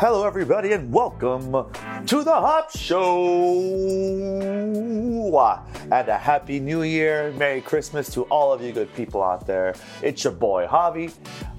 Hello, 0.00 0.24
everybody, 0.24 0.74
and 0.74 0.92
welcome 0.92 1.50
to 2.06 2.22
the 2.22 2.32
Hop 2.32 2.70
Show. 2.70 3.58
And 5.90 6.08
a 6.08 6.16
happy 6.16 6.60
new 6.60 6.82
year. 6.82 7.32
Merry 7.32 7.60
Christmas 7.60 8.08
to 8.14 8.22
all 8.26 8.52
of 8.52 8.62
you 8.62 8.70
good 8.70 8.94
people 8.94 9.24
out 9.24 9.44
there. 9.44 9.74
It's 10.00 10.22
your 10.22 10.34
boy, 10.34 10.68
Javi, 10.68 11.12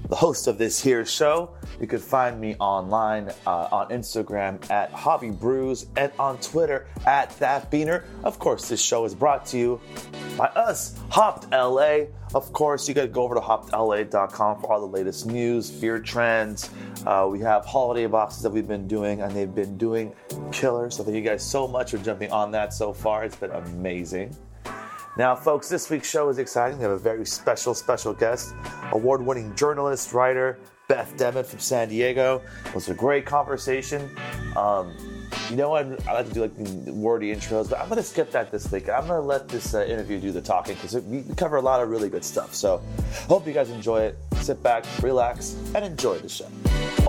the 0.07 0.15
host 0.15 0.47
of 0.47 0.57
this 0.57 0.81
here 0.81 1.05
show. 1.05 1.53
You 1.81 1.87
can 1.87 1.99
find 1.99 2.39
me 2.39 2.55
online 2.61 3.29
uh, 3.45 3.67
on 3.73 3.89
Instagram 3.89 4.71
at 4.71 4.91
Hobby 4.91 5.31
Brews 5.31 5.87
and 5.97 6.09
on 6.17 6.37
Twitter 6.39 6.87
at 7.05 7.37
That 7.39 7.69
Beaner. 7.69 8.05
Of 8.23 8.39
course, 8.39 8.69
this 8.69 8.81
show 8.81 9.03
is 9.03 9.13
brought 9.13 9.47
to 9.47 9.57
you 9.57 9.81
by 10.37 10.45
us, 10.45 10.97
Hopped 11.09 11.51
LA. 11.51 12.05
Of 12.35 12.53
course, 12.53 12.87
you 12.87 12.93
got 12.93 13.01
to 13.01 13.07
go 13.07 13.23
over 13.23 13.33
to 13.35 13.41
hoppedla.com 13.41 14.61
for 14.61 14.71
all 14.71 14.79
the 14.79 14.85
latest 14.85 15.25
news, 15.25 15.71
beer 15.71 15.99
trends. 15.99 16.69
Uh, 17.05 17.27
we 17.29 17.39
have 17.39 17.65
holiday 17.65 18.05
boxes 18.05 18.43
that 18.43 18.51
we've 18.51 18.67
been 18.67 18.87
doing, 18.87 19.21
and 19.21 19.31
they've 19.35 19.53
been 19.53 19.77
doing 19.77 20.13
killer. 20.51 20.91
So, 20.91 21.03
thank 21.03 21.15
you 21.15 21.23
guys 21.23 21.43
so 21.43 21.67
much 21.67 21.91
for 21.91 21.97
jumping 21.97 22.31
on 22.31 22.51
that 22.51 22.71
so 22.71 22.93
far. 22.93 23.23
It's 23.23 23.35
been 23.35 23.51
amazing. 23.51 24.35
Now, 25.17 25.35
folks, 25.35 25.69
this 25.69 25.89
week's 25.89 26.09
show 26.09 26.29
is 26.29 26.37
exciting. 26.37 26.77
We 26.77 26.83
have 26.83 26.91
a 26.91 26.97
very 26.97 27.25
special, 27.25 27.73
special 27.73 28.13
guest, 28.13 28.53
award 28.91 29.21
winning 29.25 29.55
journalist, 29.55 30.13
writer, 30.13 30.59
Beth 30.87 31.13
Demmett 31.17 31.45
from 31.45 31.59
San 31.59 31.89
Diego. 31.89 32.41
It 32.65 32.75
was 32.75 32.89
a 32.89 32.93
great 32.93 33.25
conversation. 33.25 34.09
Um, 34.55 34.95
you 35.49 35.55
know 35.55 35.69
what? 35.69 36.07
I 36.07 36.13
like 36.13 36.27
to 36.27 36.33
do 36.33 36.41
like 36.41 36.51
wordy 36.87 37.33
intros, 37.33 37.69
but 37.69 37.79
I'm 37.79 37.89
going 37.89 37.97
to 37.97 38.03
skip 38.03 38.31
that 38.31 38.51
this 38.51 38.71
week. 38.71 38.89
I'm 38.89 39.07
going 39.07 39.21
to 39.21 39.27
let 39.27 39.47
this 39.47 39.73
uh, 39.73 39.83
interview 39.83 40.19
do 40.19 40.31
the 40.31 40.41
talking 40.41 40.75
because 40.75 40.95
we 41.03 41.23
cover 41.35 41.57
a 41.57 41.61
lot 41.61 41.81
of 41.81 41.89
really 41.89 42.09
good 42.09 42.23
stuff. 42.23 42.53
So, 42.53 42.81
hope 43.27 43.47
you 43.47 43.53
guys 43.53 43.69
enjoy 43.69 44.01
it. 44.01 44.17
Sit 44.41 44.61
back, 44.61 44.85
relax, 45.01 45.55
and 45.75 45.83
enjoy 45.83 46.19
the 46.19 46.29
show. 46.29 46.49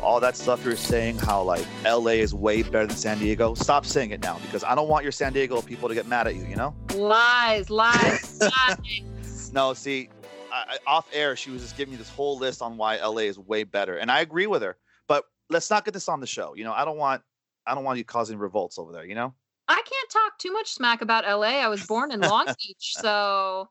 All 0.03 0.21
that 0.21 0.37
stuff 0.37 0.65
you're 0.65 0.77
saying, 0.77 1.19
how 1.19 1.43
like 1.43 1.67
LA 1.85 2.13
is 2.13 2.35
way 2.35 2.63
better 2.63 2.87
than 2.87 2.97
San 2.97 3.19
Diego. 3.19 3.55
Stop 3.55 3.85
saying 3.85 4.11
it 4.11 4.23
now 4.23 4.39
because 4.45 4.65
I 4.65 4.75
don't 4.75 4.89
want 4.89 5.05
your 5.05 5.13
San 5.13 5.33
Diego 5.33 5.61
people 5.63 5.89
to 5.89 5.95
get 5.95 6.07
mad 6.07 6.27
at 6.27 6.35
you. 6.35 6.45
You 6.47 6.57
know? 6.57 6.75
Lies, 6.95 7.71
lies, 7.71 8.41
lies. 8.69 9.53
No, 9.53 9.75
see, 9.75 10.09
I, 10.53 10.79
off 10.87 11.09
air, 11.13 11.37
she 11.37 11.51
was 11.51 11.63
just 11.63 11.77
giving 11.77 11.93
me 11.93 11.99
this 11.99 12.09
whole 12.09 12.39
list 12.39 12.63
on 12.63 12.77
why 12.77 12.97
LA 12.97 13.23
is 13.23 13.39
way 13.39 13.65
better, 13.65 13.97
and 13.97 14.11
I 14.11 14.21
agree 14.21 14.47
with 14.47 14.63
her. 14.63 14.77
But 15.07 15.25
let's 15.49 15.71
not 15.71 15.85
get 15.85 15.95
this 15.95 16.09
on 16.09 16.21
the 16.21 16.27
show. 16.27 16.55
You 16.55 16.65
know, 16.65 16.73
I 16.73 16.85
don't 16.85 16.97
want 16.97 17.23
I 17.67 17.75
don't 17.75 17.85
want 17.85 17.99
you 17.99 18.05
causing 18.05 18.39
revolts 18.39 18.79
over 18.79 18.93
there. 18.93 19.05
You 19.05 19.15
know. 19.15 19.35
I 19.69 19.75
can't 19.75 20.11
talk 20.11 20.39
too 20.39 20.53
much 20.53 20.73
smack 20.73 21.01
about 21.01 21.25
LA. 21.25 21.61
I 21.61 21.69
was 21.69 21.87
born 21.87 22.11
in 22.11 22.21
Long 22.21 22.47
Beach, 22.47 22.95
so. 22.99 23.69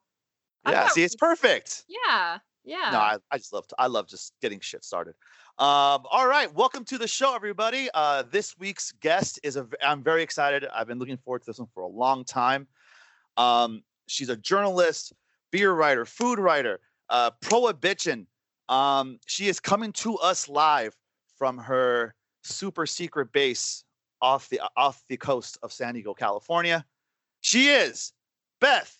Yeah, 0.67 0.87
see, 0.89 1.03
it's 1.03 1.15
perfect. 1.15 1.83
Yeah, 1.89 2.37
yeah. 2.63 2.89
No, 2.91 2.99
I, 2.99 3.17
I 3.31 3.37
just 3.37 3.51
love 3.51 3.67
to, 3.67 3.75
I 3.79 3.87
love 3.87 4.07
just 4.07 4.33
getting 4.41 4.59
shit 4.61 4.85
started. 4.85 5.15
Um, 5.57 6.03
all 6.09 6.25
right, 6.25 6.53
welcome 6.53 6.85
to 6.85 6.97
the 6.97 7.07
show, 7.07 7.35
everybody. 7.35 7.89
Uh, 7.93 8.23
this 8.31 8.57
week's 8.57 8.93
guest 8.93 9.41
is 9.43 9.57
a. 9.57 9.67
I'm 9.85 10.01
very 10.01 10.23
excited. 10.23 10.65
I've 10.73 10.87
been 10.87 10.99
looking 10.99 11.17
forward 11.17 11.39
to 11.39 11.47
this 11.47 11.59
one 11.59 11.67
for 11.73 11.83
a 11.83 11.87
long 11.87 12.23
time. 12.23 12.67
Um, 13.35 13.83
she's 14.07 14.29
a 14.29 14.37
journalist, 14.37 15.11
beer 15.51 15.73
writer, 15.73 16.05
food 16.05 16.39
writer, 16.39 16.79
uh, 17.09 17.31
prohibition. 17.41 18.25
Um, 18.69 19.19
she 19.25 19.49
is 19.49 19.59
coming 19.59 19.91
to 19.93 20.15
us 20.17 20.47
live 20.47 20.95
from 21.37 21.57
her 21.57 22.15
super 22.50 22.86
secret 22.86 23.31
base 23.31 23.83
off 24.22 24.50
the 24.50 24.61
off 24.75 25.03
the 25.08 25.17
coast 25.17 25.58
of 25.64 25.72
San 25.72 25.94
Diego, 25.94 26.14
California. 26.14 26.86
She 27.41 27.69
is 27.69 28.11
Beth 28.59 28.95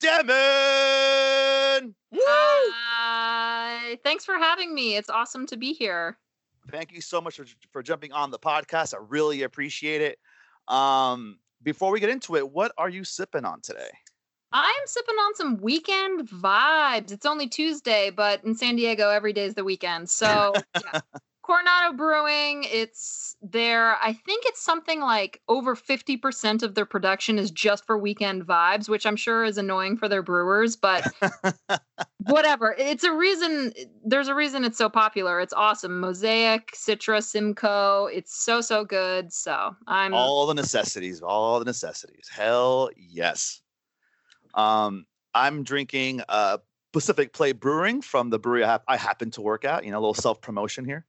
Demmett. 0.00 0.32
Hi. 2.14 3.98
Thanks 4.04 4.24
for 4.24 4.34
having 4.34 4.74
me. 4.74 4.96
It's 4.96 5.10
awesome 5.10 5.46
to 5.46 5.56
be 5.56 5.72
here. 5.72 6.18
Thank 6.70 6.92
you 6.92 7.00
so 7.00 7.20
much 7.20 7.36
for, 7.36 7.44
for 7.72 7.82
jumping 7.82 8.12
on 8.12 8.30
the 8.30 8.38
podcast. 8.38 8.94
I 8.94 8.98
really 9.08 9.42
appreciate 9.42 10.00
it. 10.00 10.18
Um, 10.72 11.38
before 11.62 11.92
we 11.92 12.00
get 12.00 12.10
into 12.10 12.36
it, 12.36 12.48
what 12.48 12.72
are 12.78 12.88
you 12.88 13.04
sipping 13.04 13.44
on 13.44 13.60
today? 13.60 13.90
I 14.52 14.68
am 14.80 14.86
sipping 14.86 15.14
on 15.14 15.34
some 15.34 15.56
weekend 15.58 16.28
vibes. 16.28 17.10
It's 17.10 17.26
only 17.26 17.48
Tuesday, 17.48 18.10
but 18.10 18.44
in 18.44 18.54
San 18.54 18.76
Diego, 18.76 19.08
every 19.08 19.32
day 19.32 19.46
is 19.46 19.54
the 19.54 19.64
weekend. 19.64 20.10
So, 20.10 20.52
yeah. 20.92 21.00
Coronado 21.42 21.96
Brewing, 21.96 22.64
it's 22.70 23.36
their, 23.42 23.96
I 23.96 24.12
think 24.12 24.44
it's 24.46 24.62
something 24.62 25.00
like 25.00 25.40
over 25.48 25.74
50% 25.74 26.62
of 26.62 26.76
their 26.76 26.86
production 26.86 27.36
is 27.36 27.50
just 27.50 27.84
for 27.84 27.98
weekend 27.98 28.46
vibes, 28.46 28.88
which 28.88 29.04
I'm 29.04 29.16
sure 29.16 29.44
is 29.44 29.58
annoying 29.58 29.96
for 29.96 30.08
their 30.08 30.22
brewers, 30.22 30.76
but 30.76 31.04
whatever. 32.18 32.76
It's 32.78 33.02
a 33.02 33.12
reason, 33.12 33.72
there's 34.04 34.28
a 34.28 34.36
reason 34.36 34.64
it's 34.64 34.78
so 34.78 34.88
popular. 34.88 35.40
It's 35.40 35.52
awesome. 35.52 35.98
Mosaic, 35.98 36.70
Citra, 36.76 37.20
Simcoe. 37.20 38.06
It's 38.06 38.44
so, 38.44 38.60
so 38.60 38.84
good. 38.84 39.32
So 39.32 39.74
I'm. 39.88 40.14
All 40.14 40.46
the 40.46 40.54
necessities, 40.54 41.22
all 41.22 41.58
the 41.58 41.64
necessities. 41.64 42.28
Hell 42.30 42.88
yes. 42.96 43.62
Um, 44.54 45.06
I'm 45.34 45.64
drinking 45.64 46.22
uh, 46.28 46.58
Pacific 46.92 47.32
Plate 47.32 47.58
Brewing 47.58 48.00
from 48.00 48.30
the 48.30 48.38
brewery 48.38 48.62
I, 48.62 48.68
ha- 48.68 48.82
I 48.86 48.96
happen 48.96 49.32
to 49.32 49.40
work 49.40 49.64
at. 49.64 49.84
You 49.84 49.90
know, 49.90 49.98
a 49.98 50.00
little 50.00 50.14
self 50.14 50.40
promotion 50.40 50.84
here. 50.84 51.04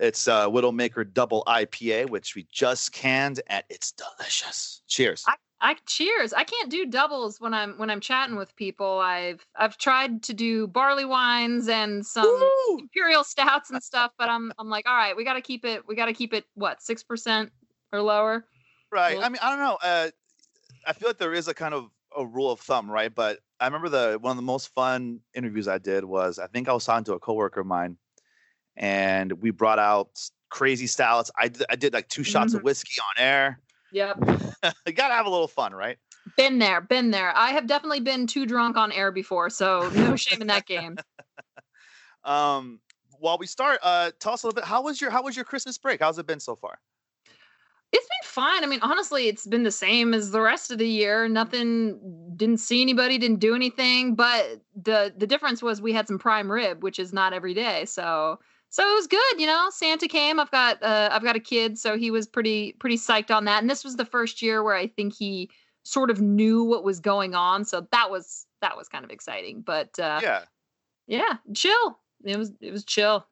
It's 0.00 0.28
uh, 0.28 0.48
Widowmaker 0.48 1.12
Double 1.12 1.42
IPA, 1.46 2.10
which 2.10 2.34
we 2.34 2.46
just 2.52 2.92
canned, 2.92 3.40
and 3.48 3.64
it's 3.68 3.92
delicious. 3.92 4.82
Cheers. 4.86 5.24
I, 5.26 5.34
I 5.60 5.76
cheers. 5.86 6.32
I 6.32 6.44
can't 6.44 6.70
do 6.70 6.86
doubles 6.86 7.40
when 7.40 7.52
I'm 7.52 7.76
when 7.78 7.90
I'm 7.90 8.00
chatting 8.00 8.36
with 8.36 8.54
people. 8.56 9.00
I've 9.00 9.44
I've 9.56 9.76
tried 9.76 10.22
to 10.24 10.34
do 10.34 10.66
barley 10.66 11.04
wines 11.04 11.68
and 11.68 12.06
some 12.06 12.40
imperial 12.78 13.24
stouts 13.24 13.70
and 13.70 13.82
stuff, 13.82 14.12
but 14.18 14.28
I'm 14.28 14.52
I'm 14.58 14.68
like, 14.68 14.88
all 14.88 14.96
right, 14.96 15.16
we 15.16 15.24
got 15.24 15.34
to 15.34 15.40
keep 15.40 15.64
it. 15.64 15.82
We 15.86 15.96
got 15.96 16.06
to 16.06 16.12
keep 16.12 16.32
it 16.32 16.44
what 16.54 16.80
six 16.80 17.02
percent 17.02 17.50
or 17.92 18.00
lower. 18.00 18.44
Right. 18.92 19.16
Well, 19.16 19.24
I 19.24 19.28
mean, 19.28 19.40
I 19.42 19.50
don't 19.50 19.58
know. 19.58 19.78
Uh, 19.82 20.10
I 20.86 20.92
feel 20.92 21.08
like 21.08 21.18
there 21.18 21.34
is 21.34 21.48
a 21.48 21.54
kind 21.54 21.74
of 21.74 21.90
a 22.16 22.24
rule 22.24 22.50
of 22.50 22.60
thumb, 22.60 22.90
right? 22.90 23.14
But 23.14 23.40
I 23.58 23.66
remember 23.66 23.88
the 23.88 24.18
one 24.20 24.30
of 24.30 24.36
the 24.36 24.42
most 24.42 24.72
fun 24.74 25.20
interviews 25.34 25.66
I 25.66 25.78
did 25.78 26.04
was 26.04 26.38
I 26.38 26.46
think 26.46 26.68
I 26.68 26.72
was 26.72 26.84
talking 26.84 27.04
to 27.04 27.14
a 27.14 27.18
coworker 27.18 27.60
of 27.60 27.66
mine 27.66 27.96
and 28.78 29.32
we 29.42 29.50
brought 29.50 29.78
out 29.78 30.10
crazy 30.48 30.86
stouts. 30.86 31.30
I 31.36 31.48
did, 31.48 31.66
I 31.68 31.76
did 31.76 31.92
like 31.92 32.08
two 32.08 32.24
shots 32.24 32.50
mm-hmm. 32.50 32.58
of 32.58 32.62
whiskey 32.62 33.00
on 33.00 33.22
air. 33.22 33.60
Yep. 33.92 34.16
you 34.86 34.92
gotta 34.92 35.14
have 35.14 35.26
a 35.26 35.30
little 35.30 35.48
fun, 35.48 35.74
right? 35.74 35.98
Been 36.36 36.58
there, 36.58 36.80
been 36.80 37.10
there. 37.10 37.36
I 37.36 37.50
have 37.50 37.66
definitely 37.66 38.00
been 38.00 38.26
too 38.26 38.46
drunk 38.46 38.76
on 38.76 38.92
air 38.92 39.10
before, 39.10 39.50
so 39.50 39.90
no 39.94 40.16
shame 40.16 40.40
in 40.40 40.46
that 40.46 40.66
game. 40.66 40.96
um, 42.24 42.80
while 43.18 43.38
we 43.38 43.46
start, 43.46 43.80
uh, 43.82 44.12
tell 44.20 44.32
us 44.32 44.42
a 44.42 44.46
little 44.46 44.60
bit. 44.60 44.64
How 44.64 44.82
was 44.82 45.00
your 45.00 45.10
How 45.10 45.22
was 45.22 45.36
your 45.36 45.44
Christmas 45.44 45.76
break? 45.76 46.00
How's 46.00 46.18
it 46.18 46.26
been 46.26 46.40
so 46.40 46.54
far? 46.54 46.78
It's 47.90 48.06
been 48.06 48.28
fine. 48.28 48.62
I 48.62 48.66
mean, 48.66 48.80
honestly, 48.82 49.28
it's 49.28 49.46
been 49.46 49.62
the 49.62 49.70
same 49.70 50.12
as 50.12 50.30
the 50.30 50.42
rest 50.42 50.70
of 50.70 50.76
the 50.78 50.86
year. 50.86 51.26
Nothing. 51.26 51.98
Didn't 52.36 52.58
see 52.58 52.82
anybody. 52.82 53.16
Didn't 53.16 53.40
do 53.40 53.54
anything. 53.54 54.14
But 54.14 54.60
the 54.80 55.12
the 55.16 55.26
difference 55.26 55.62
was 55.62 55.80
we 55.80 55.94
had 55.94 56.06
some 56.06 56.18
prime 56.18 56.52
rib, 56.52 56.82
which 56.82 56.98
is 56.98 57.12
not 57.12 57.32
every 57.32 57.54
day. 57.54 57.86
So 57.86 58.38
so 58.70 58.88
it 58.88 58.94
was 58.94 59.06
good 59.06 59.40
you 59.40 59.46
know 59.46 59.68
santa 59.70 60.06
came 60.06 60.38
i've 60.38 60.50
got 60.50 60.82
uh, 60.82 61.08
i've 61.12 61.22
got 61.22 61.36
a 61.36 61.40
kid 61.40 61.78
so 61.78 61.96
he 61.96 62.10
was 62.10 62.26
pretty 62.26 62.72
pretty 62.78 62.96
psyched 62.96 63.34
on 63.34 63.44
that 63.44 63.60
and 63.60 63.70
this 63.70 63.84
was 63.84 63.96
the 63.96 64.04
first 64.04 64.42
year 64.42 64.62
where 64.62 64.74
i 64.74 64.86
think 64.86 65.14
he 65.14 65.50
sort 65.84 66.10
of 66.10 66.20
knew 66.20 66.64
what 66.64 66.84
was 66.84 67.00
going 67.00 67.34
on 67.34 67.64
so 67.64 67.86
that 67.92 68.10
was 68.10 68.46
that 68.60 68.76
was 68.76 68.88
kind 68.88 69.04
of 69.04 69.10
exciting 69.10 69.62
but 69.62 69.98
uh 69.98 70.20
yeah. 70.22 70.42
yeah 71.06 71.36
chill 71.54 71.98
it 72.24 72.36
was 72.36 72.52
it 72.60 72.72
was 72.72 72.84
chill. 72.84 73.24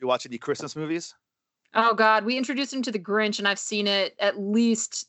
You 0.00 0.08
watch 0.08 0.26
any 0.26 0.38
christmas 0.38 0.74
movies? 0.74 1.14
Oh 1.74 1.94
god 1.94 2.24
we 2.24 2.36
introduced 2.36 2.72
him 2.72 2.82
to 2.82 2.92
the 2.92 2.98
grinch 2.98 3.38
and 3.38 3.48
i've 3.48 3.58
seen 3.58 3.86
it 3.86 4.14
at 4.18 4.38
least 4.38 5.08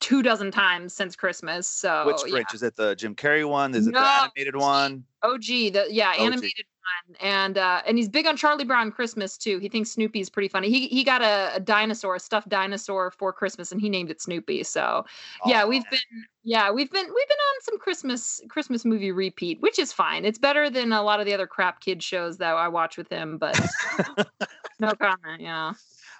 two 0.00 0.22
dozen 0.22 0.50
times 0.50 0.92
since 0.92 1.14
christmas 1.14 1.68
so 1.68 2.04
which 2.06 2.16
grinch? 2.16 2.32
yeah. 2.50 2.54
is 2.54 2.62
it 2.62 2.76
the 2.76 2.94
jim 2.94 3.14
carrey 3.14 3.48
one? 3.48 3.74
Is 3.74 3.86
it 3.86 3.92
no, 3.92 4.00
the 4.00 4.06
animated 4.06 4.56
one? 4.56 5.04
Og 5.22 5.40
the 5.40 5.86
yeah 5.88 6.14
OG. 6.18 6.44
Animated 6.82 7.02
and 7.20 7.58
uh, 7.58 7.82
and 7.86 7.98
he's 7.98 8.08
big 8.08 8.26
on 8.26 8.36
Charlie 8.36 8.64
Brown 8.64 8.90
Christmas 8.90 9.36
too. 9.36 9.58
He 9.58 9.68
thinks 9.68 9.90
Snoopy's 9.90 10.30
pretty 10.30 10.48
funny. 10.48 10.70
He 10.70 10.88
he 10.88 11.04
got 11.04 11.22
a, 11.22 11.56
a 11.56 11.60
dinosaur, 11.60 12.16
a 12.16 12.20
stuffed 12.20 12.48
dinosaur 12.48 13.10
for 13.10 13.32
Christmas, 13.32 13.72
and 13.72 13.80
he 13.80 13.88
named 13.88 14.10
it 14.10 14.20
Snoopy. 14.20 14.64
So 14.64 15.04
yeah, 15.46 15.64
we've 15.64 15.88
been 15.90 16.00
yeah 16.44 16.70
we've 16.70 16.90
been 16.90 17.06
we've 17.06 17.28
been 17.28 17.36
on 17.36 17.62
some 17.62 17.78
Christmas 17.78 18.40
Christmas 18.48 18.84
movie 18.84 19.12
repeat, 19.12 19.60
which 19.60 19.78
is 19.78 19.92
fine. 19.92 20.24
It's 20.24 20.38
better 20.38 20.70
than 20.70 20.92
a 20.92 21.02
lot 21.02 21.20
of 21.20 21.26
the 21.26 21.34
other 21.34 21.46
crap 21.46 21.80
kid 21.80 22.02
shows 22.02 22.38
that 22.38 22.54
I 22.54 22.68
watch 22.68 22.96
with 22.96 23.08
him. 23.08 23.38
But 23.38 23.60
no 24.80 24.92
comment. 24.92 25.40
Yeah. 25.40 25.74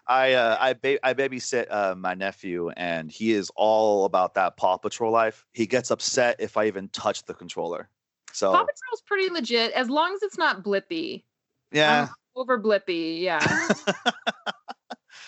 I 0.07 0.33
uh, 0.33 0.57
I 0.61 0.73
ba- 0.73 1.07
I 1.07 1.15
babysit 1.15 1.67
uh, 1.71 1.95
my 1.97 2.15
nephew, 2.15 2.71
and 2.71 3.11
he 3.11 3.33
is 3.33 3.53
all 3.55 4.05
about 4.05 4.35
that 4.35 4.57
Paw 4.57 4.77
Patrol 4.77 5.13
life. 5.13 5.45
He 5.53 5.67
gets 5.67 5.93
upset 5.93 6.37
if 6.41 6.57
I 6.57 6.67
even 6.67 6.89
touch 6.89 7.25
the 7.25 7.35
controller. 7.35 7.89
So 8.33 8.51
Paw 8.51 8.61
Patrol's 8.61 9.03
pretty 9.07 9.31
legit 9.31 9.73
as 9.73 9.89
long 9.89 10.15
as 10.15 10.23
it's 10.23 10.39
not 10.39 10.63
Blippi. 10.63 11.25
Yeah. 11.71 12.03
Um, 12.03 12.11
over 12.37 12.59
Blippi, 12.59 13.21
yeah. 13.21 13.41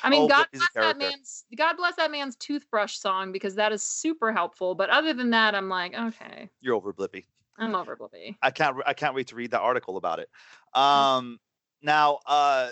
I 0.03 0.11
mean, 0.11 0.23
oh, 0.23 0.29
God 0.29 0.47
bless 0.53 0.69
that 0.75 0.99
man's 0.99 1.45
God 1.57 1.77
bless 1.77 1.97
that 1.97 2.11
man's 2.11 2.37
toothbrush 2.37 2.99
song 2.99 3.33
because 3.33 3.55
that 3.55 3.73
is 3.73 3.83
super 3.83 4.33
helpful. 4.33 4.75
But 4.75 4.91
other 4.91 5.15
than 5.15 5.31
that, 5.31 5.55
I'm 5.55 5.69
like, 5.69 5.95
okay. 5.95 6.51
You're 6.61 6.75
over 6.75 6.93
Blippi. 6.93 7.25
I'm 7.59 7.75
over 7.75 7.97
Blippi. 7.97 8.37
I 8.43 8.51
can't 8.51 8.77
I 8.87 8.93
can't 8.93 9.15
wait 9.15 9.29
to 9.29 9.37
read 9.37 9.51
that 9.53 9.61
article 9.61 9.97
about 9.97 10.19
it. 10.19 10.29
Mm. 10.75 10.81
Um 10.81 11.41
now 11.83 12.19
uh 12.27 12.71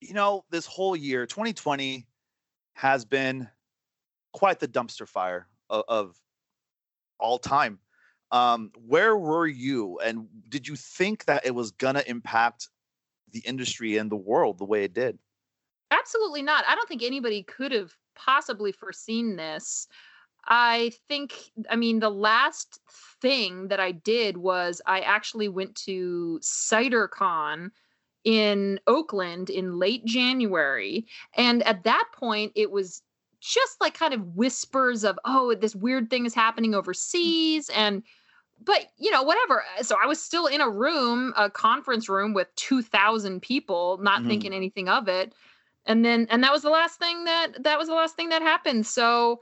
you 0.00 0.14
know, 0.14 0.44
this 0.50 0.64
whole 0.64 0.94
year, 0.94 1.26
2020 1.26 2.06
has 2.74 3.04
been 3.04 3.48
quite 4.32 4.60
the 4.60 4.68
dumpster 4.68 5.08
fire 5.08 5.48
of, 5.68 5.84
of 5.88 6.16
all 7.18 7.38
time. 7.38 7.80
Um, 8.30 8.72
where 8.86 9.16
were 9.16 9.46
you, 9.46 9.98
and 10.00 10.28
did 10.48 10.68
you 10.68 10.76
think 10.76 11.24
that 11.24 11.46
it 11.46 11.54
was 11.54 11.70
gonna 11.70 12.04
impact 12.06 12.68
the 13.32 13.40
industry 13.40 13.96
and 13.96 14.10
the 14.10 14.16
world 14.16 14.58
the 14.58 14.64
way 14.64 14.84
it 14.84 14.94
did? 14.94 15.18
Absolutely 15.90 16.42
not. 16.42 16.64
I 16.66 16.74
don't 16.74 16.88
think 16.88 17.02
anybody 17.02 17.42
could 17.42 17.72
have 17.72 17.94
possibly 18.14 18.72
foreseen 18.72 19.36
this. 19.36 19.88
I 20.46 20.92
think, 21.08 21.34
I 21.70 21.76
mean, 21.76 21.98
the 21.98 22.10
last 22.10 22.80
thing 23.20 23.68
that 23.68 23.80
I 23.80 23.92
did 23.92 24.36
was 24.38 24.80
I 24.86 25.00
actually 25.00 25.48
went 25.48 25.74
to 25.84 26.40
CiderCon 26.42 27.70
in 28.24 28.80
Oakland 28.86 29.50
in 29.50 29.78
late 29.78 30.04
January. 30.04 31.06
And 31.36 31.62
at 31.64 31.84
that 31.84 32.04
point, 32.14 32.52
it 32.54 32.70
was 32.70 33.02
just 33.40 33.80
like 33.80 33.94
kind 33.94 34.14
of 34.14 34.36
whispers 34.36 35.04
of, 35.04 35.18
oh, 35.24 35.54
this 35.54 35.74
weird 35.74 36.10
thing 36.10 36.26
is 36.26 36.34
happening 36.34 36.74
overseas. 36.74 37.70
And, 37.70 38.02
but 38.62 38.86
you 38.98 39.10
know, 39.10 39.22
whatever. 39.22 39.64
So 39.82 39.96
I 40.02 40.06
was 40.06 40.22
still 40.22 40.46
in 40.46 40.60
a 40.60 40.68
room, 40.68 41.32
a 41.36 41.48
conference 41.48 42.08
room 42.08 42.34
with 42.34 42.48
2,000 42.56 43.40
people, 43.40 43.98
not 44.02 44.20
mm-hmm. 44.20 44.28
thinking 44.28 44.52
anything 44.52 44.88
of 44.88 45.08
it. 45.08 45.32
And 45.86 46.04
then, 46.04 46.26
and 46.30 46.42
that 46.42 46.52
was 46.52 46.62
the 46.62 46.70
last 46.70 46.98
thing 46.98 47.24
that, 47.24 47.62
that 47.62 47.78
was 47.78 47.88
the 47.88 47.94
last 47.94 48.16
thing 48.16 48.28
that 48.30 48.42
happened. 48.42 48.86
So 48.86 49.40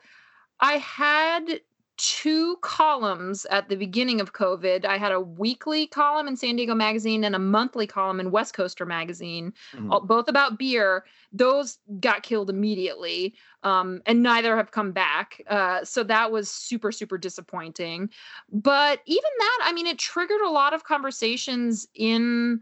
I 0.61 0.75
had 0.75 1.61
two 1.97 2.57
columns 2.61 3.47
at 3.47 3.69
the 3.69 3.77
beginning 3.77 4.21
of 4.21 4.33
COVID. 4.33 4.85
I 4.85 4.99
had 4.99 5.13
a 5.13 5.21
weekly 5.21 5.87
column 5.87 6.29
in 6.29 6.37
San 6.37 6.57
Diego 6.57 6.75
Magazine 6.75 7.25
and 7.25 7.35
a 7.35 7.39
monthly 7.39 7.87
column 7.87 8.21
in 8.21 8.31
West 8.31 8.55
Coaster 8.55 8.87
Magazine, 8.87 9.53
mm-hmm. 9.73 10.07
both 10.07 10.29
about 10.29 10.59
beer. 10.59 11.05
Those 11.33 11.79
got 12.01 12.23
killed 12.23 12.51
immediately, 12.51 13.35
um, 13.63 14.03
and 14.07 14.23
neither 14.23 14.57
have 14.57 14.71
come 14.71 14.93
back. 14.93 15.43
Uh, 15.49 15.85
so 15.85 16.03
that 16.05 16.31
was 16.31 16.51
super, 16.51 16.93
super 16.93 17.19
disappointing. 17.19 18.11
But 18.51 19.01
even 19.07 19.31
that, 19.39 19.59
I 19.65 19.73
mean, 19.73 19.87
it 19.87 19.99
triggered 19.99 20.41
a 20.41 20.51
lot 20.51 20.75
of 20.75 20.85
conversations 20.85 21.87
in 21.95 22.61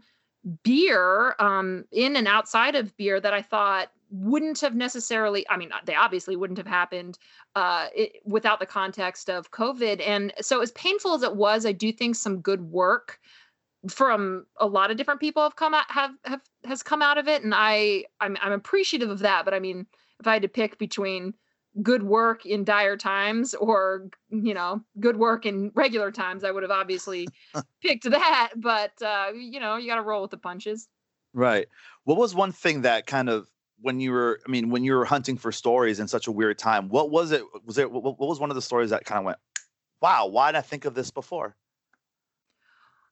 beer, 0.63 1.35
um, 1.39 1.85
in 1.91 2.15
and 2.15 2.27
outside 2.27 2.75
of 2.75 2.95
beer, 2.97 3.19
that 3.19 3.33
I 3.33 3.41
thought 3.41 3.89
wouldn't 4.09 4.59
have 4.61 4.75
necessarily 4.75 5.47
i 5.49 5.57
mean 5.57 5.71
they 5.85 5.95
obviously 5.95 6.35
wouldn't 6.35 6.57
have 6.57 6.67
happened 6.67 7.17
uh, 7.55 7.87
it, 7.95 8.21
without 8.25 8.59
the 8.59 8.65
context 8.65 9.29
of 9.29 9.51
covid. 9.51 10.01
And 10.05 10.33
so 10.41 10.61
as 10.61 10.71
painful 10.71 11.13
as 11.13 11.23
it 11.23 11.35
was 11.35 11.65
i 11.65 11.71
do 11.71 11.91
think 11.91 12.15
some 12.15 12.41
good 12.41 12.61
work 12.71 13.19
from 13.89 14.45
a 14.59 14.65
lot 14.65 14.89
of 14.89 14.97
different 14.97 15.19
people 15.19 15.43
have 15.43 15.55
come 15.55 15.73
out 15.73 15.89
have 15.89 16.11
have 16.23 16.41
has 16.65 16.83
come 16.83 17.01
out 17.01 17.17
of 17.17 17.27
it. 17.27 17.43
And 17.43 17.53
i 17.55 18.05
i'm, 18.21 18.37
I'm 18.41 18.51
appreciative 18.51 19.09
of 19.09 19.19
that. 19.19 19.45
But 19.45 19.53
i 19.53 19.59
mean 19.59 19.85
if 20.19 20.27
i 20.27 20.33
had 20.33 20.41
to 20.41 20.47
pick 20.47 20.77
between 20.77 21.33
good 21.81 22.03
work 22.03 22.45
in 22.45 22.63
dire 22.63 22.95
times 22.95 23.53
or 23.53 24.07
you 24.29 24.53
know 24.53 24.81
good 25.01 25.17
work 25.17 25.45
in 25.45 25.71
regular 25.75 26.09
times 26.09 26.45
i 26.45 26.51
would 26.51 26.63
have 26.63 26.71
obviously 26.71 27.27
picked 27.81 28.09
that. 28.09 28.51
But 28.55 28.93
uh 29.01 29.31
you 29.35 29.59
know 29.59 29.77
you 29.77 29.87
got 29.87 29.95
to 29.95 30.01
roll 30.01 30.21
with 30.21 30.31
the 30.31 30.37
punches. 30.37 30.87
Right. 31.33 31.67
What 32.05 32.17
was 32.17 32.33
one 32.33 32.53
thing 32.53 32.83
that 32.83 33.07
kind 33.07 33.29
of 33.29 33.49
when 33.81 33.99
you 33.99 34.11
were 34.11 34.39
i 34.47 34.51
mean 34.51 34.69
when 34.69 34.83
you 34.83 34.93
were 34.93 35.05
hunting 35.05 35.37
for 35.37 35.51
stories 35.51 35.99
in 35.99 36.07
such 36.07 36.27
a 36.27 36.31
weird 36.31 36.57
time 36.57 36.89
what 36.89 37.09
was 37.09 37.31
it 37.31 37.43
was 37.65 37.77
it 37.77 37.91
what, 37.91 38.19
was 38.19 38.39
one 38.39 38.49
of 38.49 38.55
the 38.55 38.61
stories 38.61 38.89
that 38.89 39.05
kind 39.05 39.19
of 39.19 39.25
went 39.25 39.37
wow 40.01 40.27
why 40.27 40.51
did 40.51 40.57
i 40.57 40.61
think 40.61 40.85
of 40.85 40.93
this 40.93 41.11
before 41.11 41.55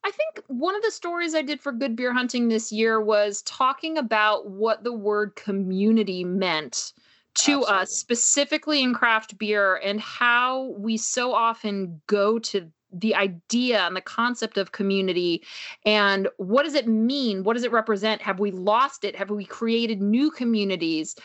I 0.05 0.11
think 0.11 0.45
one 0.47 0.75
of 0.75 0.81
the 0.81 0.91
stories 0.91 1.33
I 1.33 1.41
did 1.41 1.61
for 1.61 1.71
Good 1.71 1.95
Beer 1.95 2.13
Hunting 2.13 2.49
this 2.49 2.73
year 2.73 2.99
was 2.99 3.41
talking 3.43 3.97
about 3.97 4.49
what 4.49 4.83
the 4.83 4.91
word 4.91 5.35
community 5.35 6.25
meant 6.25 6.91
to 7.35 7.59
Absolutely. 7.59 7.73
us, 7.73 7.91
specifically 7.91 8.83
in 8.83 8.93
craft 8.93 9.37
beer, 9.37 9.75
and 9.75 10.01
how 10.01 10.75
we 10.77 10.97
so 10.97 11.33
often 11.33 12.01
go 12.07 12.37
to 12.39 12.69
the 12.93 13.15
idea 13.15 13.81
and 13.81 13.95
the 13.95 14.01
concept 14.01 14.57
of 14.57 14.71
community. 14.71 15.43
And 15.85 16.27
what 16.37 16.63
does 16.63 16.75
it 16.75 16.87
mean? 16.87 17.43
What 17.43 17.53
does 17.53 17.63
it 17.63 17.71
represent? 17.71 18.21
Have 18.21 18.39
we 18.39 18.51
lost 18.51 19.03
it? 19.03 19.15
Have 19.15 19.31
we 19.31 19.45
created 19.45 20.01
new 20.01 20.31
communities? 20.31 21.15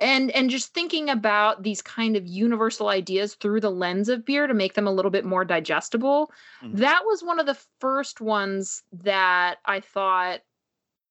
And 0.00 0.32
and 0.32 0.50
just 0.50 0.74
thinking 0.74 1.10
about 1.10 1.62
these 1.62 1.80
kind 1.82 2.16
of 2.16 2.26
universal 2.26 2.88
ideas 2.88 3.34
through 3.34 3.60
the 3.60 3.70
lens 3.70 4.08
of 4.08 4.24
beer 4.24 4.46
to 4.46 4.54
make 4.54 4.74
them 4.74 4.86
a 4.86 4.92
little 4.92 5.12
bit 5.12 5.24
more 5.24 5.44
digestible 5.44 6.32
mm-hmm. 6.60 6.76
that 6.76 7.02
was 7.04 7.22
one 7.22 7.38
of 7.38 7.46
the 7.46 7.58
first 7.78 8.20
ones 8.20 8.82
that 8.92 9.58
i 9.64 9.78
thought 9.78 10.40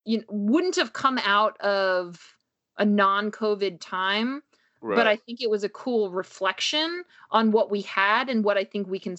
you 0.04 0.18
know, 0.18 0.24
wouldn't 0.30 0.76
have 0.76 0.92
come 0.92 1.18
out 1.20 1.58
of 1.62 2.36
a 2.78 2.84
non-covid 2.84 3.78
time 3.80 4.42
Right. 4.82 4.96
but 4.96 5.06
I 5.06 5.16
think 5.16 5.42
it 5.42 5.50
was 5.50 5.64
a 5.64 5.70
cool 5.70 6.10
reflection 6.10 7.04
on 7.30 7.52
what 7.52 7.70
we 7.70 7.82
had 7.82 8.30
and 8.30 8.44
what 8.44 8.58
I 8.58 8.64
think 8.64 8.88
we 8.88 8.98
can 8.98 9.16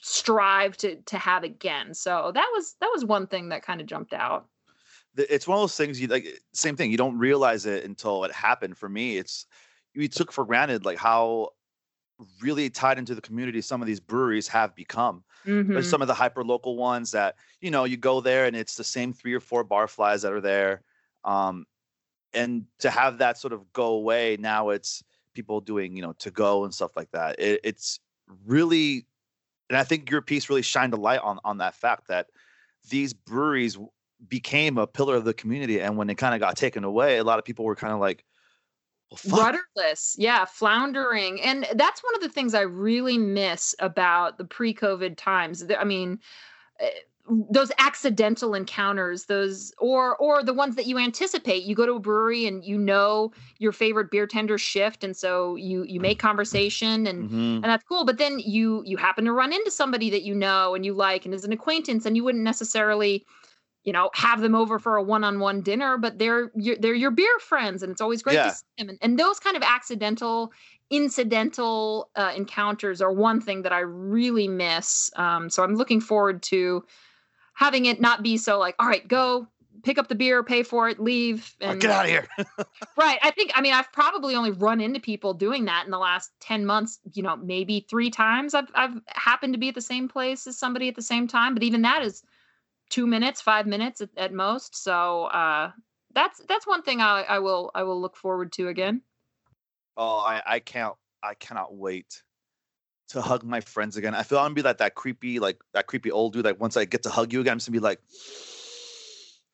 strive 0.00 0.76
to 0.78 0.96
to 0.96 1.18
have 1.18 1.44
again. 1.44 1.94
So 1.94 2.32
that 2.34 2.48
was 2.54 2.76
that 2.80 2.90
was 2.92 3.04
one 3.04 3.26
thing 3.26 3.48
that 3.50 3.62
kind 3.62 3.80
of 3.80 3.86
jumped 3.86 4.12
out. 4.12 4.46
It's 5.16 5.48
one 5.48 5.56
of 5.56 5.62
those 5.62 5.76
things 5.76 6.00
you 6.00 6.08
like 6.08 6.26
same 6.52 6.76
thing. 6.76 6.90
You 6.90 6.96
don't 6.96 7.18
realize 7.18 7.66
it 7.66 7.84
until 7.84 8.24
it 8.24 8.32
happened. 8.32 8.78
For 8.78 8.88
me, 8.88 9.16
it's 9.18 9.46
we 9.94 10.08
took 10.08 10.32
for 10.32 10.44
granted 10.44 10.84
like 10.84 10.98
how 10.98 11.50
really 12.42 12.68
tied 12.68 12.98
into 12.98 13.14
the 13.14 13.20
community 13.20 13.60
some 13.60 13.80
of 13.80 13.86
these 13.86 14.00
breweries 14.00 14.46
have 14.48 14.74
become. 14.74 15.24
Mm-hmm. 15.46 15.72
There's 15.72 15.88
some 15.88 16.02
of 16.02 16.08
the 16.08 16.14
hyper 16.14 16.44
local 16.44 16.76
ones 16.76 17.10
that 17.12 17.36
you 17.60 17.70
know 17.70 17.84
you 17.84 17.96
go 17.96 18.20
there 18.20 18.46
and 18.46 18.56
it's 18.56 18.76
the 18.76 18.84
same 18.84 19.12
three 19.12 19.34
or 19.34 19.40
four 19.40 19.64
barflies 19.64 20.22
that 20.22 20.32
are 20.32 20.40
there. 20.40 20.82
Um, 21.24 21.66
and 22.32 22.64
to 22.78 22.90
have 22.90 23.18
that 23.18 23.38
sort 23.38 23.52
of 23.52 23.72
go 23.72 23.86
away 23.86 24.36
now 24.38 24.70
it's 24.70 25.02
people 25.34 25.60
doing 25.60 25.96
you 25.96 26.02
know 26.02 26.12
to 26.14 26.30
go 26.30 26.64
and 26.64 26.74
stuff 26.74 26.96
like 26.96 27.10
that 27.12 27.38
it, 27.38 27.60
it's 27.64 28.00
really 28.46 29.06
and 29.70 29.78
I 29.78 29.84
think 29.84 30.10
your 30.10 30.20
piece 30.20 30.50
really 30.50 30.62
shined 30.62 30.92
a 30.92 30.96
light 30.96 31.20
on 31.20 31.38
on 31.44 31.58
that 31.58 31.74
fact 31.74 32.08
that 32.08 32.26
these 32.90 33.14
breweries 33.14 33.78
became 34.28 34.76
a 34.76 34.86
pillar 34.86 35.16
of 35.16 35.24
the 35.24 35.32
community, 35.32 35.80
and 35.80 35.96
when 35.96 36.08
they 36.08 36.14
kind 36.14 36.34
of 36.34 36.40
got 36.40 36.56
taken 36.56 36.84
away, 36.84 37.16
a 37.16 37.24
lot 37.24 37.38
of 37.38 37.44
people 37.46 37.64
were 37.64 37.76
kind 37.76 37.94
of 37.94 38.00
like. 38.00 38.24
Well, 39.26 39.42
rudderless. 39.42 40.14
Yeah 40.18 40.44
floundering. 40.44 41.40
And 41.40 41.66
that's 41.74 42.00
one 42.00 42.14
of 42.14 42.20
the 42.20 42.28
things 42.28 42.54
i 42.54 42.60
really 42.60 43.18
miss 43.18 43.74
about 43.80 44.38
the 44.38 44.44
pre-covid 44.44 45.16
times. 45.16 45.64
I 45.76 45.82
mean 45.82 46.20
eh, 46.78 46.90
those 47.50 47.70
accidental 47.78 48.54
encounters 48.54 49.26
those 49.26 49.72
or 49.78 50.16
or 50.16 50.42
the 50.42 50.52
ones 50.52 50.76
that 50.76 50.86
you 50.86 50.98
anticipate 50.98 51.62
you 51.62 51.74
go 51.74 51.86
to 51.86 51.92
a 51.94 52.00
brewery 52.00 52.46
and 52.46 52.64
you 52.64 52.76
know 52.76 53.32
your 53.58 53.72
favorite 53.72 54.10
beer 54.10 54.26
tender 54.26 54.58
shift 54.58 55.04
and 55.04 55.16
so 55.16 55.54
you 55.56 55.84
you 55.84 56.00
make 56.00 56.18
conversation 56.18 57.06
and 57.06 57.28
mm-hmm. 57.28 57.36
and 57.36 57.64
that's 57.64 57.84
cool 57.84 58.04
but 58.04 58.18
then 58.18 58.38
you 58.40 58.82
you 58.84 58.96
happen 58.96 59.24
to 59.24 59.32
run 59.32 59.52
into 59.52 59.70
somebody 59.70 60.10
that 60.10 60.22
you 60.22 60.34
know 60.34 60.74
and 60.74 60.84
you 60.84 60.92
like 60.92 61.24
and 61.24 61.32
is 61.34 61.44
an 61.44 61.52
acquaintance 61.52 62.04
and 62.04 62.16
you 62.16 62.24
wouldn't 62.24 62.44
necessarily 62.44 63.24
you 63.84 63.92
know 63.92 64.10
have 64.14 64.40
them 64.40 64.54
over 64.54 64.78
for 64.78 64.96
a 64.96 65.02
one-on-one 65.02 65.62
dinner 65.62 65.96
but 65.96 66.18
they're 66.18 66.50
your, 66.56 66.76
they're 66.76 66.94
your 66.94 67.10
beer 67.10 67.38
friends 67.40 67.82
and 67.82 67.92
it's 67.92 68.00
always 68.00 68.22
great 68.22 68.34
yeah. 68.34 68.48
to 68.48 68.54
see 68.54 68.64
them 68.78 68.88
and, 68.88 68.98
and 69.02 69.18
those 69.18 69.38
kind 69.38 69.56
of 69.56 69.62
accidental 69.62 70.52
incidental 70.90 72.10
uh, 72.16 72.32
encounters 72.36 73.00
are 73.00 73.12
one 73.12 73.40
thing 73.40 73.62
that 73.62 73.72
i 73.72 73.78
really 73.78 74.48
miss 74.48 75.10
um, 75.16 75.48
so 75.48 75.62
i'm 75.62 75.76
looking 75.76 76.00
forward 76.00 76.42
to 76.42 76.84
having 77.60 77.84
it 77.84 78.00
not 78.00 78.22
be 78.22 78.38
so 78.38 78.58
like, 78.58 78.74
all 78.78 78.88
right, 78.88 79.06
go 79.06 79.46
pick 79.82 79.98
up 79.98 80.08
the 80.08 80.14
beer, 80.14 80.42
pay 80.42 80.62
for 80.62 80.88
it, 80.88 80.98
leave, 80.98 81.54
and 81.60 81.78
get 81.78 81.90
out 81.90 82.06
of 82.06 82.10
here. 82.10 82.26
right. 82.96 83.18
I 83.22 83.30
think. 83.30 83.52
I 83.54 83.60
mean, 83.60 83.74
I've 83.74 83.92
probably 83.92 84.34
only 84.34 84.50
run 84.50 84.80
into 84.80 84.98
people 84.98 85.34
doing 85.34 85.66
that 85.66 85.84
in 85.84 85.90
the 85.90 85.98
last 85.98 86.30
ten 86.40 86.64
months. 86.64 86.98
You 87.12 87.22
know, 87.22 87.36
maybe 87.36 87.86
three 87.88 88.10
times 88.10 88.54
I've 88.54 88.70
I've 88.74 88.98
happened 89.08 89.52
to 89.52 89.58
be 89.58 89.68
at 89.68 89.74
the 89.74 89.82
same 89.82 90.08
place 90.08 90.46
as 90.46 90.58
somebody 90.58 90.88
at 90.88 90.96
the 90.96 91.02
same 91.02 91.28
time, 91.28 91.52
but 91.52 91.62
even 91.62 91.82
that 91.82 92.02
is 92.02 92.22
two 92.88 93.06
minutes, 93.06 93.42
five 93.42 93.66
minutes 93.66 94.00
at, 94.00 94.08
at 94.16 94.32
most. 94.32 94.82
So 94.82 95.24
uh, 95.26 95.70
that's 96.14 96.40
that's 96.48 96.66
one 96.66 96.82
thing 96.82 97.02
I, 97.02 97.22
I 97.28 97.38
will 97.40 97.70
I 97.74 97.82
will 97.82 98.00
look 98.00 98.16
forward 98.16 98.52
to 98.52 98.68
again. 98.68 99.02
Oh, 99.98 100.18
I 100.18 100.42
I 100.46 100.58
can't 100.60 100.94
I 101.22 101.34
cannot 101.34 101.74
wait 101.74 102.22
to 103.10 103.20
hug 103.20 103.44
my 103.44 103.60
friends 103.60 103.96
again. 103.96 104.14
I 104.14 104.22
feel 104.22 104.38
I'm 104.38 104.46
gonna 104.46 104.54
be 104.54 104.62
like 104.62 104.78
that 104.78 104.94
creepy, 104.94 105.38
like 105.38 105.60
that 105.72 105.86
creepy 105.86 106.10
old 106.10 106.32
dude. 106.32 106.44
Like 106.44 106.60
once 106.60 106.76
I 106.76 106.84
get 106.84 107.02
to 107.04 107.10
hug 107.10 107.32
you 107.32 107.40
again, 107.40 107.52
I'm 107.52 107.58
just 107.58 107.68
gonna 107.68 107.78
be 107.78 107.82
like, 107.82 108.00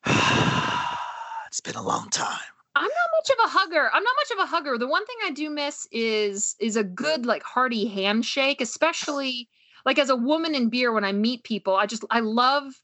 it's 1.47 1.61
been 1.61 1.77
a 1.77 1.83
long 1.83 2.09
time. 2.11 2.39
I'm 2.75 2.83
not 2.83 2.91
much 2.91 3.31
of 3.31 3.37
a 3.45 3.49
hugger. 3.49 3.91
I'm 3.93 4.03
not 4.03 4.15
much 4.17 4.39
of 4.39 4.45
a 4.45 4.47
hugger. 4.47 4.79
The 4.79 4.87
one 4.87 5.07
thing 5.07 5.17
I 5.25 5.31
do 5.31 5.49
miss 5.49 5.89
is 5.91 6.55
is 6.61 6.77
a 6.77 6.85
good 6.85 7.25
like 7.25 7.43
hearty 7.43 7.87
handshake, 7.87 8.61
especially 8.61 9.49
like 9.87 9.99
as 9.99 10.11
a 10.11 10.17
woman 10.17 10.55
in 10.55 10.69
beer 10.69 10.93
when 10.93 11.05
I 11.05 11.13
meet 11.13 11.43
people. 11.45 11.77
I 11.77 11.87
just 11.87 12.05
I 12.11 12.21
love 12.21 12.75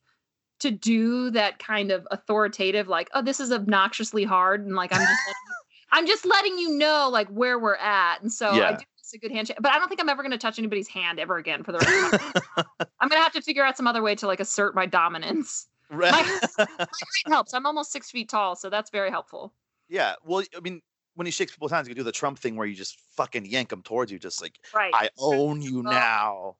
to 0.61 0.71
do 0.71 1.31
that 1.33 1.59
kind 1.59 1.91
of 1.91 2.07
authoritative 2.11 2.89
like, 2.89 3.11
oh, 3.15 3.23
this 3.23 3.41
is 3.41 3.53
obnoxiously 3.53 4.25
hard 4.25 4.65
and 4.65 4.75
like 4.75 4.93
I'm 4.95 5.01
just 5.01 5.21
letting, 5.27 5.43
I'm 5.93 6.07
just 6.07 6.25
letting 6.25 6.59
you 6.59 6.79
know 6.79 7.11
like 7.13 7.29
where 7.29 7.59
we're 7.59 7.75
at. 7.75 8.23
And 8.23 8.33
so 8.33 8.55
yeah. 8.55 8.69
I 8.69 8.73
do 8.77 8.85
a 9.15 9.19
good 9.19 9.31
handshake. 9.33 9.59
But 9.61 9.73
I 9.73 9.79
don't 9.79 9.89
think 9.89 10.01
I'm 10.01 10.09
ever 10.09 10.23
going 10.23 10.33
to 10.33 10.39
touch 10.39 10.59
anybody's 10.59 10.89
hand 10.89 11.19
ever 11.21 11.37
again 11.37 11.63
for 11.65 11.73
the 11.73 11.81
rest 11.81 11.99
of 11.99 12.03
my 12.03 12.11
life. 12.11 12.35
I'm 13.01 13.09
going 13.09 13.19
to 13.21 13.23
have 13.25 13.33
to 13.35 13.43
figure 13.43 13.65
out 13.65 13.77
some 13.77 13.87
other 13.87 14.03
way 14.03 14.15
to 14.17 14.27
like 14.27 14.41
assert 14.41 14.75
my 14.75 14.87
dominance. 14.87 15.69
Right. 15.91 16.13
My, 16.13 16.23
my 16.23 16.27
height 17.27 17.35
helps. 17.35 17.55
I'm 17.55 17.67
almost 17.67 17.93
six 17.93 18.11
feet 18.11 18.29
tall, 18.29 18.57
so 18.57 18.71
that's 18.71 18.91
very 18.91 19.11
helpful. 19.11 19.55
yeah. 19.89 20.15
Well, 20.25 20.45
I 20.57 20.61
mean, 20.61 20.81
when 21.15 21.27
you 21.27 21.33
shake 21.33 21.51
people's 21.51 21.71
hands, 21.73 21.87
you 21.89 21.95
can 21.95 22.01
do 22.01 22.05
the 22.05 22.13
Trump 22.13 22.39
thing 22.39 22.57
where 22.57 22.67
you 22.67 22.75
just 22.75 22.99
fucking 23.17 23.47
yank 23.47 23.69
them 23.71 23.83
towards 23.83 24.11
you, 24.11 24.19
just 24.19 24.41
like 24.41 24.59
Right. 24.73 24.93
I 24.93 25.11
own 25.19 25.61
you 25.63 25.83
Well, 25.83 25.91
now. 25.91 26.57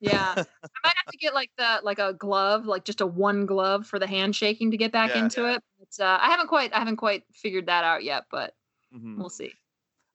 Yeah. 0.00 0.14
yeah. 0.14 0.36
I 0.84 0.88
might 0.88 0.94
have 0.96 1.08
to 1.12 1.18
get 1.18 1.34
like 1.34 1.50
the 1.58 1.80
like 1.82 1.98
a 1.98 2.14
glove, 2.14 2.66
like 2.66 2.84
just 2.84 3.00
a 3.00 3.06
one 3.06 3.46
glove 3.46 3.86
for 3.86 3.98
the 3.98 4.06
handshaking 4.06 4.70
to 4.72 4.76
get 4.76 4.92
back 4.92 5.10
Yeah, 5.10 5.18
into 5.20 5.48
it. 5.48 5.62
But, 5.78 6.04
uh, 6.04 6.18
I 6.20 6.30
haven't 6.30 6.48
quite 6.48 6.72
I 6.74 6.78
haven't 6.78 6.96
quite 6.96 7.24
figured 7.32 7.66
that 7.66 7.84
out 7.84 8.02
yet, 8.04 8.24
but 8.30 8.56
Mhm. 8.92 9.16
we'll 9.16 9.30
see. 9.30 9.54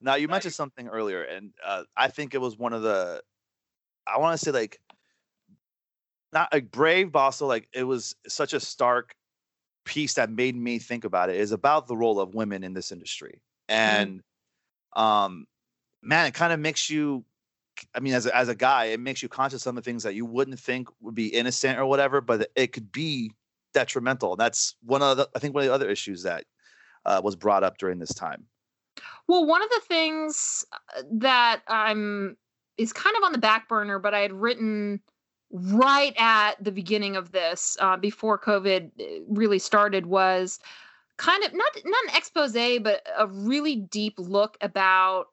Now 0.01 0.15
you 0.15 0.27
mentioned 0.27 0.53
something 0.53 0.87
earlier, 0.87 1.23
and 1.23 1.51
uh, 1.65 1.83
I 1.95 2.09
think 2.09 2.33
it 2.33 2.41
was 2.41 2.57
one 2.57 2.73
of 2.73 2.81
the. 2.81 3.21
I 4.05 4.19
want 4.19 4.39
to 4.39 4.45
say 4.45 4.51
like, 4.51 4.79
not 6.31 6.53
like 6.53 6.71
brave, 6.71 7.11
but 7.11 7.19
also 7.19 7.47
like 7.47 7.67
it 7.73 7.83
was 7.83 8.15
such 8.27 8.53
a 8.53 8.59
stark 8.59 9.15
piece 9.85 10.13
that 10.15 10.29
made 10.29 10.55
me 10.55 10.79
think 10.79 11.03
about 11.03 11.29
it. 11.29 11.37
Is 11.37 11.51
about 11.51 11.87
the 11.87 11.97
role 11.97 12.19
of 12.19 12.35
women 12.35 12.63
in 12.63 12.73
this 12.73 12.91
industry, 12.91 13.41
and 13.67 14.21
um, 14.95 15.45
man, 16.01 16.27
it 16.27 16.33
kind 16.33 16.53
of 16.53 16.59
makes 16.59 16.89
you. 16.89 17.25
I 17.93 17.99
mean, 17.99 18.13
as 18.13 18.25
a, 18.25 18.35
as 18.35 18.49
a 18.49 18.55
guy, 18.55 18.85
it 18.85 18.99
makes 18.99 19.21
you 19.21 19.29
conscious 19.29 19.61
of 19.61 19.61
some 19.61 19.77
of 19.77 19.83
the 19.83 19.89
things 19.89 20.01
that 20.01 20.15
you 20.15 20.25
wouldn't 20.25 20.59
think 20.59 20.89
would 20.99 21.13
be 21.13 21.27
innocent 21.27 21.77
or 21.77 21.85
whatever, 21.85 22.21
but 22.21 22.49
it 22.55 22.73
could 22.73 22.91
be 22.91 23.31
detrimental. 23.71 24.31
And 24.31 24.39
that's 24.39 24.75
one 24.81 25.03
of 25.03 25.17
the, 25.17 25.29
I 25.35 25.39
think 25.39 25.53
one 25.53 25.63
of 25.63 25.67
the 25.67 25.75
other 25.75 25.87
issues 25.87 26.23
that 26.23 26.45
uh, 27.05 27.21
was 27.23 27.35
brought 27.35 27.63
up 27.63 27.77
during 27.77 27.99
this 27.99 28.15
time. 28.15 28.45
Well, 29.27 29.45
one 29.45 29.61
of 29.61 29.69
the 29.69 29.81
things 29.87 30.65
uh, 30.71 31.03
that 31.11 31.61
I'm 31.67 32.37
is 32.77 32.93
kind 32.93 33.15
of 33.17 33.23
on 33.23 33.31
the 33.31 33.37
back 33.37 33.67
burner, 33.67 33.99
but 33.99 34.13
I 34.13 34.19
had 34.19 34.33
written 34.33 35.01
right 35.51 36.13
at 36.17 36.63
the 36.63 36.71
beginning 36.71 37.15
of 37.15 37.31
this, 37.31 37.77
uh, 37.79 37.97
before 37.97 38.37
COVID 38.37 38.91
uh, 38.99 39.23
really 39.27 39.59
started, 39.59 40.05
was 40.05 40.59
kind 41.17 41.43
of 41.43 41.53
not 41.53 41.71
not 41.85 42.03
an 42.05 42.15
expose, 42.15 42.53
but 42.53 43.05
a 43.17 43.27
really 43.27 43.75
deep 43.75 44.15
look 44.17 44.57
about 44.61 45.27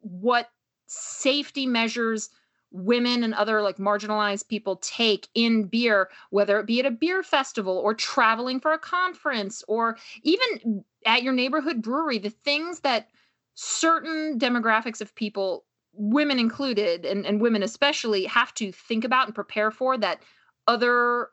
what 0.00 0.48
safety 0.86 1.66
measures 1.66 2.30
women 2.72 3.22
and 3.22 3.34
other 3.34 3.60
like 3.62 3.76
marginalized 3.76 4.48
people 4.48 4.76
take 4.76 5.28
in 5.34 5.64
beer 5.64 6.08
whether 6.30 6.58
it 6.58 6.66
be 6.66 6.80
at 6.80 6.86
a 6.86 6.90
beer 6.90 7.22
festival 7.22 7.76
or 7.78 7.94
traveling 7.94 8.58
for 8.58 8.72
a 8.72 8.78
conference 8.78 9.62
or 9.68 9.96
even 10.22 10.84
at 11.04 11.22
your 11.22 11.32
neighborhood 11.32 11.82
brewery 11.82 12.18
the 12.18 12.30
things 12.30 12.80
that 12.80 13.08
certain 13.54 14.38
demographics 14.38 15.00
of 15.00 15.14
people 15.14 15.64
women 15.94 16.38
included 16.38 17.04
and, 17.04 17.26
and 17.26 17.40
women 17.40 17.62
especially 17.62 18.24
have 18.24 18.54
to 18.54 18.72
think 18.72 19.04
about 19.04 19.26
and 19.26 19.34
prepare 19.34 19.70
for 19.70 19.98
that 19.98 20.22
other 20.66 21.28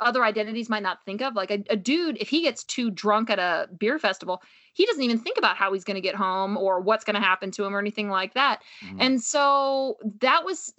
other 0.00 0.24
identities 0.24 0.68
might 0.68 0.82
not 0.82 1.04
think 1.04 1.22
of. 1.22 1.34
Like 1.34 1.50
a, 1.50 1.64
a 1.70 1.76
dude 1.76 2.18
if 2.20 2.28
he 2.28 2.42
gets 2.42 2.64
too 2.64 2.90
drunk 2.90 3.30
at 3.30 3.38
a 3.38 3.68
beer 3.78 3.98
festival 3.98 4.42
he 4.72 4.86
doesn't 4.86 5.02
even 5.02 5.18
think 5.18 5.36
about 5.38 5.56
how 5.56 5.72
he's 5.72 5.84
going 5.84 5.94
to 5.96 6.00
get 6.00 6.14
home 6.14 6.56
or 6.56 6.80
what's 6.80 7.04
going 7.04 7.14
to 7.14 7.20
happen 7.20 7.50
to 7.52 7.64
him 7.64 7.74
or 7.74 7.78
anything 7.78 8.08
like 8.08 8.34
that. 8.34 8.62
Mhm. 8.84 8.96
and 9.00 9.22
so 9.22 9.96
that 10.20 10.44
was 10.44 10.74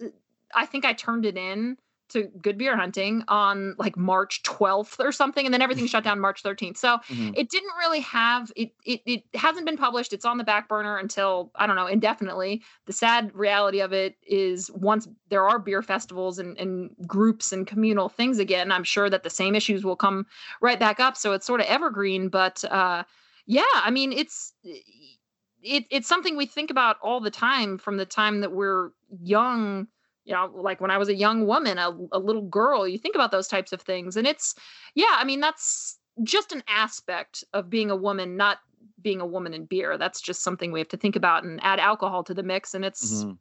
i 0.56 0.66
think 0.66 0.86
i 0.86 0.94
turned 0.94 1.26
it 1.26 1.38
in 1.38 1.78
to 2.10 2.24
good 2.42 2.58
beer 2.60 2.76
hunting 2.78 3.24
on 3.28 3.76
like 3.80 3.98
march 3.98 4.44
12th 4.44 5.00
or 5.00 5.12
something 5.12 5.46
and 5.46 5.54
then 5.54 5.62
everything 5.64 5.88
shut 5.88 6.04
down 6.04 6.20
march 6.28 6.44
13th 6.44 6.78
so 6.78 7.00
Mhm. 7.10 7.34
it 7.36 7.50
didn't 7.50 7.72
really 7.80 8.02
have 8.02 8.52
it, 8.56 8.72
it 8.86 9.02
it 9.06 9.24
hasn't 9.34 9.66
been 9.66 9.78
published. 9.78 10.14
It's 10.14 10.26
on 10.26 10.38
the 10.38 10.44
back 10.44 10.68
burner 10.68 10.98
until 10.98 11.52
i 11.56 11.66
don't 11.66 11.76
know 11.76 11.88
indefinitely. 11.88 12.62
The 12.86 12.94
sad 12.94 13.32
reality 13.34 13.80
of 13.80 13.94
it 13.94 14.16
is 14.28 14.70
once 14.72 15.08
there 15.30 15.48
are 15.48 15.58
beer 15.58 15.82
festivals 15.82 16.38
and, 16.40 16.56
and 16.60 16.96
groups 17.08 17.52
and 17.52 17.66
communal 17.66 18.10
things 18.10 18.38
again 18.38 18.72
i'm 18.72 18.84
sure 18.84 19.10
that 19.10 19.24
the 19.24 19.30
same 19.32 19.56
issues 19.56 19.84
will 19.84 19.96
come 19.96 20.26
right 20.62 20.80
back 20.80 21.00
up. 21.00 21.18
So 21.18 21.34
it's 21.34 21.48
sort 21.48 21.62
of 21.62 21.68
evergreen 21.68 22.30
but 22.30 22.64
uh 22.66 23.04
yeah 23.46 23.64
i 23.76 23.90
mean 23.92 24.12
it's 24.12 24.54
it, 24.64 25.86
it's 25.90 26.08
something 26.08 26.36
we 26.36 26.46
think 26.46 26.70
about 26.70 26.98
all 27.02 27.20
the 27.22 27.32
time 27.32 27.78
from 27.78 27.98
the 27.98 28.06
time 28.06 28.42
that 28.42 28.52
we're 28.52 28.90
young 29.22 29.88
you 30.26 30.34
know 30.34 30.52
like 30.56 30.80
when 30.82 30.92
i 30.92 30.98
was 30.98 31.10
a 31.10 31.16
young 31.16 31.46
woman 31.46 31.78
a, 31.78 31.90
a 32.12 32.20
little 32.20 32.42
girl 32.44 32.88
you 32.88 32.98
think 32.98 33.16
about 33.16 33.32
those 33.32 33.48
types 33.48 33.74
of 33.74 33.82
things 33.82 34.16
and 34.18 34.28
it's 34.28 34.56
yeah 34.96 35.16
i 35.18 35.24
mean 35.24 35.40
that's 35.40 36.00
just 36.24 36.52
an 36.52 36.64
aspect 36.68 37.44
of 37.54 37.70
being 37.70 37.90
a 37.90 37.96
woman 37.96 38.38
not 38.38 38.60
being 39.02 39.20
a 39.22 39.26
woman 39.26 39.54
in 39.54 39.66
beer 39.66 39.98
that's 39.98 40.22
just 40.22 40.44
something 40.44 40.72
we 40.72 40.80
have 40.80 40.88
to 40.88 40.98
think 40.98 41.16
about 41.16 41.44
and 41.44 41.60
add 41.64 41.80
alcohol 41.80 42.24
to 42.24 42.34
the 42.34 42.44
mix 42.44 42.74
and 42.74 42.86
it's 42.86 43.24
Mhm. 43.24 43.38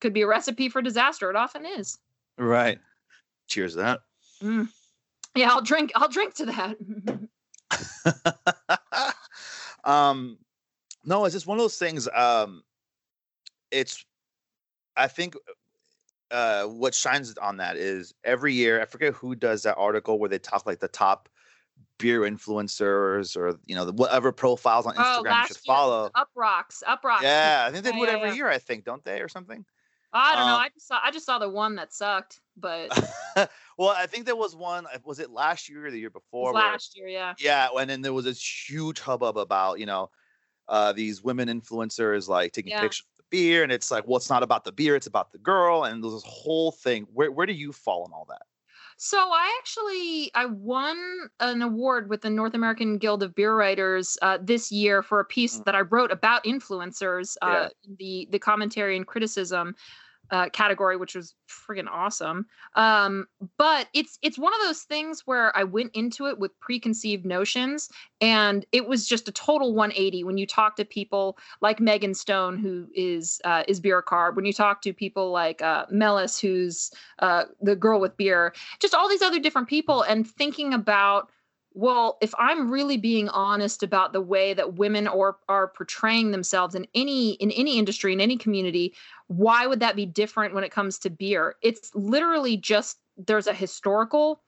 could 0.00 0.12
be 0.12 0.22
a 0.22 0.26
recipe 0.26 0.68
for 0.68 0.82
disaster 0.82 1.30
it 1.30 1.36
often 1.36 1.64
is 1.66 1.98
Right. 2.38 2.78
Cheers 3.46 3.74
to 3.74 3.78
that. 3.78 4.00
Mm. 4.42 4.68
yeah 5.36 5.50
i'll 5.50 5.60
drink 5.62 5.92
i'll 5.94 6.08
drink 6.08 6.34
to 6.34 6.46
that 6.46 6.76
um 9.84 10.38
no 11.04 11.24
it's 11.24 11.34
just 11.34 11.46
one 11.46 11.58
of 11.58 11.62
those 11.62 11.78
things 11.78 12.08
um 12.14 12.62
it's 13.70 14.04
i 14.96 15.06
think 15.06 15.34
uh 16.30 16.64
what 16.64 16.94
shines 16.94 17.36
on 17.38 17.56
that 17.56 17.76
is 17.76 18.14
every 18.24 18.52
year 18.54 18.80
i 18.80 18.84
forget 18.84 19.12
who 19.14 19.34
does 19.34 19.62
that 19.62 19.76
article 19.76 20.18
where 20.18 20.28
they 20.28 20.38
talk 20.38 20.66
like 20.66 20.78
the 20.78 20.88
top 20.88 21.28
beer 21.98 22.20
influencers 22.20 23.36
or 23.36 23.58
you 23.66 23.74
know 23.74 23.84
the 23.84 23.92
whatever 23.92 24.32
profiles 24.32 24.86
on 24.86 24.94
Oh, 24.96 25.00
instagram 25.00 25.40
you 25.40 25.46
should 25.48 25.56
follow 25.58 26.10
up 26.14 26.28
rocks 26.34 26.82
up 26.86 27.04
rocks 27.04 27.22
yeah 27.22 27.64
i 27.66 27.72
think 27.72 27.84
they 27.84 27.92
do 27.92 28.04
it 28.04 28.08
every 28.08 28.34
year 28.36 28.48
i 28.48 28.58
think 28.58 28.84
don't 28.84 29.04
they 29.04 29.20
or 29.20 29.28
something 29.28 29.64
i 30.12 30.36
don't 30.36 30.46
know 30.46 30.52
um, 30.52 30.60
i 30.60 30.68
just 30.68 30.86
saw 30.88 30.98
i 31.02 31.10
just 31.10 31.26
saw 31.26 31.38
the 31.38 31.48
one 31.48 31.74
that 31.76 31.92
sucked 31.92 32.40
but 32.56 32.90
well 33.78 33.94
i 33.96 34.06
think 34.06 34.26
there 34.26 34.36
was 34.36 34.54
one 34.54 34.86
uh, 34.86 34.98
was 35.04 35.18
it 35.18 35.30
last 35.30 35.68
year 35.68 35.86
or 35.86 35.90
the 35.90 35.98
year 35.98 36.10
before 36.10 36.52
last 36.52 36.96
year 36.96 37.08
yeah 37.08 37.34
yeah 37.38 37.68
and 37.78 37.88
then 37.88 38.02
there 38.02 38.12
was 38.12 38.24
this 38.24 38.68
huge 38.68 39.00
hubbub 39.00 39.36
about 39.38 39.78
you 39.78 39.86
know 39.86 40.10
uh 40.68 40.92
these 40.92 41.22
women 41.22 41.48
influencers 41.48 42.28
like 42.28 42.52
taking 42.52 42.70
Yeah. 42.70 42.80
pictures 42.82 43.06
of 43.12 43.16
the 43.16 43.24
beer 43.30 43.62
and 43.62 43.72
it's 43.72 43.90
like 43.90 44.06
well 44.06 44.16
it's 44.16 44.30
not 44.30 44.42
about 44.42 44.64
the 44.64 44.72
beer 44.72 44.94
it's 44.96 45.06
about 45.06 45.32
the 45.32 45.38
girl 45.38 45.84
and 45.84 46.02
there's 46.02 46.14
this 46.14 46.24
whole 46.26 46.72
thing 46.72 47.06
where 47.12 47.30
where 47.30 47.46
do 47.46 47.52
you 47.52 47.72
fall 47.72 48.04
in 48.06 48.12
all 48.12 48.26
that 48.28 48.42
So 49.04 49.18
I 49.18 49.52
actually 49.58 50.30
I 50.36 50.44
won 50.46 51.28
an 51.40 51.60
award 51.60 52.08
with 52.08 52.20
the 52.20 52.30
North 52.30 52.54
American 52.54 52.98
Guild 52.98 53.24
of 53.24 53.34
Beer 53.34 53.52
Writers 53.56 54.16
uh, 54.22 54.38
this 54.40 54.70
year 54.70 55.02
for 55.02 55.18
a 55.18 55.24
piece 55.24 55.58
Mm. 55.58 55.64
that 55.64 55.74
I 55.74 55.80
wrote 55.80 56.12
about 56.12 56.44
influencers, 56.44 57.36
uh, 57.42 57.66
Yeah. 57.66 57.68
the 57.98 58.28
the 58.30 58.38
commentary 58.38 58.96
and 58.96 59.04
criticism 59.04 59.74
uh, 60.32 60.48
category, 60.48 60.96
which 60.96 61.14
was 61.14 61.34
friggin' 61.46 61.86
awesome. 61.88 62.46
Um, 62.74 63.26
but 63.58 63.88
it's 63.92 64.18
it's 64.22 64.38
one 64.38 64.54
of 64.54 64.60
those 64.62 64.82
things 64.82 65.22
where 65.26 65.56
I 65.56 65.62
went 65.64 65.94
into 65.94 66.26
it 66.26 66.38
with 66.38 66.58
preconceived 66.58 67.26
notions, 67.26 67.90
and 68.20 68.64
it 68.72 68.88
was 68.88 69.06
just 69.06 69.28
a 69.28 69.32
total 69.32 69.74
180 69.74 70.24
when 70.24 70.38
you 70.38 70.46
talk 70.46 70.76
to 70.76 70.84
people 70.84 71.36
like 71.60 71.80
Megan 71.80 72.14
Stone, 72.14 72.58
who 72.58 72.88
is 72.94 73.40
uh, 73.44 73.62
is 73.68 73.78
beer 73.78 74.02
carb. 74.02 74.34
When 74.34 74.46
you 74.46 74.54
talk 74.54 74.80
to 74.82 74.94
people 74.94 75.30
like 75.30 75.60
uh, 75.60 75.84
Mellis, 75.90 76.40
who's 76.40 76.90
uh, 77.18 77.44
the 77.60 77.76
girl 77.76 78.00
with 78.00 78.16
beer, 78.16 78.54
just 78.80 78.94
all 78.94 79.08
these 79.08 79.22
other 79.22 79.38
different 79.38 79.68
people, 79.68 80.02
and 80.02 80.26
thinking 80.26 80.72
about 80.72 81.30
well, 81.74 82.18
if 82.20 82.34
I'm 82.38 82.70
really 82.70 82.96
being 82.96 83.28
honest 83.30 83.82
about 83.82 84.12
the 84.12 84.20
way 84.20 84.54
that 84.54 84.74
women 84.74 85.06
are 85.06 85.36
are 85.48 85.68
portraying 85.68 86.30
themselves 86.30 86.74
in 86.74 86.86
any 86.94 87.32
in 87.34 87.50
any 87.52 87.78
industry 87.78 88.12
in 88.12 88.20
any 88.20 88.36
community, 88.36 88.94
why 89.28 89.66
would 89.66 89.80
that 89.80 89.96
be 89.96 90.06
different 90.06 90.54
when 90.54 90.64
it 90.64 90.70
comes 90.70 90.98
to 91.00 91.10
beer? 91.10 91.56
It's 91.62 91.94
literally 91.94 92.56
just 92.56 92.98
there's 93.16 93.46
a 93.46 93.54
historical 93.54 94.42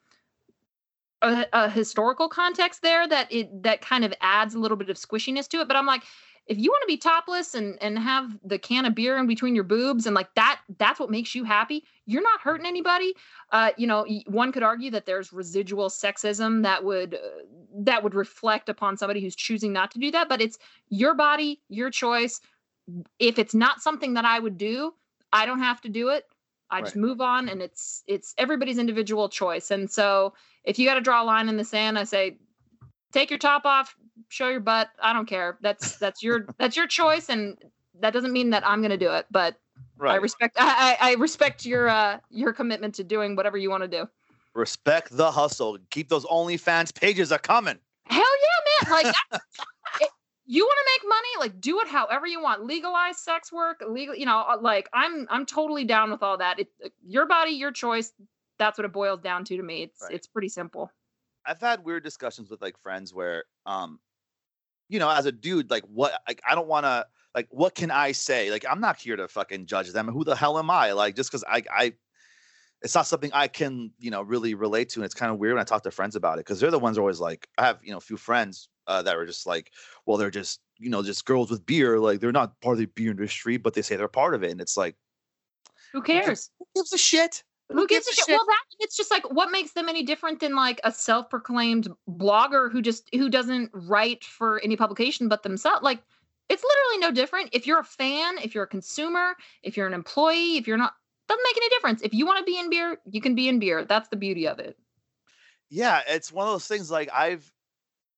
a, 1.23 1.47
a 1.53 1.71
historical 1.71 2.29
context 2.29 2.83
there 2.83 3.09
that 3.09 3.33
it 3.33 3.63
that 3.63 3.81
kind 3.81 4.05
of 4.05 4.13
adds 4.21 4.55
a 4.55 4.59
little 4.59 4.77
bit 4.77 4.91
of 4.91 4.97
squishiness 4.97 5.49
to 5.49 5.61
it. 5.61 5.69
But 5.69 5.77
I'm 5.77 5.87
like, 5.87 6.03
if 6.47 6.59
you 6.59 6.71
want 6.71 6.83
to 6.83 6.87
be 6.87 6.99
topless 6.99 7.55
and 7.55 7.79
and 7.81 7.99
have 7.99 8.31
the 8.45 8.59
can 8.59 8.85
of 8.85 8.95
beer 8.95 9.17
in 9.19 9.27
between 9.27 9.55
your 9.55 9.65
boobs 9.65 10.07
and 10.07 10.15
like 10.15 10.35
that 10.35 10.61
that's 10.79 11.01
what 11.01 11.11
makes 11.11 11.35
you 11.35 11.45
happy 11.45 11.85
you're 12.07 12.23
not 12.23 12.41
hurting 12.41 12.67
anybody 12.67 13.15
uh 13.53 13.71
you 13.77 13.87
know 13.87 14.07
one 14.27 14.53
could 14.53 14.63
argue 14.63 14.91
that 14.91 15.07
there's 15.07 15.33
residual 15.33 15.89
sexism 15.89 16.63
that 16.63 16.85
would 16.85 17.15
uh, 17.15 17.19
that 17.77 18.03
would 18.03 18.15
reflect 18.15 18.69
upon 18.69 18.97
somebody 18.97 19.21
who's 19.21 19.37
choosing 19.37 19.73
not 19.73 19.91
to 19.91 19.99
do 19.99 20.11
that 20.11 20.29
but 20.29 20.41
it's 20.41 20.59
your 20.89 21.15
body 21.15 21.61
your 21.69 21.91
choice. 21.91 22.41
If 23.19 23.39
it's 23.39 23.55
not 23.55 23.81
something 23.81 24.15
that 24.15 24.25
i 24.25 24.39
would 24.39 24.59
do 24.59 24.93
i 25.33 25.47
don't 25.47 25.61
have 25.61 25.81
to 25.83 25.89
do 25.89 26.09
it. 26.11 26.25
I 26.71 26.81
just 26.81 26.97
move 26.97 27.21
on 27.21 27.49
and 27.49 27.63
it's 27.63 28.03
it's 28.07 28.35
everybody's 28.37 28.79
individual 28.79 29.29
choice. 29.29 29.71
And 29.71 29.89
so 29.91 30.35
if 30.65 30.79
you 30.79 30.87
got 30.87 30.95
to 30.95 31.01
draw 31.01 31.23
a 31.23 31.25
line 31.25 31.49
in 31.49 31.57
the 31.57 31.65
sand 31.65 31.99
i 31.99 32.05
say 32.05 32.39
take 33.13 33.31
your 33.31 33.39
top 33.39 33.65
off 33.65 33.95
show 34.29 34.49
your 34.49 34.61
butt 34.61 34.91
i 35.01 35.13
don't 35.13 35.27
care. 35.27 35.59
That's 35.61 35.97
that's 35.99 36.23
your 36.23 36.47
that's 36.59 36.77
your 36.77 36.87
choice 36.87 37.29
and 37.29 37.57
that 38.01 38.13
doesn't 38.13 38.33
mean 38.33 38.51
that 38.51 38.67
i'm 38.67 38.81
going 38.81 38.91
to 38.91 38.97
do 38.97 39.13
it 39.13 39.27
but 39.31 39.57
i 40.03 40.17
respect 40.17 40.57
I, 40.59 40.97
I 41.01 41.11
I 41.11 41.15
respect 41.15 41.65
your 41.65 41.89
uh 41.89 42.19
your 42.31 42.53
commitment 42.53 42.95
to 42.97 43.05
doing 43.05 43.37
whatever 43.37 43.57
you 43.57 43.71
want 43.71 43.83
to 43.83 43.89
do 43.89 44.09
respect 44.55 45.17
the 45.17 45.31
hustle 45.31 45.79
keep 45.91 46.09
those 46.09 46.25
onlyfans 46.27 46.95
pages 46.95 47.33
a 47.33 47.39
coming. 47.39 47.79
hell 48.07 48.21
yeah 48.21 48.89
man 48.91 49.05
like 49.05 49.15
it, 50.01 50.09
you 50.47 50.65
want 50.65 50.79
to 50.79 50.93
make 50.93 51.09
money 51.09 51.29
like 51.53 51.61
do 51.61 51.81
it 51.81 51.89
however 51.89 52.27
you 52.27 52.43
want 52.43 52.65
legalize 52.65 53.19
sex 53.19 53.53
work 53.53 53.83
legal 53.89 54.15
you 54.15 54.27
know 54.27 54.45
uh, 54.49 54.59
like 54.61 54.89
i'm 54.93 55.27
i'm 55.31 55.47
totally 55.47 55.85
down 55.85 56.11
with 56.11 56.23
all 56.23 56.39
that 56.39 56.59
it, 56.59 56.69
your 57.07 57.27
body 57.27 57.51
your 57.53 57.73
choice 57.73 58.13
that's 58.59 58.79
what 58.79 58.85
it 58.85 58.93
boils 58.93 59.21
down 59.21 59.45
to 59.45 59.57
to 59.57 59.63
me. 59.63 59.85
It's 59.85 60.03
Right. 60.03 60.15
it's 60.15 60.27
pretty 60.27 60.49
simple. 60.49 60.91
I've 61.47 61.61
had 61.61 61.85
weird 61.85 62.03
discussions 62.05 62.51
with 62.51 62.63
like 62.63 62.79
friends 62.79 63.13
where, 63.13 63.45
um, 63.67 64.01
you 64.89 64.99
know, 64.99 65.11
as 65.11 65.27
a 65.27 65.33
dude, 65.33 65.71
like 65.71 65.85
what, 65.85 66.13
like 66.27 66.41
I 66.49 66.55
don't 66.55 66.69
want 66.69 66.85
to, 66.85 67.07
like, 67.35 67.49
what 67.51 67.75
can 67.75 67.91
I 67.91 68.13
say? 68.13 68.51
Like, 68.51 68.65
I'm 68.69 68.81
not 68.81 68.99
here 68.99 69.17
to 69.17 69.27
fucking 69.27 69.67
judge 69.67 69.91
them. 69.91 70.09
Who 70.09 70.25
the 70.25 70.37
hell 70.37 70.59
am 70.59 70.71
I? 70.71 70.93
Like, 70.93 71.17
just 71.17 71.31
because 71.31 71.45
I, 71.49 71.63
I, 71.71 71.93
it's 72.83 72.95
not 72.95 73.07
something 73.07 73.31
I 73.33 73.49
can, 73.49 73.91
you 73.99 74.11
know, 74.11 74.23
really 74.23 74.55
relate 74.55 74.91
to, 74.91 75.01
and 75.01 75.05
it's 75.05 75.15
kind 75.15 75.33
of 75.33 75.39
weird 75.39 75.55
when 75.55 75.61
I 75.61 75.65
talk 75.65 75.83
to 75.83 75.91
friends 75.91 76.17
about 76.17 76.35
it 76.35 76.47
because 76.47 76.61
they're 76.61 76.71
the 76.71 76.79
ones 76.79 76.97
who 76.97 77.01
are 77.01 77.05
always 77.05 77.21
like, 77.21 77.49
I 77.59 77.67
have, 77.67 77.79
you 77.83 77.91
know, 77.91 77.99
a 77.99 78.03
few 78.03 78.17
friends 78.17 78.69
uh, 78.87 79.03
that 79.03 79.17
were 79.17 79.27
just 79.27 79.47
like, 79.47 79.73
well, 80.07 80.17
they're 80.17 80.31
just, 80.31 80.61
you 80.79 80.91
know, 80.91 81.03
just 81.03 81.25
girls 81.25 81.51
with 81.51 81.67
beer, 81.67 81.99
like 81.99 82.21
they're 82.21 82.33
not 82.33 82.61
part 82.61 82.75
of 82.75 82.79
the 82.79 82.87
beer 82.87 83.11
industry, 83.11 83.57
but 83.57 83.75
they 83.75 83.83
say 83.83 83.97
they're 83.97 84.09
part 84.09 84.35
of 84.35 84.45
it, 84.45 84.51
and 84.51 84.61
it's 84.61 84.77
like, 84.77 84.97
Who 85.93 86.03
cares? 86.03 86.51
who 86.59 86.67
gives 86.77 86.93
a 86.93 86.99
shit? 86.99 87.43
Who 87.71 87.87
gives 87.87 88.07
a 88.07 88.13
shit? 88.13 88.29
Well, 88.29 88.45
that 88.47 88.65
it's 88.81 88.97
just 88.97 89.11
like 89.11 89.29
what 89.33 89.51
makes 89.51 89.73
them 89.73 89.89
any 89.89 90.03
different 90.03 90.39
than 90.41 90.55
like 90.55 90.81
a 90.85 90.93
self-proclaimed 90.93 91.89
blogger 92.09 92.71
who 92.71 92.83
just 92.83 93.09
who 93.15 93.31
doesn't 93.31 93.71
write 93.73 94.23
for 94.23 94.61
any 94.63 94.77
publication 94.77 95.29
but 95.29 95.43
themselves. 95.43 95.83
Like 95.83 96.03
it's 96.49 96.63
literally 96.63 96.99
no 97.01 97.11
different. 97.11 97.51
If 97.53 97.67
you're 97.67 97.81
a 97.81 97.85
fan, 97.85 98.39
if 98.43 98.55
you're 98.55 98.65
a 98.65 98.69
consumer, 98.69 99.35
if 99.63 99.77
you're 99.77 99.87
an 99.87 99.95
employee, 99.95 100.57
if 100.57 100.67
you're 100.67 100.77
not, 100.77 100.95
doesn't 101.29 101.43
make 101.45 101.57
any 101.57 101.69
difference. 101.71 102.03
If 102.03 102.13
you 102.15 102.27
want 102.27 102.39
to 102.39 102.45
be 102.45 102.59
in 102.59 102.69
beer, 102.71 102.99
you 103.11 103.21
can 103.21 103.35
be 103.35 103.49
in 103.49 103.59
beer. 103.59 103.85
That's 103.85 104.09
the 104.09 104.17
beauty 104.17 104.47
of 104.47 104.59
it. 104.59 104.77
yeah 105.71 106.03
it's 106.07 106.31
one 106.31 106.47
of 106.47 106.53
those 106.53 106.67
things 106.69 106.91
like 106.91 107.09
i've 107.15 107.51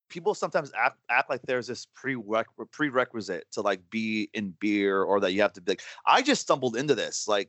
people 0.09 0.35
sometimes 0.35 0.73
act, 0.77 0.99
act 1.09 1.31
like 1.31 1.41
there's 1.43 1.67
this 1.69 1.87
prereq- 1.97 2.45
prerequisite 2.73 3.45
to 3.53 3.61
like 3.61 3.81
be 3.91 4.29
in 4.35 4.51
beer 4.61 5.03
or 5.03 5.21
that 5.21 5.33
you 5.33 5.41
have 5.41 5.53
to 5.53 5.61
be 5.61 5.73
like 5.73 5.83
i 6.07 6.21
just 6.23 6.43
stumbled 6.43 6.77
into 6.77 6.95
this 6.95 7.29
like 7.29 7.49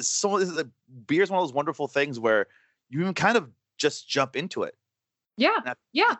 so 0.00 0.38
this 0.38 0.48
is 0.48 0.58
a, 0.58 0.68
beer 1.06 1.22
is 1.22 1.30
one 1.30 1.40
of 1.40 1.46
those 1.48 1.54
wonderful 1.54 1.88
things 1.88 2.18
where 2.20 2.46
you 2.90 3.00
can 3.00 3.12
kind 3.14 3.36
of 3.36 3.50
just 3.76 4.08
jump 4.08 4.36
into 4.36 4.62
it 4.62 4.76
Yeah, 5.36 5.58
That- 5.64 5.78
yeah. 5.92 6.14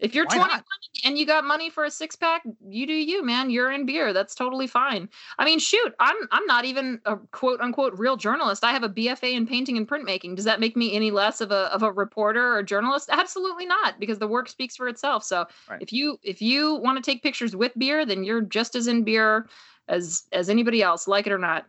If 0.00 0.14
you're 0.14 0.24
Why 0.26 0.36
21 0.36 0.48
not? 0.50 0.64
and 1.04 1.18
you 1.18 1.26
got 1.26 1.44
money 1.44 1.70
for 1.70 1.84
a 1.84 1.90
six 1.90 2.16
pack, 2.16 2.42
you 2.66 2.86
do 2.86 2.92
you, 2.92 3.22
man. 3.24 3.50
You're 3.50 3.70
in 3.70 3.86
beer. 3.86 4.12
That's 4.12 4.34
totally 4.34 4.66
fine. 4.66 5.08
I 5.38 5.44
mean, 5.44 5.58
shoot, 5.58 5.94
I'm 6.00 6.16
I'm 6.32 6.44
not 6.46 6.64
even 6.64 7.00
a 7.04 7.16
quote 7.32 7.60
unquote 7.60 7.98
real 7.98 8.16
journalist. 8.16 8.64
I 8.64 8.72
have 8.72 8.82
a 8.82 8.88
BFA 8.88 9.32
in 9.34 9.46
painting 9.46 9.76
and 9.76 9.86
printmaking. 9.86 10.36
Does 10.36 10.44
that 10.46 10.58
make 10.60 10.76
me 10.76 10.94
any 10.94 11.10
less 11.10 11.40
of 11.40 11.50
a 11.52 11.72
of 11.72 11.82
a 11.82 11.92
reporter 11.92 12.56
or 12.56 12.62
journalist? 12.62 13.08
Absolutely 13.12 13.66
not, 13.66 14.00
because 14.00 14.18
the 14.18 14.28
work 14.28 14.48
speaks 14.48 14.76
for 14.76 14.88
itself. 14.88 15.22
So 15.22 15.46
Right. 15.68 15.82
if 15.82 15.92
you 15.92 16.18
if 16.22 16.40
you 16.42 16.76
want 16.76 17.02
to 17.02 17.08
take 17.10 17.22
pictures 17.22 17.54
with 17.54 17.72
beer, 17.78 18.04
then 18.06 18.24
you're 18.24 18.40
just 18.42 18.74
as 18.74 18.86
in 18.86 19.04
beer 19.04 19.48
as 19.88 20.24
as 20.32 20.48
anybody 20.48 20.82
else, 20.82 21.06
like 21.06 21.26
it 21.26 21.32
or 21.32 21.38
not. 21.38 21.66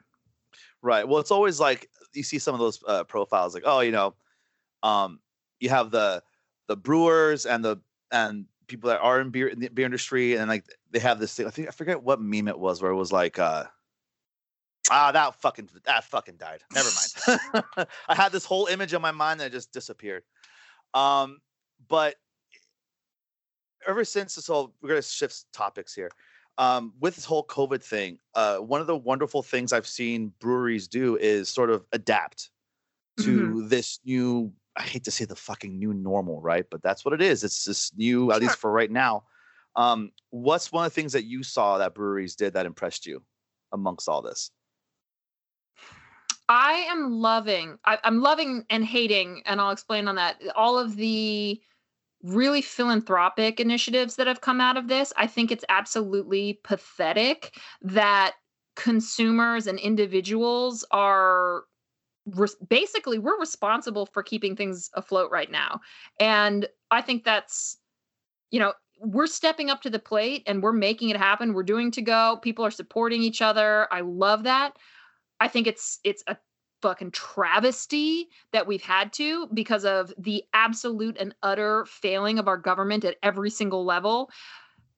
right 0.81 1.07
well 1.07 1.19
it's 1.19 1.31
always 1.31 1.59
like 1.59 1.89
you 2.13 2.23
see 2.23 2.39
some 2.39 2.53
of 2.53 2.59
those 2.59 2.83
uh, 2.87 3.03
profiles 3.03 3.53
like 3.53 3.63
oh 3.65 3.81
you 3.81 3.91
know 3.91 4.13
um 4.83 5.19
you 5.59 5.69
have 5.69 5.91
the 5.91 6.21
the 6.67 6.75
brewers 6.75 7.45
and 7.45 7.63
the 7.63 7.77
and 8.11 8.45
people 8.67 8.89
that 8.89 8.99
are 9.01 9.19
in 9.19 9.29
beer 9.29 9.47
in 9.47 9.59
the 9.59 9.67
beer 9.67 9.85
industry 9.85 10.35
and 10.35 10.47
like 10.47 10.65
they 10.91 10.99
have 10.99 11.19
this 11.19 11.35
thing 11.35 11.45
i 11.45 11.49
think 11.49 11.67
i 11.67 11.71
forget 11.71 12.01
what 12.01 12.21
meme 12.21 12.47
it 12.47 12.57
was 12.57 12.81
where 12.81 12.91
it 12.91 12.95
was 12.95 13.11
like 13.11 13.37
uh 13.37 13.65
ah 14.89 15.11
that 15.11 15.35
fucking 15.41 15.69
that 15.85 16.03
fucking 16.03 16.37
died. 16.37 16.61
Never 16.73 16.89
mind. 16.89 17.65
I 18.07 18.15
had 18.15 18.31
this 18.31 18.45
whole 18.45 18.67
image 18.67 18.93
in 18.93 19.01
my 19.01 19.11
mind 19.11 19.39
that 19.39 19.51
just 19.51 19.71
disappeared. 19.71 20.23
Um 20.93 21.39
but 21.87 22.15
ever 23.87 24.03
since 24.05 24.35
this 24.35 24.47
whole 24.47 24.73
we're 24.81 24.89
gonna 24.89 25.01
shift 25.01 25.45
topics 25.53 25.93
here. 25.93 26.09
Um, 26.57 26.93
with 26.99 27.15
this 27.15 27.25
whole 27.25 27.45
COVID 27.47 27.81
thing, 27.81 28.19
uh, 28.35 28.57
one 28.57 28.81
of 28.81 28.87
the 28.87 28.95
wonderful 28.95 29.41
things 29.41 29.73
I've 29.73 29.87
seen 29.87 30.33
breweries 30.39 30.87
do 30.87 31.15
is 31.15 31.49
sort 31.49 31.71
of 31.71 31.85
adapt 31.91 32.51
to 33.21 33.67
this 33.67 33.99
new. 34.05 34.51
I 34.75 34.83
hate 34.83 35.03
to 35.05 35.11
say 35.11 35.25
the 35.25 35.35
fucking 35.35 35.77
new 35.77 35.93
normal, 35.93 36.41
right? 36.41 36.65
But 36.69 36.81
that's 36.81 37.03
what 37.03 37.13
it 37.13 37.21
is. 37.21 37.43
It's 37.43 37.65
this 37.65 37.91
new, 37.95 38.31
at 38.31 38.41
least 38.41 38.55
for 38.59 38.71
right 38.71 38.91
now. 38.91 39.23
Um, 39.75 40.11
what's 40.29 40.71
one 40.71 40.85
of 40.85 40.91
the 40.91 40.95
things 40.95 41.13
that 41.13 41.25
you 41.25 41.43
saw 41.43 41.77
that 41.77 41.95
breweries 41.95 42.35
did 42.35 42.53
that 42.53 42.65
impressed 42.65 43.05
you 43.05 43.23
amongst 43.71 44.09
all 44.09 44.21
this? 44.21 44.51
I 46.49 46.85
am 46.89 47.11
loving, 47.11 47.77
I, 47.85 47.97
I'm 48.03 48.21
loving 48.21 48.65
and 48.69 48.83
hating, 48.83 49.41
and 49.45 49.61
I'll 49.61 49.71
explain 49.71 50.09
on 50.09 50.15
that. 50.15 50.41
All 50.53 50.77
of 50.77 50.97
the 50.97 51.61
really 52.23 52.61
philanthropic 52.61 53.59
initiatives 53.59 54.15
that 54.15 54.27
have 54.27 54.41
come 54.41 54.61
out 54.61 54.77
of 54.77 54.87
this. 54.87 55.13
I 55.17 55.27
think 55.27 55.51
it's 55.51 55.65
absolutely 55.69 56.59
pathetic 56.63 57.57
that 57.81 58.33
consumers 58.75 59.67
and 59.67 59.79
individuals 59.79 60.85
are 60.91 61.63
res- 62.35 62.55
basically 62.55 63.19
we're 63.19 63.39
responsible 63.39 64.05
for 64.05 64.23
keeping 64.23 64.55
things 64.55 64.89
afloat 64.93 65.31
right 65.31 65.51
now. 65.51 65.81
And 66.19 66.67
I 66.89 67.01
think 67.01 67.23
that's, 67.23 67.77
you 68.49 68.59
know, 68.59 68.73
we're 68.99 69.27
stepping 69.27 69.69
up 69.69 69.81
to 69.81 69.89
the 69.89 69.99
plate 69.99 70.43
and 70.45 70.61
we're 70.61 70.71
making 70.71 71.09
it 71.09 71.17
happen. 71.17 71.53
We're 71.53 71.63
doing 71.63 71.91
to 71.91 72.01
go. 72.01 72.39
People 72.41 72.65
are 72.65 72.71
supporting 72.71 73.23
each 73.23 73.41
other. 73.41 73.87
I 73.91 74.01
love 74.01 74.43
that. 74.43 74.77
I 75.39 75.47
think 75.47 75.65
it's 75.65 75.99
it's 76.03 76.23
a 76.27 76.37
fucking 76.81 77.11
travesty 77.11 78.29
that 78.53 78.67
we've 78.67 78.81
had 78.81 79.13
to 79.13 79.47
because 79.53 79.85
of 79.85 80.13
the 80.17 80.43
absolute 80.53 81.17
and 81.19 81.33
utter 81.43 81.85
failing 81.85 82.39
of 82.39 82.47
our 82.47 82.57
government 82.57 83.05
at 83.05 83.17
every 83.23 83.49
single 83.49 83.85
level. 83.85 84.29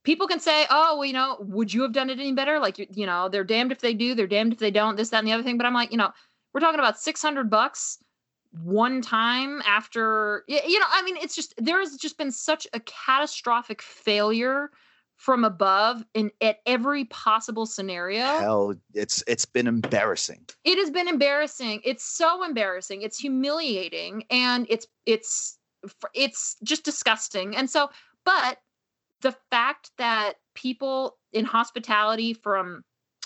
People 0.04 0.28
can 0.28 0.40
say, 0.40 0.66
"Oh, 0.70 0.98
well, 0.98 1.06
you 1.06 1.14
know, 1.14 1.38
would 1.40 1.74
you 1.74 1.82
have 1.82 1.94
done 1.94 2.10
it 2.10 2.20
any 2.20 2.34
better?" 2.34 2.60
Like, 2.60 2.78
you, 2.78 2.88
you 2.94 3.06
know, 3.06 3.30
they're 3.30 3.46
damned 3.46 3.72
if 3.72 3.80
they 3.80 3.94
do, 3.94 4.16
they're 4.16 4.28
damned 4.28 4.52
if 4.52 4.60
they 4.60 4.72
don't. 4.72 4.98
This, 4.98 5.10
that, 5.10 5.20
and 5.20 5.28
the 5.28 5.32
other 5.32 5.44
thing. 5.44 5.58
But 5.58 5.66
I'm 5.66 5.74
like, 5.74 5.92
you 5.92 5.98
know, 5.98 6.12
we're 6.54 6.60
talking 6.60 6.80
about 6.80 7.00
six 7.00 7.22
hundred 7.22 7.50
bucks 7.50 8.00
one 8.64 9.02
time 9.02 9.62
after. 9.66 10.44
You 10.48 10.80
know, 10.80 10.86
I 10.92 11.02
mean, 11.04 11.18
it's 11.18 11.36
just 11.36 11.54
there 11.58 11.80
has 11.80 11.96
just 11.98 12.18
been 12.18 12.32
such 12.32 12.68
a 12.74 12.80
catastrophic 12.82 13.82
failure 13.82 14.70
from 15.16 15.44
above 15.44 16.04
in 16.14 16.32
at 16.42 16.58
every 16.66 17.06
possible 17.06 17.66
scenario. 17.66 18.26
Hell, 18.26 18.76
it's 18.94 19.24
it's 19.28 19.46
been 19.46 19.68
embarrassing. 19.68 20.46
It 20.64 20.78
has 20.78 20.90
been 20.90 21.08
embarrassing. 21.08 21.82
It's 21.84 22.04
so 22.04 22.44
embarrassing. 22.44 23.02
It's 23.02 23.18
humiliating 23.18 24.26
and 24.30 24.68
it's 24.70 24.88
it's 25.06 25.58
it's 26.14 26.56
just 26.64 26.84
disgusting. 26.84 27.56
And 27.56 27.70
so 27.70 27.90
but 28.26 28.60
the 29.22 29.36
fact 29.50 29.92
that 29.98 30.34
people 30.56 31.18
in 31.32 31.46
hospitality 31.46 32.34
from 32.34 32.84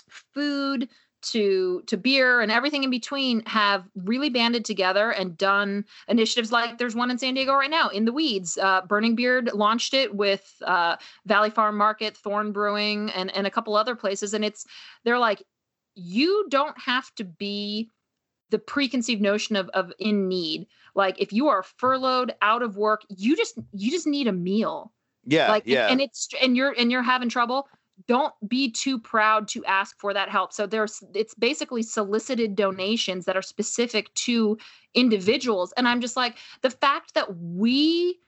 food 0.08 0.88
to 1.20 1.82
to 1.86 1.96
beer 1.96 2.40
and 2.40 2.52
everything 2.52 2.84
in 2.84 2.90
between 2.90 3.42
have 3.46 3.84
really 3.96 4.30
banded 4.30 4.64
together 4.64 5.10
and 5.10 5.36
done 5.36 5.84
initiatives 6.06 6.52
like 6.52 6.78
there's 6.78 6.94
one 6.94 7.10
in 7.10 7.18
San 7.18 7.34
Diego 7.34 7.54
right 7.54 7.70
now 7.70 7.88
in 7.88 8.04
the 8.04 8.12
weeds. 8.12 8.56
Uh, 8.58 8.82
Burning 8.82 9.14
Beard 9.14 9.50
launched 9.52 9.94
it 9.94 10.14
with 10.14 10.54
uh, 10.64 10.96
Valley 11.26 11.50
Farm 11.50 11.76
Market, 11.76 12.16
Thorn 12.16 12.52
Brewing, 12.52 13.10
and 13.10 13.34
and 13.34 13.46
a 13.46 13.50
couple 13.50 13.74
other 13.76 13.96
places. 13.96 14.32
And 14.34 14.44
it's 14.44 14.64
they're 15.04 15.18
like, 15.18 15.42
you 15.94 16.46
don't 16.50 16.78
have 16.80 17.12
to 17.16 17.24
be 17.24 17.90
the 18.50 18.58
preconceived 18.58 19.20
notion 19.20 19.56
of 19.56 19.68
of 19.70 19.92
in 19.98 20.28
need. 20.28 20.66
Like 20.94 21.20
if 21.20 21.32
you 21.32 21.48
are 21.48 21.62
furloughed, 21.62 22.34
out 22.42 22.62
of 22.62 22.76
work, 22.76 23.02
you 23.08 23.36
just 23.36 23.58
you 23.72 23.90
just 23.90 24.06
need 24.06 24.26
a 24.26 24.32
meal 24.32 24.92
Yeah, 25.26 25.48
like 25.48 25.64
and- 25.64 25.72
yeah. 25.72 25.88
and 25.88 26.00
it's 26.00 26.28
and 26.40 26.56
you're 26.56 26.74
and 26.78 26.90
you're 26.90 27.02
having 27.02 27.28
trouble 27.28 27.68
don't 28.06 28.34
be 28.46 28.70
too 28.70 28.98
proud 28.98 29.48
to 29.48 29.64
ask 29.64 29.98
for 29.98 30.14
that 30.14 30.28
help. 30.28 30.52
So 30.52 30.66
there's 30.66 31.02
it's 31.14 31.34
basically 31.34 31.82
solicited 31.82 32.54
donations 32.54 33.24
that 33.24 33.36
are 33.36 33.42
specific 33.42 34.12
to 34.14 34.58
individuals. 34.94 35.72
And 35.76 35.86
i'm 35.86 36.00
just 36.00 36.16
like 36.16 36.36
the 36.62 36.70
fact 36.70 37.14
that 37.14 37.36
we 37.36 38.18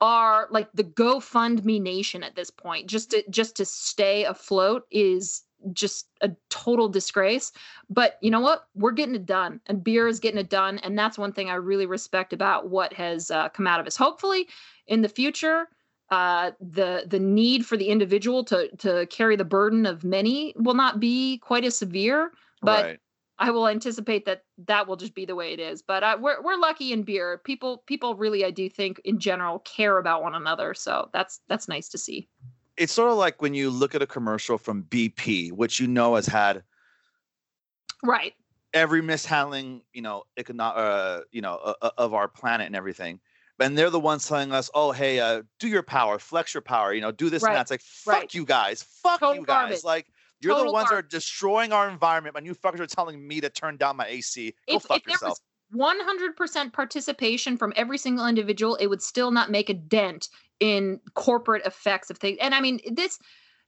are 0.00 0.48
like 0.50 0.68
the 0.72 0.84
gofundme 0.84 1.80
nation 1.80 2.22
at 2.22 2.34
this 2.34 2.50
point 2.50 2.88
just 2.88 3.10
to 3.10 3.22
just 3.30 3.56
to 3.56 3.64
stay 3.64 4.24
afloat 4.24 4.86
is 4.90 5.42
just 5.74 6.08
a 6.22 6.30
total 6.48 6.88
disgrace. 6.88 7.52
But 7.90 8.18
you 8.22 8.30
know 8.30 8.40
what? 8.40 8.66
We're 8.74 8.92
getting 8.92 9.14
it 9.14 9.26
done 9.26 9.60
and 9.66 9.84
beer 9.84 10.08
is 10.08 10.18
getting 10.18 10.40
it 10.40 10.48
done. 10.48 10.78
And 10.78 10.98
that's 10.98 11.18
one 11.18 11.32
thing 11.32 11.50
i 11.50 11.54
really 11.54 11.86
respect 11.86 12.32
about 12.32 12.70
what 12.70 12.92
has 12.94 13.30
uh, 13.30 13.50
come 13.50 13.66
out 13.66 13.80
of 13.80 13.86
us 13.86 13.96
hopefully 13.96 14.48
in 14.86 15.02
the 15.02 15.08
future 15.08 15.68
uh, 16.10 16.52
the 16.60 17.04
the 17.06 17.20
need 17.20 17.64
for 17.64 17.76
the 17.76 17.88
individual 17.88 18.44
to 18.44 18.68
to 18.78 19.06
carry 19.06 19.36
the 19.36 19.44
burden 19.44 19.86
of 19.86 20.04
many 20.04 20.54
will 20.56 20.74
not 20.74 21.00
be 21.00 21.38
quite 21.38 21.64
as 21.64 21.76
severe. 21.76 22.32
But 22.62 22.84
right. 22.84 23.00
I 23.38 23.50
will 23.50 23.68
anticipate 23.68 24.26
that 24.26 24.44
that 24.66 24.86
will 24.86 24.96
just 24.96 25.14
be 25.14 25.24
the 25.24 25.34
way 25.34 25.54
it 25.54 25.60
is. 25.60 25.80
But 25.82 26.02
uh, 26.02 26.18
we're 26.20 26.42
we're 26.42 26.56
lucky 26.56 26.92
in 26.92 27.02
beer. 27.02 27.38
People 27.44 27.84
people 27.86 28.14
really 28.14 28.44
I 28.44 28.50
do 28.50 28.68
think 28.68 29.00
in 29.04 29.18
general 29.18 29.60
care 29.60 29.98
about 29.98 30.22
one 30.22 30.34
another. 30.34 30.74
So 30.74 31.08
that's 31.12 31.40
that's 31.48 31.68
nice 31.68 31.88
to 31.90 31.98
see. 31.98 32.28
It's 32.76 32.92
sort 32.92 33.10
of 33.10 33.16
like 33.16 33.40
when 33.40 33.54
you 33.54 33.70
look 33.70 33.94
at 33.94 34.02
a 34.02 34.06
commercial 34.06 34.58
from 34.58 34.84
BP, 34.84 35.52
which 35.52 35.80
you 35.80 35.86
know 35.86 36.16
has 36.16 36.26
had 36.26 36.62
Right. 38.02 38.34
every 38.72 39.02
mishandling, 39.02 39.82
you 39.92 40.02
know, 40.02 40.24
econo- 40.38 40.76
uh, 40.76 41.20
you 41.30 41.42
know, 41.42 41.56
uh, 41.56 41.74
uh, 41.82 41.90
of 41.98 42.14
our 42.14 42.28
planet 42.28 42.66
and 42.66 42.76
everything. 42.76 43.20
And 43.60 43.76
they're 43.76 43.90
the 43.90 44.00
ones 44.00 44.26
telling 44.26 44.52
us, 44.52 44.70
"Oh, 44.74 44.92
hey, 44.92 45.20
uh, 45.20 45.42
do 45.58 45.68
your 45.68 45.82
power, 45.82 46.18
flex 46.18 46.54
your 46.54 46.62
power, 46.62 46.92
you 46.94 47.00
know, 47.00 47.12
do 47.12 47.30
this 47.30 47.42
Right, 47.42 47.50
and 47.50 47.56
that." 47.56 47.62
It's 47.62 47.70
like, 47.70 47.82
"Fuck 47.82 48.14
right. 48.14 48.34
you 48.34 48.44
guys, 48.44 48.82
fuck 49.02 49.20
Total 49.20 49.36
you 49.36 49.46
guys!" 49.46 49.56
garbage. 49.56 49.84
Like, 49.84 50.06
you're 50.40 50.54
the 50.54 50.60
Total 50.60 50.72
ones 50.72 50.88
that 50.88 50.96
are 50.96 51.02
destroying 51.02 51.72
our 51.72 51.88
environment, 51.88 52.36
and 52.36 52.46
you 52.46 52.54
fuckers 52.54 52.80
are 52.80 52.86
telling 52.86 53.26
me 53.26 53.40
to 53.40 53.50
turn 53.50 53.76
down 53.76 53.96
my 53.96 54.06
AC. 54.06 54.54
Go 54.68 54.76
If, 54.76 54.82
fuck 54.84 54.98
if 54.98 55.06
yourself. 55.06 55.38
was 55.38 55.40
100% 55.72 56.72
participation 56.72 57.56
from 57.56 57.72
every 57.76 57.98
single 57.98 58.26
individual, 58.26 58.76
it 58.76 58.86
would 58.86 59.02
still 59.02 59.30
not 59.30 59.50
make 59.50 59.68
a 59.68 59.74
dent 59.74 60.28
in 60.58 61.00
corporate 61.14 61.64
effects 61.64 62.10
of 62.10 62.18
things. 62.18 62.38
And 62.40 62.54
I 62.54 62.60
mean, 62.60 62.80
this 62.90 63.18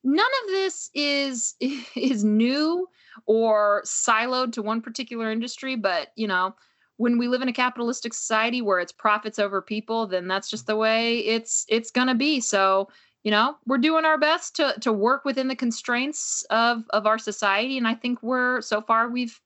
none 0.05 0.26
of 0.44 0.48
this 0.48 0.90
is 0.94 1.55
is 1.61 2.24
new 2.24 2.88
or 3.26 3.83
siloed 3.85 4.52
to 4.52 4.62
one 4.62 4.81
particular 4.81 5.31
industry, 5.31 5.76
but 5.76 6.09
you 6.16 6.26
know, 6.26 6.55
when 7.03 7.19
we 7.19 7.27
live 7.27 7.43
in 7.43 7.49
a 7.49 7.53
capitalistic 7.53 8.15
society 8.15 8.62
where 8.62 8.79
it's 8.79 8.93
profits 8.93 9.41
over 9.41 9.61
people, 9.61 10.07
then 10.07 10.29
that's 10.29 10.49
just 10.49 10.69
the 10.69 10.77
way 10.77 11.19
it's 11.19 11.67
it's 11.69 11.91
going 11.91 12.07
to 12.07 12.15
be. 12.15 12.38
So, 12.41 12.91
you 13.25 13.33
know, 13.33 13.57
we're 13.67 13.79
doing 13.79 14.05
our 14.05 14.19
best 14.19 14.55
to 14.57 14.77
to 14.83 14.93
work 14.93 15.25
within 15.25 15.49
the 15.49 15.57
constraints 15.57 16.47
of 16.49 16.85
of 16.91 17.05
our 17.05 17.19
society 17.19 17.77
and 17.77 17.88
I 17.88 17.97
think 17.97 18.23
we're 18.23 18.61
so 18.61 18.81
far 18.81 19.09
we've 19.09 19.38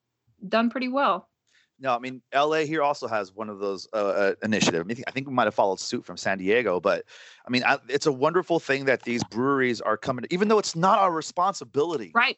done 0.46 0.68
pretty 0.68 0.88
well. 0.88 1.30
No, 1.80 1.94
I 1.94 1.98
mean 1.98 2.20
LA 2.34 2.66
here 2.66 2.82
also 2.82 3.08
has 3.08 3.34
one 3.34 3.48
of 3.48 3.58
those 3.58 3.88
uh, 3.94 3.96
uh, 3.96 4.34
initiatives. 4.42 4.84
I, 4.84 4.86
mean, 4.86 5.02
I 5.06 5.10
think 5.10 5.26
we 5.26 5.32
might 5.32 5.44
have 5.44 5.54
followed 5.54 5.80
suit 5.80 6.04
from 6.04 6.18
San 6.18 6.36
Diego, 6.36 6.78
but 6.78 7.06
I 7.46 7.50
mean, 7.50 7.64
I, 7.64 7.78
it's 7.88 8.06
a 8.06 8.12
wonderful 8.12 8.60
thing 8.60 8.84
that 8.84 9.02
these 9.02 9.24
breweries 9.24 9.80
are 9.80 9.96
coming, 9.96 10.26
even 10.30 10.48
though 10.48 10.58
it's 10.58 10.76
not 10.76 10.98
our 10.98 11.10
responsibility. 11.10 12.12
Right. 12.14 12.36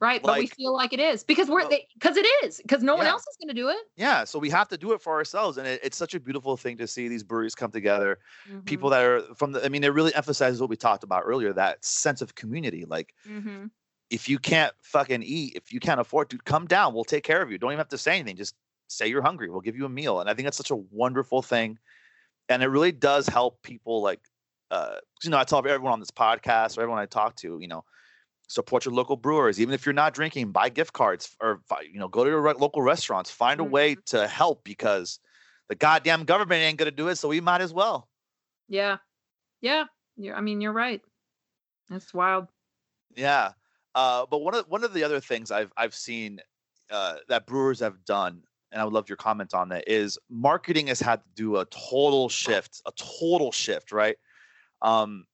Right, 0.00 0.22
like, 0.22 0.34
but 0.34 0.38
we 0.38 0.46
feel 0.46 0.74
like 0.74 0.92
it 0.92 1.00
is 1.00 1.24
because 1.24 1.48
we're 1.48 1.68
because 1.68 2.16
it 2.16 2.26
is 2.44 2.58
because 2.58 2.82
no 2.82 2.92
yeah. 2.92 2.98
one 2.98 3.06
else 3.08 3.22
is 3.22 3.36
going 3.40 3.48
to 3.48 3.54
do 3.54 3.68
it. 3.68 3.78
Yeah, 3.96 4.24
so 4.24 4.38
we 4.38 4.48
have 4.50 4.68
to 4.68 4.78
do 4.78 4.92
it 4.92 5.00
for 5.00 5.14
ourselves, 5.14 5.58
and 5.58 5.66
it, 5.66 5.80
it's 5.82 5.96
such 5.96 6.14
a 6.14 6.20
beautiful 6.20 6.56
thing 6.56 6.76
to 6.78 6.86
see 6.86 7.08
these 7.08 7.24
breweries 7.24 7.54
come 7.56 7.72
together. 7.72 8.18
Mm-hmm. 8.48 8.60
People 8.60 8.90
that 8.90 9.02
are 9.02 9.22
from 9.34 9.52
the, 9.52 9.64
I 9.64 9.68
mean, 9.68 9.82
it 9.82 9.92
really 9.92 10.14
emphasizes 10.14 10.60
what 10.60 10.70
we 10.70 10.76
talked 10.76 11.02
about 11.02 11.22
earlier 11.26 11.52
that 11.52 11.84
sense 11.84 12.22
of 12.22 12.36
community. 12.36 12.84
Like, 12.84 13.14
mm-hmm. 13.28 13.66
if 14.10 14.28
you 14.28 14.38
can't 14.38 14.72
fucking 14.82 15.22
eat, 15.22 15.54
if 15.56 15.72
you 15.72 15.80
can't 15.80 16.00
afford 16.00 16.30
to, 16.30 16.38
come 16.38 16.66
down. 16.66 16.94
We'll 16.94 17.04
take 17.04 17.24
care 17.24 17.42
of 17.42 17.50
you. 17.50 17.58
Don't 17.58 17.70
even 17.70 17.78
have 17.78 17.88
to 17.88 17.98
say 17.98 18.14
anything. 18.14 18.36
Just 18.36 18.54
say 18.86 19.08
you're 19.08 19.22
hungry. 19.22 19.50
We'll 19.50 19.60
give 19.60 19.76
you 19.76 19.84
a 19.84 19.90
meal. 19.90 20.20
And 20.20 20.30
I 20.30 20.34
think 20.34 20.46
that's 20.46 20.56
such 20.56 20.70
a 20.70 20.76
wonderful 20.76 21.42
thing. 21.42 21.78
And 22.48 22.62
it 22.62 22.68
really 22.68 22.92
does 22.92 23.26
help 23.26 23.62
people 23.62 24.00
like, 24.00 24.20
uh, 24.70 24.96
you 25.22 25.30
know, 25.30 25.38
I 25.38 25.44
tell 25.44 25.58
everyone 25.58 25.92
on 25.92 26.00
this 26.00 26.10
podcast 26.10 26.78
or 26.78 26.82
everyone 26.82 27.00
I 27.00 27.06
talk 27.06 27.36
to, 27.36 27.58
you 27.60 27.68
know, 27.68 27.84
support 28.48 28.84
your 28.84 28.94
local 28.94 29.16
brewers. 29.16 29.60
Even 29.60 29.74
if 29.74 29.86
you're 29.86 29.92
not 29.92 30.14
drinking, 30.14 30.50
buy 30.50 30.68
gift 30.68 30.92
cards 30.92 31.36
or, 31.40 31.60
you 31.90 32.00
know, 32.00 32.08
go 32.08 32.24
to 32.24 32.30
your 32.30 32.54
local 32.54 32.82
restaurants, 32.82 33.30
find 33.30 33.60
a 33.60 33.64
way 33.64 33.92
mm-hmm. 33.92 34.16
to 34.16 34.26
help 34.26 34.64
because 34.64 35.20
the 35.68 35.74
goddamn 35.74 36.24
government 36.24 36.62
ain't 36.62 36.78
going 36.78 36.90
to 36.90 36.96
do 36.96 37.08
it. 37.08 37.16
So 37.16 37.28
we 37.28 37.40
might 37.40 37.60
as 37.60 37.72
well. 37.72 38.08
Yeah. 38.68 38.96
Yeah. 39.60 39.84
You're, 40.16 40.34
I 40.34 40.40
mean, 40.40 40.60
you're 40.60 40.72
right. 40.72 41.00
That's 41.88 42.12
wild. 42.12 42.48
Yeah. 43.14 43.52
Uh, 43.94 44.26
but 44.30 44.38
one 44.38 44.54
of 44.54 44.66
one 44.68 44.84
of 44.84 44.92
the 44.92 45.04
other 45.04 45.20
things 45.20 45.50
I've 45.50 45.72
I've 45.76 45.94
seen 45.94 46.40
uh, 46.90 47.16
that 47.28 47.46
brewers 47.46 47.80
have 47.80 48.04
done 48.04 48.42
and 48.70 48.80
I 48.80 48.84
would 48.84 48.92
love 48.92 49.08
your 49.08 49.16
comment 49.16 49.54
on 49.54 49.70
that, 49.70 49.84
is 49.86 50.18
marketing 50.28 50.88
has 50.88 51.00
had 51.00 51.22
to 51.22 51.28
do 51.34 51.56
a 51.56 51.64
total 51.66 52.28
shift, 52.28 52.82
a 52.86 52.92
total 52.92 53.52
shift, 53.52 53.92
right? 53.92 54.16
Um, 54.82 55.24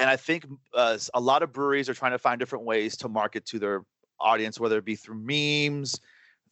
and 0.00 0.10
I 0.10 0.16
think 0.16 0.46
uh, 0.74 0.98
a 1.14 1.20
lot 1.20 1.42
of 1.42 1.52
breweries 1.52 1.88
are 1.88 1.94
trying 1.94 2.12
to 2.12 2.18
find 2.18 2.38
different 2.38 2.64
ways 2.64 2.96
to 2.98 3.08
market 3.08 3.44
to 3.46 3.58
their 3.58 3.84
audience, 4.20 4.58
whether 4.58 4.78
it 4.78 4.84
be 4.84 4.96
through 4.96 5.16
memes, 5.16 6.00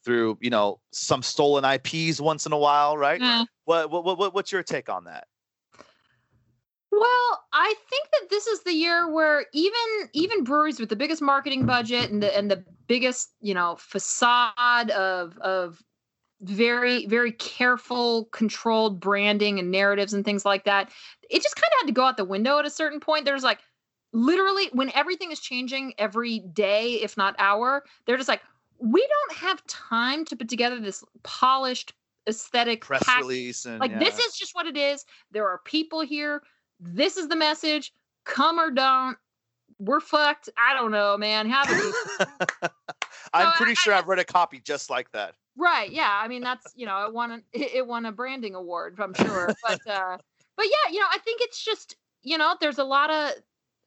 through 0.05 0.39
you 0.41 0.51
know 0.51 0.81
some 0.93 1.23
stolen 1.23 1.65
IPs 1.65 2.21
once 2.21 2.47
in 2.47 2.53
a 2.53 2.59
while, 2.59 2.97
right? 2.97 3.21
Mm. 3.21 3.47
What, 3.65 3.91
what 3.91 4.05
what 4.05 4.35
what's 4.35 4.53
your 4.53 4.63
take 4.63 4.89
on 4.89 5.05
that? 5.05 5.27
Well, 6.93 7.43
I 7.53 7.75
think 7.91 8.09
that 8.13 8.31
this 8.31 8.47
is 8.47 8.63
the 8.63 8.73
year 8.73 9.11
where 9.13 9.47
even 9.53 10.09
even 10.13 10.45
breweries 10.45 10.79
with 10.79 10.89
the 10.89 10.97
biggest 10.97 11.23
marketing 11.23 11.67
budget 11.67 12.11
and 12.11 12.23
the 12.23 12.37
and 12.37 12.51
the 12.51 12.65
biggest, 12.87 13.31
you 13.41 13.55
know, 13.55 13.77
facade 13.79 14.91
of 14.91 15.37
of 15.39 15.83
very 16.45 17.07
very 17.07 17.33
careful 17.33 18.27
controlled 18.27 19.01
branding 19.01 19.59
and 19.59 19.71
narratives 19.71 20.13
and 20.13 20.25
things 20.25 20.45
like 20.45 20.65
that 20.65 20.91
it 21.31 21.43
just 21.43 21.57
kind 21.57 21.71
of 21.73 21.81
had 21.81 21.87
to 21.87 21.93
go 21.93 22.05
out 22.05 22.17
the 22.17 22.25
window 22.25 22.59
at 22.59 22.67
a 22.67 22.71
certain 22.71 23.01
point 23.01 23.25
there's 23.25 23.43
like 23.43 23.59
literally 24.13 24.69
when 24.73 24.93
everything 24.95 25.33
is 25.33 25.41
changing 25.41 25.93
every 25.99 26.41
day 26.41 26.95
if 26.95 27.17
not 27.17 27.35
hour 27.39 27.85
they're 28.07 28.17
just 28.17 28.29
like 28.29 28.43
we 28.79 29.07
don't 29.07 29.39
have 29.39 29.65
time 29.67 30.25
to 30.25 30.37
put 30.37 30.49
together 30.49 30.79
this 30.79 31.03
polished 31.23 31.95
aesthetic 32.29 32.81
press 32.81 33.03
pack. 33.03 33.21
release 33.21 33.65
and 33.65 33.81
like 33.81 33.91
yeah. 33.91 33.99
this 33.99 34.19
is 34.19 34.37
just 34.37 34.55
what 34.55 34.67
it 34.67 34.77
is 34.77 35.05
there 35.31 35.47
are 35.49 35.59
people 35.65 36.01
here 36.01 36.43
this 36.81 37.17
is 37.17 37.29
the 37.29 37.37
message. 37.37 37.93
Come 38.25 38.59
or 38.59 38.71
don't. 38.71 39.17
We're 39.79 40.01
fucked. 40.01 40.49
I 40.57 40.75
don't 40.75 40.91
know, 40.91 41.17
man. 41.17 41.49
How 41.49 41.65
do 41.65 41.75
we? 41.75 42.69
I'm 43.35 43.53
pretty 43.53 43.73
I, 43.73 43.75
sure 43.75 43.93
I, 43.93 43.97
have 43.97 44.09
read 44.09 44.19
a 44.19 44.25
copy 44.25 44.61
just 44.61 44.91
like 44.91 45.11
that. 45.13 45.35
Right. 45.57 45.91
Yeah. 45.91 46.11
I 46.11 46.29
mean, 46.29 46.43
that's 46.43 46.73
you 46.75 46.87
know, 46.87 47.07
it 47.07 47.13
won 47.13 47.33
a, 47.33 47.41
it 47.53 47.87
won 47.87 48.07
a 48.07 48.13
branding 48.13 48.55
award. 48.55 48.99
I'm 49.01 49.15
sure. 49.15 49.55
But 49.63 49.81
uh, 49.91 50.19
but 50.57 50.67
yeah, 50.67 50.93
you 50.93 51.01
know, 51.01 51.07
I 51.11 51.19
think 51.19 51.41
it's 51.43 51.65
just 51.65 51.97
you 52.23 52.39
know, 52.39 52.57
there's 52.61 52.79
a 52.79 52.85
lot 52.85 53.11
of. 53.11 53.33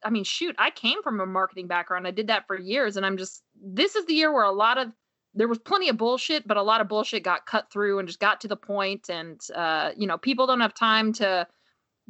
I 0.04 0.10
mean, 0.10 0.22
shoot, 0.22 0.54
I 0.58 0.70
came 0.70 1.02
from 1.02 1.18
a 1.18 1.26
marketing 1.26 1.66
background. 1.66 2.06
I 2.06 2.12
did 2.12 2.28
that 2.28 2.46
for 2.46 2.58
years, 2.58 2.96
and 2.96 3.04
I'm 3.04 3.16
just. 3.16 3.42
This 3.60 3.96
is 3.96 4.06
the 4.06 4.14
year 4.14 4.32
where 4.32 4.44
a 4.44 4.52
lot 4.52 4.78
of 4.78 4.92
there 5.34 5.48
was 5.48 5.58
plenty 5.58 5.88
of 5.88 5.96
bullshit, 5.96 6.46
but 6.46 6.56
a 6.56 6.62
lot 6.62 6.80
of 6.80 6.88
bullshit 6.88 7.22
got 7.24 7.46
cut 7.46 7.70
through 7.70 7.98
and 7.98 8.08
just 8.08 8.20
got 8.20 8.40
to 8.42 8.48
the 8.48 8.56
point, 8.56 9.10
and 9.10 9.40
uh, 9.54 9.90
you 9.96 10.06
know, 10.06 10.16
people 10.16 10.46
don't 10.46 10.60
have 10.60 10.74
time 10.74 11.12
to 11.14 11.46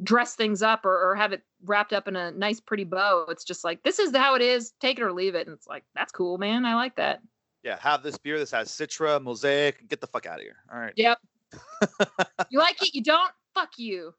dress 0.03 0.35
things 0.35 0.61
up 0.61 0.85
or, 0.85 1.11
or 1.11 1.15
have 1.15 1.33
it 1.33 1.43
wrapped 1.65 1.93
up 1.93 2.07
in 2.07 2.15
a 2.15 2.31
nice 2.31 2.59
pretty 2.59 2.85
bow 2.85 3.25
it's 3.27 3.43
just 3.43 3.65
like 3.65 3.83
this 3.83 3.99
is 3.99 4.15
how 4.15 4.35
it 4.35 4.41
is 4.41 4.71
take 4.79 4.97
it 4.97 5.03
or 5.03 5.11
leave 5.11 5.35
it 5.35 5.45
and 5.45 5.53
it's 5.53 5.67
like 5.67 5.83
that's 5.93 6.11
cool 6.11 6.37
man 6.37 6.65
i 6.65 6.73
like 6.73 6.95
that 6.95 7.19
yeah 7.63 7.77
have 7.79 8.03
this 8.03 8.17
beer 8.17 8.39
this 8.39 8.51
has 8.51 8.69
citra 8.69 9.21
mosaic 9.21 9.87
get 9.87 10.01
the 10.01 10.07
fuck 10.07 10.25
out 10.25 10.37
of 10.37 10.43
here. 10.43 10.57
All 10.71 10.79
right. 10.79 10.93
Yep. 10.95 11.19
You 12.51 12.59
like 12.59 12.81
it 12.81 12.93
you 12.93 13.03
don't 13.03 13.31
fuck 13.53 13.71
you. 13.77 14.13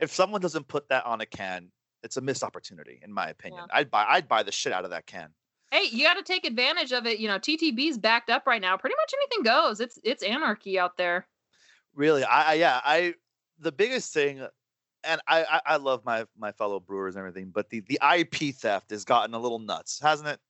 If 0.00 0.12
someone 0.12 0.40
doesn't 0.40 0.68
put 0.68 0.88
that 0.88 1.04
on 1.06 1.20
a 1.20 1.26
can 1.26 1.70
it's 2.02 2.16
a 2.16 2.20
missed 2.20 2.44
opportunity 2.44 3.00
in 3.02 3.12
my 3.12 3.28
opinion. 3.28 3.64
Yeah. 3.68 3.78
i'd 3.78 3.90
buy 3.90 4.04
i'd 4.08 4.28
buy 4.28 4.42
the 4.42 4.52
shit 4.52 4.72
out 4.72 4.84
of 4.84 4.90
that 4.90 5.06
can. 5.06 5.30
Hey 5.70 5.88
you 5.90 6.04
got 6.04 6.14
to 6.14 6.22
take 6.22 6.46
advantage 6.46 6.92
of 6.92 7.06
it. 7.06 7.18
You 7.18 7.28
know 7.28 7.38
ttb's 7.38 7.98
backed 7.98 8.30
up 8.30 8.46
right 8.46 8.60
now. 8.60 8.76
Pretty 8.76 8.96
much 9.00 9.12
anything 9.14 9.44
goes. 9.44 9.80
It's 9.80 9.98
it's 10.04 10.22
anarchy 10.22 10.78
out 10.78 10.96
there. 10.96 11.26
Really? 11.94 12.24
I, 12.24 12.52
I 12.52 12.54
yeah 12.54 12.80
i 12.84 13.14
the 13.60 13.72
biggest 13.72 14.12
thing, 14.12 14.40
and 15.04 15.20
I, 15.26 15.44
I, 15.44 15.60
I 15.66 15.76
love 15.76 16.04
my 16.04 16.26
my 16.36 16.52
fellow 16.52 16.80
brewers 16.80 17.16
and 17.16 17.20
everything, 17.20 17.50
but 17.50 17.68
the 17.70 17.80
the 17.80 17.98
IP 18.16 18.54
theft 18.54 18.90
has 18.90 19.04
gotten 19.04 19.34
a 19.34 19.38
little 19.38 19.58
nuts, 19.58 20.00
hasn't 20.00 20.28
it? 20.28 20.40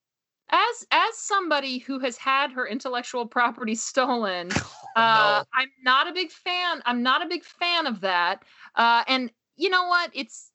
As 0.51 0.87
as 0.91 1.17
somebody 1.17 1.79
who 1.79 1.99
has 1.99 2.17
had 2.17 2.53
her 2.53 2.67
intellectual 2.67 3.27
property 3.27 3.75
stolen, 3.75 4.49
oh, 4.97 5.01
uh, 5.01 5.45
I'm 5.55 5.69
not 5.83 6.09
a 6.09 6.13
big 6.13 6.31
fan. 6.31 6.83
I'm 6.87 7.03
not 7.03 7.25
a 7.25 7.29
big 7.29 7.45
fan 7.45 7.87
of 7.87 8.01
that. 8.01 8.43
Uh, 8.75 9.05
and 9.09 9.31
you 9.57 9.69
know 9.71 9.87
what? 9.87 10.11
It's 10.15 10.51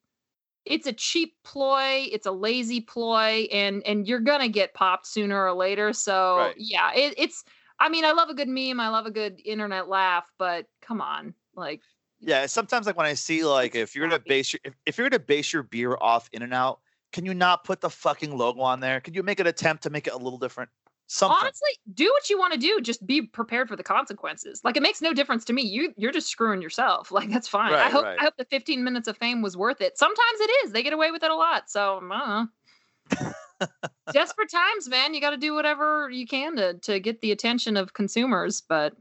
it's 0.66 0.88
a 0.88 0.94
cheap 0.94 1.36
ploy. 1.44 2.08
It's 2.12 2.26
a 2.26 2.32
lazy 2.32 2.82
ploy, 2.82 3.48
and 3.52 3.86
and 3.86 4.08
you're 4.08 4.20
gonna 4.20 4.50
get 4.50 4.74
popped 4.74 5.08
sooner 5.08 5.46
or 5.46 5.54
later. 5.54 5.94
So 5.94 6.38
right. 6.38 6.56
yeah, 6.58 6.94
it, 6.94 7.16
it's. 7.18 7.44
I 7.80 7.90
mean, 7.90 8.06
I 8.06 8.12
love 8.12 8.30
a 8.30 8.34
good 8.34 8.48
meme. 8.48 8.80
I 8.80 8.90
love 8.90 9.08
a 9.08 9.12
good 9.12 9.42
internet 9.44 9.90
laugh, 9.90 10.32
but 10.38 10.68
come 10.82 11.02
on, 11.02 11.34
like 11.56 11.82
yeah, 12.26 12.46
sometimes 12.46 12.86
like 12.86 12.96
when 12.96 13.06
I 13.06 13.14
see 13.14 13.44
like 13.44 13.76
if 13.76 13.96
you're 13.96 14.08
gonna 14.08 14.24
base 14.26 14.54
your 14.54 14.60
if, 14.64 14.74
if 14.86 14.98
you're 14.98 15.10
gonna 15.10 15.20
base 15.20 15.52
your 15.52 15.64
beer 15.64 15.98
off 16.00 16.30
in 16.32 16.42
and 16.42 16.54
out, 16.54 16.80
can 17.14 17.26
you 17.26 17.34
not 17.34 17.64
put 17.64 17.80
the 17.80 17.90
fucking 17.90 18.36
logo 18.36 18.62
on 18.62 18.80
there? 18.80 19.00
Can 19.00 19.14
you 19.14 19.24
make 19.24 19.40
an 19.40 19.48
attempt 19.48 19.84
to 19.84 19.90
make 19.90 20.08
it 20.08 20.14
a 20.14 20.18
little 20.18 20.40
different? 20.40 20.70
Something. 21.08 21.38
Honestly, 21.42 21.70
do 21.94 22.06
what 22.06 22.30
you 22.30 22.40
want 22.40 22.54
to 22.54 22.60
do. 22.60 22.82
Just 22.82 23.06
be 23.06 23.22
prepared 23.22 23.68
for 23.68 23.76
the 23.76 23.84
consequences. 23.84 24.62
Like 24.64 24.78
it 24.78 24.82
makes 24.82 25.02
no 25.02 25.14
difference 25.14 25.46
to 25.46 25.54
me. 25.54 25.62
You 25.62 25.94
you're 25.96 26.12
just 26.12 26.28
screwing 26.28 26.62
yourself. 26.62 27.12
Like 27.14 27.30
that's 27.30 27.48
fine. 27.48 27.72
Right, 27.72 27.86
I 27.86 27.90
hope 27.90 28.04
right. 28.04 28.18
I 28.20 28.24
hope 28.24 28.34
the 28.38 28.46
15 28.46 28.84
minutes 28.84 29.08
of 29.08 29.16
fame 29.18 29.44
was 29.44 29.56
worth 29.56 29.80
it. 29.82 29.98
Sometimes 29.98 30.40
it 30.40 30.52
is. 30.66 30.72
They 30.72 30.82
get 30.82 30.94
away 30.94 31.12
with 31.12 31.24
it 31.24 31.30
a 31.30 31.36
lot. 31.36 31.70
So 31.70 32.00
I 32.02 32.46
Desperate 34.12 34.50
times, 34.50 34.90
man. 34.90 35.14
You 35.14 35.22
got 35.22 35.30
to 35.30 35.38
do 35.38 35.54
whatever 35.54 36.10
you 36.10 36.26
can 36.26 36.56
to 36.56 36.74
to 36.80 37.00
get 37.00 37.22
the 37.22 37.32
attention 37.32 37.78
of 37.78 37.94
consumers. 37.94 38.62
But 38.62 38.94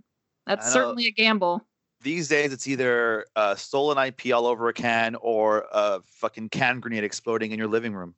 that's 0.46 0.70
certainly 0.70 1.06
a 1.06 1.10
gamble 1.10 1.66
these 2.02 2.28
days 2.28 2.52
it's 2.52 2.66
either 2.66 3.26
a 3.36 3.56
stolen 3.56 3.98
IP 3.98 4.34
all 4.34 4.46
over 4.46 4.68
a 4.68 4.72
can 4.72 5.14
or 5.16 5.66
a 5.72 6.00
fucking 6.06 6.48
can 6.50 6.80
grenade 6.80 7.04
exploding 7.04 7.52
in 7.52 7.58
your 7.58 7.68
living 7.68 7.94
room. 7.94 8.14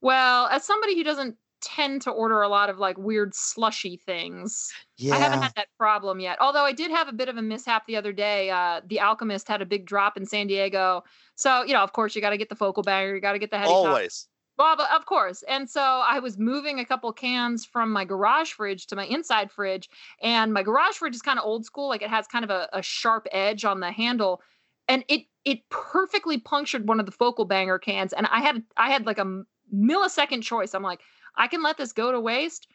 Well, 0.00 0.46
as 0.46 0.64
somebody 0.64 0.96
who 0.96 1.04
doesn't 1.04 1.36
tend 1.60 2.02
to 2.02 2.10
order 2.10 2.42
a 2.42 2.48
lot 2.48 2.70
of 2.70 2.78
like 2.78 2.96
weird 2.98 3.34
slushy 3.34 3.96
things. 3.96 4.70
Yeah. 4.96 5.14
I 5.14 5.18
haven't 5.18 5.42
had 5.42 5.52
that 5.56 5.68
problem 5.78 6.20
yet. 6.20 6.38
Although 6.40 6.64
I 6.64 6.72
did 6.72 6.90
have 6.90 7.08
a 7.08 7.12
bit 7.12 7.28
of 7.28 7.36
a 7.36 7.42
mishap 7.42 7.86
the 7.86 7.96
other 7.96 8.12
day. 8.12 8.50
Uh, 8.50 8.80
the 8.86 9.00
Alchemist 9.00 9.48
had 9.48 9.62
a 9.62 9.66
big 9.66 9.86
drop 9.86 10.16
in 10.16 10.26
San 10.26 10.46
Diego. 10.46 11.04
So, 11.34 11.62
you 11.62 11.72
know, 11.72 11.82
of 11.82 11.92
course, 11.92 12.14
you 12.14 12.20
got 12.20 12.30
to 12.30 12.38
get 12.38 12.48
the 12.48 12.56
focal 12.56 12.82
banger, 12.82 13.14
you 13.14 13.20
got 13.20 13.32
to 13.32 13.38
get 13.38 13.50
the 13.50 13.58
heady 13.58 13.70
Always. 13.70 14.26
Well, 14.58 14.76
of 14.94 15.06
course. 15.06 15.42
And 15.48 15.68
so 15.70 15.80
I 15.80 16.18
was 16.18 16.38
moving 16.38 16.80
a 16.80 16.84
couple 16.84 17.12
cans 17.12 17.64
from 17.64 17.90
my 17.90 18.04
garage 18.04 18.52
fridge 18.52 18.86
to 18.88 18.96
my 18.96 19.06
inside 19.06 19.50
fridge. 19.50 19.88
And 20.22 20.52
my 20.52 20.62
garage 20.62 20.96
fridge 20.96 21.14
is 21.14 21.22
kind 21.22 21.38
of 21.38 21.46
old 21.46 21.64
school. 21.64 21.88
Like 21.88 22.02
it 22.02 22.10
has 22.10 22.26
kind 22.26 22.44
of 22.44 22.50
a, 22.50 22.68
a 22.72 22.82
sharp 22.82 23.26
edge 23.32 23.64
on 23.64 23.80
the 23.80 23.90
handle. 23.90 24.42
And 24.86 25.04
it 25.08 25.22
it 25.44 25.68
perfectly 25.70 26.38
punctured 26.38 26.86
one 26.86 27.00
of 27.00 27.06
the 27.06 27.12
focal 27.12 27.46
banger 27.46 27.78
cans. 27.78 28.12
And 28.12 28.26
I 28.26 28.40
had 28.40 28.62
I 28.76 28.90
had 28.90 29.06
like 29.06 29.18
a 29.18 29.44
millisecond 29.74 30.42
choice. 30.42 30.74
I'm 30.74 30.82
like, 30.82 31.00
I 31.36 31.46
can 31.48 31.62
let 31.62 31.78
this 31.78 31.92
go 31.92 32.12
to 32.12 32.20
waste, 32.20 32.66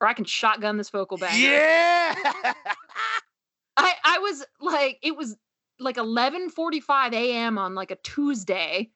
or 0.00 0.08
I 0.08 0.12
can 0.12 0.24
shotgun 0.24 0.76
this 0.76 0.90
focal 0.90 1.16
bag. 1.16 1.40
Yeah. 1.40 2.14
I 3.76 3.94
I 4.04 4.18
was 4.18 4.44
like, 4.60 4.98
it 5.02 5.16
was 5.16 5.36
like 5.78 5.96
11:45 5.96 7.12
a.m. 7.14 7.58
on 7.58 7.74
like 7.74 7.90
a 7.90 7.96
Tuesday, 7.96 8.90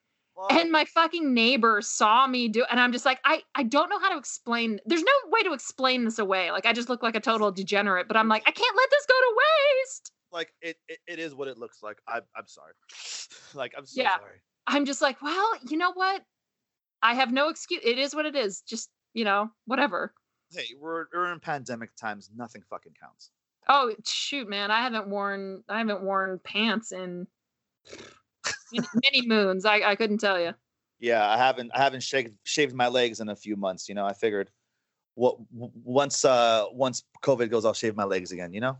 and 0.51 0.71
my 0.71 0.85
fucking 0.85 1.33
neighbor 1.33 1.81
saw 1.81 2.27
me 2.27 2.47
do, 2.47 2.65
and 2.69 2.79
I'm 2.79 2.91
just 2.91 3.05
like, 3.05 3.19
I 3.25 3.41
I 3.55 3.63
don't 3.63 3.89
know 3.89 3.99
how 3.99 4.09
to 4.09 4.17
explain. 4.17 4.79
There's 4.85 5.03
no 5.03 5.11
way 5.29 5.43
to 5.43 5.53
explain 5.53 6.05
this 6.05 6.19
away. 6.19 6.51
Like 6.51 6.65
I 6.65 6.73
just 6.73 6.89
look 6.89 7.03
like 7.03 7.15
a 7.15 7.19
total 7.19 7.51
degenerate, 7.51 8.07
but 8.07 8.17
I'm 8.17 8.27
like, 8.27 8.43
I 8.45 8.51
can't 8.51 8.75
let 8.75 8.89
this 8.91 9.05
go 9.05 9.13
to 9.13 9.35
waste. 9.37 10.11
like 10.31 10.53
it, 10.61 10.77
it, 10.87 10.99
it 11.07 11.19
is 11.19 11.33
what 11.33 11.47
it 11.47 11.57
looks 11.57 11.81
like. 11.83 11.97
I, 12.07 12.17
I'm 12.35 12.47
sorry. 12.47 12.73
Like 13.53 13.73
I'm 13.77 13.85
so 13.85 14.01
Yeah. 14.01 14.17
sorry. 14.17 14.41
I'm 14.67 14.85
just 14.85 15.01
like, 15.01 15.21
well, 15.21 15.51
you 15.69 15.77
know 15.77 15.93
what? 15.93 16.21
I 17.01 17.13
have 17.15 17.31
no 17.31 17.47
excuse. 17.49 17.81
It 17.83 17.97
is 17.97 18.13
what 18.13 18.25
it 18.25 18.35
is. 18.35 18.61
Just 18.61 18.89
you 19.13 19.23
know, 19.23 19.49
whatever. 19.65 20.13
Hey, 20.51 20.65
we're 20.79 21.05
we're 21.13 21.31
in 21.31 21.39
pandemic 21.39 21.95
times. 21.95 22.29
Nothing 22.35 22.61
fucking 22.69 22.93
counts. 23.01 23.31
Oh 23.69 23.93
shoot, 24.05 24.47
man! 24.49 24.69
I 24.71 24.81
haven't 24.81 25.07
worn 25.07 25.63
I 25.69 25.77
haven't 25.79 26.03
worn 26.03 26.39
pants 26.43 26.91
in 26.91 27.27
many, 28.71 29.25
moons. 29.27 29.65
I 29.65 29.81
I 29.81 29.95
couldn't 29.95 30.19
tell 30.19 30.39
you. 30.39 30.53
Yeah, 30.99 31.27
I 31.29 31.37
haven't 31.37 31.71
I 31.73 31.79
haven't 31.79 32.01
shaved 32.03 32.33
shaved 32.43 32.73
my 32.73 32.87
legs 32.87 33.19
in 33.19 33.29
a 33.29 33.35
few 33.35 33.55
months. 33.55 33.87
You 33.87 33.95
know, 33.95 34.05
I 34.05 34.13
figured, 34.13 34.49
what 35.15 35.37
once 35.51 36.25
uh 36.25 36.65
once 36.71 37.03
COVID 37.23 37.49
goes, 37.49 37.65
I'll 37.65 37.73
shave 37.73 37.95
my 37.95 38.03
legs 38.03 38.31
again. 38.31 38.53
You 38.53 38.61
know, 38.61 38.71
so 38.73 38.77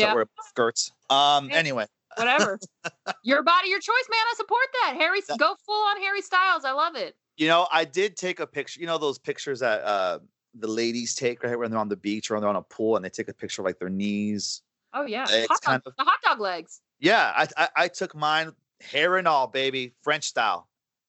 Yeah, 0.00 0.14
wear 0.14 0.26
skirts. 0.48 0.90
Um. 1.10 1.50
Anyway, 1.52 1.86
whatever. 2.16 2.58
your 3.22 3.42
body, 3.42 3.68
your 3.68 3.80
choice, 3.80 4.08
man. 4.10 4.20
I 4.30 4.34
support 4.36 4.66
that. 4.82 4.94
Harry, 4.98 5.20
That- 5.28 5.38
go 5.38 5.54
full 5.66 5.82
on 5.88 6.00
Harry 6.00 6.22
Styles. 6.22 6.64
I 6.64 6.72
love 6.72 6.96
it. 6.96 7.16
you 7.36 7.48
know, 7.48 7.68
I 7.70 7.84
did 7.84 8.16
take 8.16 8.40
a 8.40 8.46
picture. 8.46 8.80
You 8.80 8.86
know 8.86 8.98
those 8.98 9.18
pictures 9.18 9.60
that 9.60 9.82
uh 9.82 10.18
the 10.58 10.68
ladies 10.68 11.14
take 11.14 11.42
right 11.42 11.56
when 11.58 11.70
they're 11.70 11.78
on 11.78 11.88
the 11.90 11.96
beach 11.96 12.30
or 12.30 12.34
when 12.34 12.40
they're 12.40 12.50
on 12.50 12.56
a 12.56 12.62
pool 12.62 12.96
and 12.96 13.04
they 13.04 13.10
take 13.10 13.28
a 13.28 13.34
picture 13.34 13.60
of 13.62 13.66
like 13.66 13.78
their 13.78 13.90
knees. 13.90 14.62
Oh 14.94 15.04
yeah, 15.04 15.26
hot 15.26 15.48
dog, 15.48 15.60
kind 15.62 15.82
of- 15.84 15.92
the 15.98 16.04
hot 16.04 16.18
dog 16.24 16.40
legs. 16.40 16.80
Yeah, 16.98 17.32
I, 17.36 17.46
I 17.58 17.68
I 17.76 17.88
took 17.88 18.14
mine 18.16 18.52
hair 18.80 19.16
and 19.16 19.28
all, 19.28 19.46
baby, 19.46 19.94
French 20.02 20.24
style. 20.24 20.68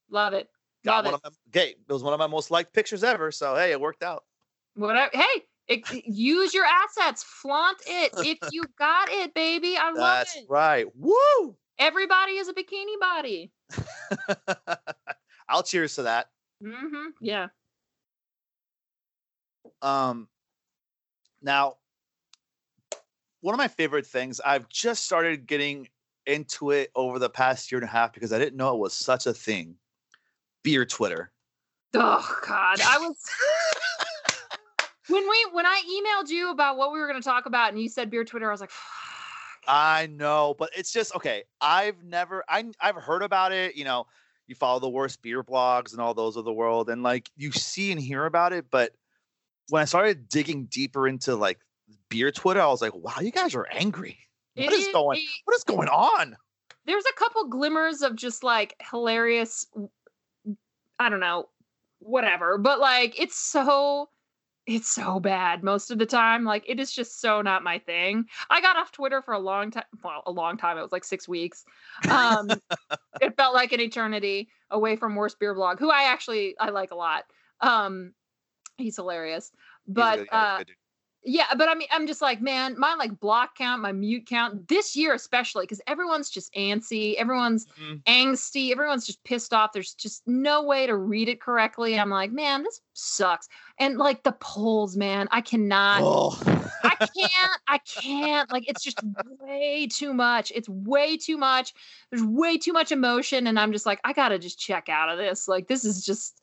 Love 0.09 0.33
it. 0.33 0.49
Got 0.83 1.03
Love 1.03 1.05
one 1.05 1.13
it. 1.13 1.17
of 1.17 1.21
my, 1.23 1.29
okay, 1.49 1.69
it 1.87 1.91
was 1.91 2.03
one 2.03 2.13
of 2.13 2.19
my 2.19 2.27
most 2.27 2.51
liked 2.51 2.73
pictures 2.73 3.03
ever. 3.03 3.31
So 3.31 3.55
hey, 3.55 3.71
it 3.71 3.81
worked 3.81 4.03
out. 4.03 4.23
Whatever. 4.75 5.11
Hey, 5.13 5.43
it, 5.67 6.05
use 6.05 6.53
your 6.53 6.65
assets. 6.65 7.23
Flaunt 7.23 7.77
it 7.85 8.13
if 8.21 8.39
you 8.51 8.65
got 8.77 9.09
it, 9.09 9.33
baby. 9.33 9.75
I 9.77 9.91
love 9.91 10.19
That's 10.19 10.37
it. 10.37 10.45
right. 10.49 10.87
Woo! 10.95 11.57
Everybody 11.77 12.33
is 12.33 12.47
a 12.47 12.53
bikini 12.53 12.99
body. 12.99 13.51
I'll 15.49 15.63
cheers 15.63 15.95
to 15.95 16.03
that. 16.03 16.29
hmm 16.61 17.09
Yeah. 17.21 17.47
Um, 19.81 20.27
now, 21.41 21.77
one 23.41 23.53
of 23.53 23.57
my 23.57 23.67
favorite 23.67 24.05
things, 24.05 24.39
I've 24.41 24.67
just 24.69 25.05
started 25.05 25.47
getting 25.47 25.87
into 26.25 26.71
it 26.71 26.91
over 26.95 27.19
the 27.19 27.29
past 27.29 27.71
year 27.71 27.79
and 27.79 27.87
a 27.87 27.91
half 27.91 28.13
because 28.13 28.33
I 28.33 28.39
didn't 28.39 28.57
know 28.57 28.73
it 28.73 28.79
was 28.79 28.93
such 28.93 29.25
a 29.25 29.33
thing. 29.33 29.75
Beer 30.63 30.85
Twitter. 30.85 31.31
Oh 31.93 32.37
God, 32.45 32.81
I 32.81 32.97
was 32.99 33.15
when 35.09 35.27
we 35.27 35.47
when 35.51 35.65
I 35.65 35.81
emailed 35.89 36.29
you 36.29 36.51
about 36.51 36.77
what 36.77 36.91
we 36.91 36.99
were 36.99 37.07
going 37.07 37.21
to 37.21 37.27
talk 37.27 37.45
about, 37.45 37.71
and 37.71 37.81
you 37.81 37.89
said 37.89 38.09
beer 38.11 38.23
Twitter. 38.23 38.47
I 38.47 38.51
was 38.51 38.61
like, 38.61 38.71
I 39.67 40.07
know, 40.07 40.55
but 40.57 40.69
it's 40.75 40.91
just 40.91 41.15
okay. 41.15 41.43
I've 41.61 42.03
never, 42.03 42.43
I, 42.49 42.65
I've 42.79 42.95
heard 42.95 43.21
about 43.21 43.51
it. 43.51 43.75
You 43.75 43.85
know, 43.85 44.07
you 44.47 44.55
follow 44.55 44.79
the 44.79 44.89
worst 44.89 45.21
beer 45.21 45.43
blogs 45.43 45.91
and 45.91 46.01
all 46.01 46.13
those 46.13 46.37
of 46.37 46.45
the 46.45 46.53
world, 46.53 46.89
and 46.89 47.03
like 47.03 47.29
you 47.37 47.51
see 47.51 47.91
and 47.91 48.01
hear 48.01 48.25
about 48.25 48.53
it. 48.53 48.65
But 48.71 48.93
when 49.69 49.81
I 49.81 49.85
started 49.85 50.29
digging 50.29 50.65
deeper 50.65 51.07
into 51.07 51.35
like 51.35 51.59
beer 52.09 52.31
Twitter, 52.31 52.61
I 52.61 52.67
was 52.67 52.81
like, 52.81 52.95
wow, 52.95 53.19
you 53.21 53.31
guys 53.31 53.55
are 53.55 53.67
angry. 53.71 54.17
What 54.65 54.73
is 54.73 54.87
going? 54.93 55.25
What 55.45 55.55
is 55.55 55.63
going 55.63 55.89
on? 55.89 56.35
there's 56.89 57.05
a 57.05 57.19
couple 57.19 57.45
glimmers 57.47 58.01
of 58.01 58.15
just 58.15 58.43
like 58.43 58.75
hilarious 58.91 59.67
i 60.97 61.07
don't 61.07 61.19
know 61.19 61.47
whatever 61.99 62.57
but 62.57 62.79
like 62.79 63.19
it's 63.19 63.37
so 63.37 64.09
it's 64.65 64.89
so 64.89 65.19
bad 65.19 65.63
most 65.63 65.91
of 65.91 65.99
the 65.99 66.05
time 66.05 66.43
like 66.43 66.63
it 66.67 66.79
is 66.79 66.91
just 66.91 67.21
so 67.21 67.41
not 67.41 67.63
my 67.63 67.77
thing 67.77 68.25
i 68.49 68.59
got 68.59 68.75
off 68.75 68.91
twitter 68.91 69.21
for 69.21 69.33
a 69.33 69.39
long 69.39 69.69
time 69.69 69.83
well 70.03 70.23
a 70.25 70.31
long 70.31 70.57
time 70.57 70.77
it 70.77 70.81
was 70.81 70.91
like 70.91 71.03
six 71.03 71.27
weeks 71.27 71.63
um 72.09 72.49
it 73.21 73.35
felt 73.37 73.53
like 73.53 73.71
an 73.71 73.79
eternity 73.79 74.49
away 74.71 74.95
from 74.95 75.15
worst 75.15 75.39
beer 75.39 75.53
blog 75.53 75.77
who 75.79 75.91
i 75.91 76.03
actually 76.03 76.55
i 76.59 76.69
like 76.69 76.91
a 76.91 76.95
lot 76.95 77.23
um 77.61 78.13
he's 78.77 78.95
hilarious 78.95 79.51
but 79.87 80.17
good 80.17 80.27
guy, 80.29 80.55
uh. 80.59 80.63
Yeah, 81.23 81.45
but 81.57 81.67
I 81.67 81.75
mean, 81.75 81.87
I'm 81.91 82.07
just 82.07 82.21
like, 82.21 82.41
man, 82.41 82.79
my 82.79 82.95
like 82.95 83.19
block 83.19 83.55
count, 83.57 83.81
my 83.81 83.91
mute 83.91 84.25
count 84.25 84.67
this 84.67 84.95
year, 84.95 85.13
especially 85.13 85.63
because 85.65 85.81
everyone's 85.85 86.29
just 86.29 86.53
antsy, 86.53 87.15
everyone's 87.15 87.65
Mhm. 87.81 88.03
angsty, 88.05 88.71
everyone's 88.71 89.05
just 89.05 89.23
pissed 89.23 89.53
off. 89.53 89.71
There's 89.73 89.93
just 89.93 90.23
no 90.27 90.63
way 90.63 90.87
to 90.87 90.95
read 90.95 91.27
it 91.29 91.41
correctly. 91.41 91.99
I'm 91.99 92.09
like, 92.09 92.31
man, 92.31 92.63
this 92.63 92.81
sucks. 92.93 93.47
And 93.79 93.97
like 93.97 94.23
the 94.23 94.31
polls, 94.39 94.95
man, 94.95 95.27
I 95.31 95.41
cannot, 95.41 96.01
Oh. 96.03 96.65
I 96.83 96.95
can't, 97.17 97.61
I 97.67 97.77
can't. 97.79 98.49
Like, 98.51 98.69
it's 98.69 98.83
just 98.83 98.99
way 99.41 99.87
too 99.91 100.13
much. 100.13 100.51
It's 100.55 100.69
way 100.69 101.17
too 101.17 101.37
much. 101.37 101.73
There's 102.09 102.23
way 102.23 102.57
too 102.57 102.71
much 102.73 102.91
emotion. 102.93 103.47
And 103.47 103.59
I'm 103.59 103.73
just 103.73 103.85
like, 103.85 103.99
I 104.05 104.13
gotta 104.13 104.39
just 104.39 104.57
check 104.57 104.87
out 104.87 105.09
of 105.09 105.17
this. 105.17 105.47
Like, 105.47 105.67
this 105.67 105.83
is 105.83 106.05
just. 106.05 106.41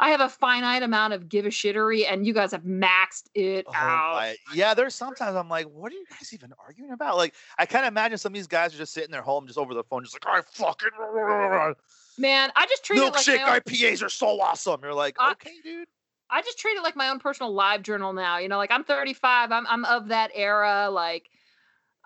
I 0.00 0.10
have 0.10 0.20
a 0.20 0.28
finite 0.28 0.82
amount 0.82 1.12
of 1.14 1.28
give 1.28 1.46
a 1.46 1.50
shittery, 1.50 2.10
and 2.10 2.26
you 2.26 2.32
guys 2.32 2.52
have 2.52 2.62
maxed 2.62 3.24
it 3.34 3.66
Oh 3.68 3.72
out. 3.74 4.14
my- 4.14 4.36
yeah, 4.54 4.74
there's 4.74 4.94
sometimes 4.94 5.36
I'm 5.36 5.48
like, 5.48 5.66
what 5.66 5.92
are 5.92 5.96
you 5.96 6.04
guys 6.10 6.32
even 6.32 6.52
arguing 6.64 6.92
about? 6.92 7.16
Like, 7.16 7.34
I 7.58 7.66
kind 7.66 7.84
of 7.84 7.92
imagine 7.92 8.18
some 8.18 8.30
of 8.30 8.34
these 8.34 8.46
guys 8.46 8.74
are 8.74 8.78
just 8.78 8.92
sitting 8.92 9.10
there 9.10 9.22
home, 9.22 9.46
just 9.46 9.58
over 9.58 9.74
the 9.74 9.84
phone, 9.84 10.04
just 10.04 10.14
like, 10.14 10.26
I 10.26 10.42
fucking 10.52 10.88
Man, 12.18 12.50
I 12.56 12.66
just 12.66 12.84
treat 12.84 12.98
it 12.98 13.02
like 13.02 13.14
milkshake 13.14 13.44
my 13.46 13.52
own, 13.54 13.60
IPAs 13.60 14.02
are 14.02 14.08
so 14.08 14.40
awesome. 14.40 14.80
You're 14.82 14.94
like, 14.94 15.16
I- 15.18 15.32
okay, 15.32 15.54
dude. 15.62 15.88
I 16.30 16.42
just 16.42 16.58
treat 16.58 16.76
it 16.76 16.82
like 16.82 16.94
my 16.94 17.08
own 17.08 17.20
personal 17.20 17.54
live 17.54 17.82
journal 17.82 18.12
now. 18.12 18.36
You 18.36 18.48
know, 18.48 18.58
like 18.58 18.70
I'm 18.70 18.84
35, 18.84 19.50
I'm 19.50 19.66
I'm 19.66 19.84
of 19.86 20.08
that 20.08 20.30
era. 20.34 20.90
Like 20.90 21.30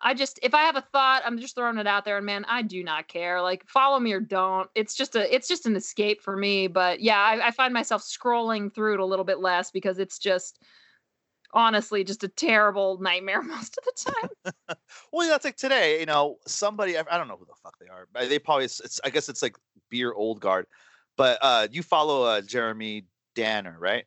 I 0.03 0.15
just 0.15 0.41
if 0.43 0.53
I 0.53 0.63
have 0.63 0.77
a 0.77 0.85
thought, 0.93 1.23
I'm 1.25 1.39
just 1.39 1.55
throwing 1.55 1.79
it 1.79 1.87
out 1.87 2.05
there 2.05 2.17
and 2.17 2.27
man, 2.27 2.45
I 2.49 2.63
do 2.63 2.83
not 2.83 3.07
care. 3.07 3.41
Like 3.41 3.67
follow 3.69 4.01
me 4.01 4.13
or 4.13 4.21
don't. 4.21 4.69
It's 4.75 4.95
just 4.95 5.15
a 5.15 5.33
it's 5.33 5.47
just 5.47 5.65
an 5.65 5.77
escape 5.77 6.21
for 6.21 6.37
me. 6.37 6.67
But 6.67 7.01
yeah, 7.01 7.19
I, 7.19 7.49
I 7.49 7.51
find 7.53 7.73
myself 7.73 8.03
scrolling 8.03 8.75
through 8.75 8.95
it 8.95 9.01
a 9.01 9.07
little 9.07 9.25
bit 9.25 9.39
less 9.39 9.71
because 9.71 9.99
it's 9.99 10.19
just 10.19 10.61
honestly 11.55 12.03
just 12.03 12.25
a 12.25 12.29
terrible 12.29 12.99
nightmare 13.01 13.43
most 13.43 13.79
of 13.79 13.85
the 13.85 14.13
time. 14.13 14.57
Well, 15.13 15.29
that's 15.29 15.45
like 15.45 15.57
today. 15.57 16.01
You 16.01 16.07
know, 16.07 16.39
somebody 16.47 16.97
I 16.97 17.19
don't 17.19 17.29
know 17.29 17.37
who 17.37 17.45
the 17.45 17.55
fuck 17.63 17.77
they 17.79 17.87
are. 17.87 18.09
They 18.27 18.39
probably 18.39 18.65
it's, 18.65 18.81
it's 18.81 19.01
I 19.05 19.11
guess 19.11 19.29
it's 19.29 19.43
like 19.43 19.57
beer 19.91 20.13
old 20.13 20.41
guard. 20.41 20.67
But 21.17 21.39
uh 21.43 21.69
you 21.71 21.83
follow 21.83 22.25
uh 22.25 22.41
Jeremy 22.41 23.05
Danner, 23.35 23.77
right? 23.79 24.05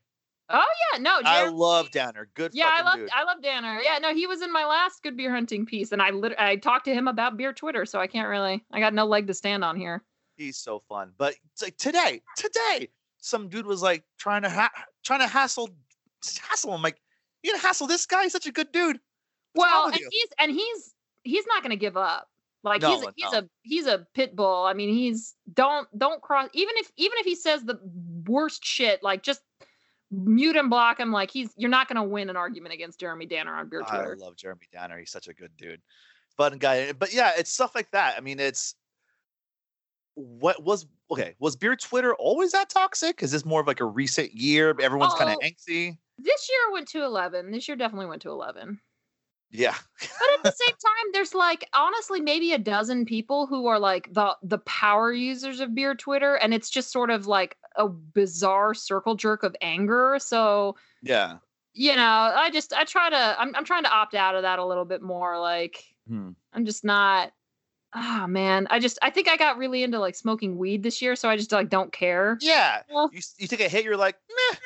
Oh 0.49 0.63
yeah, 0.93 0.99
no, 0.99 1.19
I 1.23 1.47
love 1.49 1.91
Danner. 1.91 2.29
Good 2.33 2.51
Yeah, 2.53 2.69
I 2.71 2.81
love 2.81 2.95
dude. 2.95 3.09
I 3.13 3.23
love 3.23 3.41
Danner. 3.41 3.79
Yeah, 3.83 3.97
no, 3.99 4.13
he 4.13 4.27
was 4.27 4.41
in 4.41 4.51
my 4.51 4.65
last 4.65 5.03
good 5.03 5.17
beer 5.17 5.31
hunting 5.31 5.65
piece, 5.65 5.91
and 5.91 6.01
I 6.01 6.11
lit- 6.11 6.39
I 6.39 6.55
talked 6.57 6.85
to 6.85 6.93
him 6.93 7.07
about 7.07 7.37
beer 7.37 7.53
Twitter, 7.53 7.85
so 7.85 7.99
I 7.99 8.07
can't 8.07 8.27
really 8.27 8.63
I 8.71 8.79
got 8.79 8.93
no 8.93 9.05
leg 9.05 9.27
to 9.27 9.33
stand 9.33 9.63
on 9.63 9.75
here. 9.75 10.03
He's 10.37 10.57
so 10.57 10.81
fun. 10.89 11.13
But 11.17 11.35
like 11.61 11.77
today, 11.77 12.21
today, 12.37 12.89
some 13.19 13.49
dude 13.49 13.65
was 13.65 13.81
like 13.81 14.03
trying 14.17 14.41
to 14.43 14.49
ha- 14.49 14.71
trying 15.03 15.21
to 15.21 15.27
hassle 15.27 15.69
hassle 16.49 16.75
him. 16.75 16.81
Like, 16.81 16.99
you 17.43 17.51
gonna 17.51 17.61
hassle 17.61 17.87
this 17.87 18.05
guy? 18.05 18.23
He's 18.23 18.31
such 18.31 18.47
a 18.47 18.51
good 18.51 18.71
dude. 18.71 18.99
What's 19.53 19.71
well, 19.71 19.87
and 19.87 19.97
you? 19.97 20.09
he's 20.11 20.27
and 20.39 20.51
he's 20.51 20.93
he's 21.23 21.45
not 21.47 21.61
going 21.63 21.71
to 21.71 21.77
give 21.77 21.97
up. 21.97 22.27
Like 22.63 22.81
he's 22.83 23.01
No, 23.01 23.07
a, 23.07 23.13
he's 23.15 23.31
no. 23.31 23.39
a 23.39 23.49
he's 23.61 23.85
a 23.87 24.07
pit 24.15 24.35
bull. 24.35 24.65
I 24.65 24.73
mean, 24.73 24.89
he's 24.89 25.35
don't 25.53 25.87
don't 25.97 26.21
cross 26.21 26.49
even 26.53 26.73
if 26.77 26.91
even 26.97 27.17
if 27.19 27.25
he 27.25 27.35
says 27.35 27.63
the 27.63 27.79
worst 28.27 28.65
shit, 28.65 29.03
like 29.03 29.21
just 29.23 29.41
mute 30.11 30.55
and 30.55 30.69
block 30.69 30.99
him. 30.99 31.11
Like 31.11 31.31
he's 31.31 31.49
you're 31.57 31.69
not 31.69 31.87
going 31.87 31.97
to 31.97 32.03
win 32.03 32.29
an 32.29 32.37
argument 32.37 32.73
against 32.73 32.99
Jeremy 32.99 33.25
Danner 33.25 33.55
on 33.55 33.69
beer 33.69 33.81
Twitter. 33.81 34.17
I 34.19 34.23
love 34.23 34.35
Jeremy 34.35 34.67
Danner. 34.71 34.97
He's 34.99 35.11
such 35.11 35.27
a 35.27 35.33
good 35.33 35.51
dude, 35.57 35.81
fun 36.37 36.57
guy. 36.57 36.91
But 36.93 37.13
yeah, 37.13 37.31
it's 37.37 37.51
stuff 37.51 37.73
like 37.75 37.91
that. 37.91 38.15
I 38.17 38.21
mean, 38.21 38.39
it's 38.39 38.75
what 40.15 40.63
was 40.63 40.87
okay. 41.11 41.35
Was 41.39 41.55
beer 41.55 41.75
Twitter 41.75 42.15
always 42.15 42.51
that 42.53 42.69
toxic? 42.69 43.21
Is 43.21 43.31
this 43.31 43.45
more 43.45 43.61
of 43.61 43.67
like 43.67 43.81
a 43.81 43.85
recent 43.85 44.33
year? 44.33 44.75
Everyone's 44.81 45.13
kind 45.15 45.29
of 45.29 45.37
Oh. 45.41 45.45
angsty. 45.45 45.97
This 46.17 46.49
year 46.49 46.71
went 46.71 46.87
to 46.89 47.03
eleven. 47.03 47.51
This 47.51 47.67
year 47.67 47.75
definitely 47.75 48.05
went 48.07 48.21
to 48.21 48.29
eleven. 48.29 48.79
Yeah, 49.51 49.75
but 50.01 50.29
at 50.37 50.43
the 50.43 50.51
same 50.65 50.75
time 50.75 51.11
there's 51.13 51.33
like 51.33 51.67
honestly 51.73 52.19
maybe 52.19 52.51
a 52.51 52.57
dozen 52.57 53.05
people 53.05 53.45
who 53.47 53.67
are 53.67 53.79
like 53.79 54.11
the 54.13 54.35
the 54.43 54.57
power 54.59 55.13
users 55.13 55.59
of 55.61 55.73
beer 55.73 55.95
twitter 55.95 56.35
and 56.35 56.53
it's 56.53 56.69
just 56.69 56.91
sort 56.91 57.09
of 57.09 57.25
like 57.27 57.55
a 57.77 57.87
bizarre 57.87 58.73
circle 58.73 59.15
jerk 59.15 59.43
of 59.43 59.55
anger 59.61 60.17
so 60.19 60.75
yeah. 61.03 61.37
you 61.73 61.95
know 61.95 62.01
i 62.35 62.49
just 62.51 62.73
i 62.73 62.83
try 62.83 63.09
to 63.09 63.35
i'm, 63.39 63.55
I'm 63.55 63.63
trying 63.63 63.83
to 63.83 63.91
opt 63.93 64.13
out 64.15 64.35
of 64.35 64.41
that 64.41 64.59
a 64.59 64.65
little 64.65 64.85
bit 64.85 65.01
more 65.01 65.39
like 65.39 65.83
Hmm. 66.07 66.31
i'm 66.53 66.65
just 66.65 66.83
not 66.83 67.31
ah 67.93 68.25
man 68.27 68.67
i 68.69 68.79
just 68.79 68.99
i 69.01 69.09
think 69.09 69.27
i 69.29 69.37
got 69.37 69.57
really 69.57 69.83
into 69.83 69.99
like 69.99 70.15
smoking 70.15 70.57
weed 70.57 70.83
this 70.83 71.01
year 71.01 71.15
so 71.15 71.29
i 71.29 71.37
just 71.37 71.51
like 71.51 71.69
don't 71.69 71.93
care 71.93 72.37
Yeah. 72.41 72.81
Well- 72.91 73.09
You, 73.13 73.21
you 73.37 73.47
take 73.47 73.61
a 73.61 73.69
hit, 73.69 73.85
you're 73.85 73.95
like, 73.97 74.15
meh. 74.29 74.57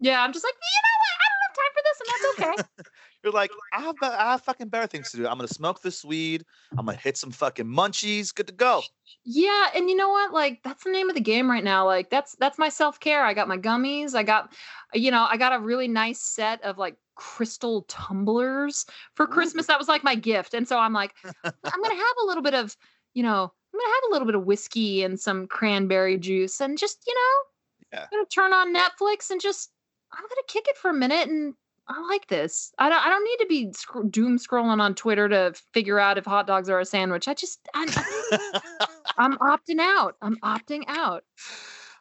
yeah 0.00 0.22
i'm 0.22 0.32
just 0.32 0.44
like 0.44 0.54
you 0.54 0.82
know 0.82 0.96
what 1.02 1.12
i 1.20 1.26
don't 1.28 1.42
have 1.46 1.56
time 1.56 1.72
for 1.74 1.82
this 1.84 2.00
and 2.00 2.08
that's 2.08 2.66
okay. 2.82 2.90
You're 3.26 3.32
like, 3.32 3.50
I 3.72 3.80
have, 3.80 3.96
I 4.02 4.30
have 4.30 4.42
fucking 4.42 4.68
better 4.68 4.86
things 4.86 5.10
to 5.10 5.16
do. 5.16 5.26
I'm 5.26 5.36
gonna 5.36 5.48
smoke 5.48 5.82
this 5.82 6.04
weed. 6.04 6.44
I'm 6.78 6.86
gonna 6.86 6.96
hit 6.96 7.16
some 7.16 7.32
fucking 7.32 7.66
munchies. 7.66 8.32
Good 8.32 8.46
to 8.46 8.52
go. 8.52 8.82
Yeah, 9.24 9.66
and 9.74 9.90
you 9.90 9.96
know 9.96 10.10
what? 10.10 10.32
Like 10.32 10.62
that's 10.62 10.84
the 10.84 10.92
name 10.92 11.08
of 11.08 11.16
the 11.16 11.20
game 11.20 11.50
right 11.50 11.64
now. 11.64 11.84
Like 11.84 12.08
that's 12.08 12.36
that's 12.36 12.56
my 12.56 12.68
self 12.68 13.00
care. 13.00 13.24
I 13.24 13.34
got 13.34 13.48
my 13.48 13.58
gummies. 13.58 14.14
I 14.14 14.22
got, 14.22 14.52
you 14.94 15.10
know, 15.10 15.26
I 15.28 15.36
got 15.38 15.52
a 15.52 15.58
really 15.58 15.88
nice 15.88 16.20
set 16.20 16.62
of 16.62 16.78
like 16.78 16.94
crystal 17.16 17.82
tumblers 17.88 18.86
for 19.14 19.26
Christmas. 19.26 19.66
That 19.66 19.80
was 19.80 19.88
like 19.88 20.04
my 20.04 20.14
gift, 20.14 20.54
and 20.54 20.68
so 20.68 20.78
I'm 20.78 20.92
like, 20.92 21.12
I'm 21.24 21.82
gonna 21.82 21.96
have 21.96 22.16
a 22.22 22.26
little 22.26 22.44
bit 22.44 22.54
of, 22.54 22.76
you 23.14 23.24
know, 23.24 23.52
I'm 23.74 23.80
gonna 23.80 23.92
have 23.92 24.08
a 24.08 24.12
little 24.12 24.26
bit 24.26 24.36
of 24.36 24.44
whiskey 24.44 25.02
and 25.02 25.18
some 25.18 25.48
cranberry 25.48 26.16
juice, 26.16 26.60
and 26.60 26.78
just 26.78 27.02
you 27.08 27.14
know, 27.14 27.98
Yeah. 27.98 28.02
I'm 28.04 28.08
gonna 28.18 28.26
turn 28.26 28.52
on 28.52 28.72
Netflix 28.72 29.30
and 29.30 29.40
just 29.40 29.72
I'm 30.12 30.22
gonna 30.22 30.42
kick 30.46 30.66
it 30.68 30.76
for 30.76 30.92
a 30.92 30.94
minute 30.94 31.28
and. 31.28 31.54
I 31.88 32.00
like 32.08 32.26
this. 32.26 32.72
I 32.78 32.88
don't. 32.88 33.04
I 33.04 33.08
don't 33.08 33.24
need 33.24 33.36
to 33.38 33.46
be 33.48 33.72
sc- 33.72 34.10
doom 34.10 34.38
scrolling 34.38 34.80
on 34.80 34.94
Twitter 34.94 35.28
to 35.28 35.54
figure 35.72 36.00
out 36.00 36.18
if 36.18 36.24
hot 36.24 36.46
dogs 36.46 36.68
are 36.68 36.80
a 36.80 36.84
sandwich. 36.84 37.28
I 37.28 37.34
just. 37.34 37.60
I'm, 37.74 37.88
I'm 39.18 39.38
opting 39.38 39.78
out. 39.78 40.16
I'm 40.20 40.36
opting 40.38 40.84
out. 40.88 41.24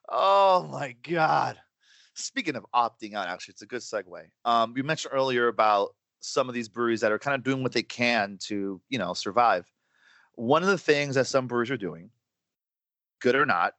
oh 0.10 0.68
my 0.72 0.96
god. 1.04 1.58
Speaking 2.16 2.56
of 2.56 2.66
opting 2.74 3.14
out, 3.14 3.28
actually, 3.28 3.54
it's 3.54 3.62
a 3.62 3.68
good 3.68 3.82
segue. 3.82 4.26
Um, 4.46 4.74
you 4.76 4.84
mentioned 4.84 5.14
earlier 5.14 5.50
about 5.50 5.94
some 6.22 6.48
of 6.50 6.56
these 6.56 6.70
breweries 6.70 7.02
that 7.02 7.12
are 7.12 7.20
kind 7.20 7.36
of 7.36 7.44
doing 7.44 7.62
what 7.62 7.74
they 7.74 7.84
can 7.84 8.38
to, 8.44 8.82
you 8.90 8.98
know, 8.98 9.14
survive. 9.14 9.70
One 10.34 10.64
of 10.64 10.70
the 10.70 10.78
things 10.78 11.16
that 11.16 11.28
some 11.28 11.48
breweries 11.48 11.72
are 11.72 11.78
doing, 11.78 12.10
good 13.22 13.36
or 13.36 13.46
not, 13.46 13.74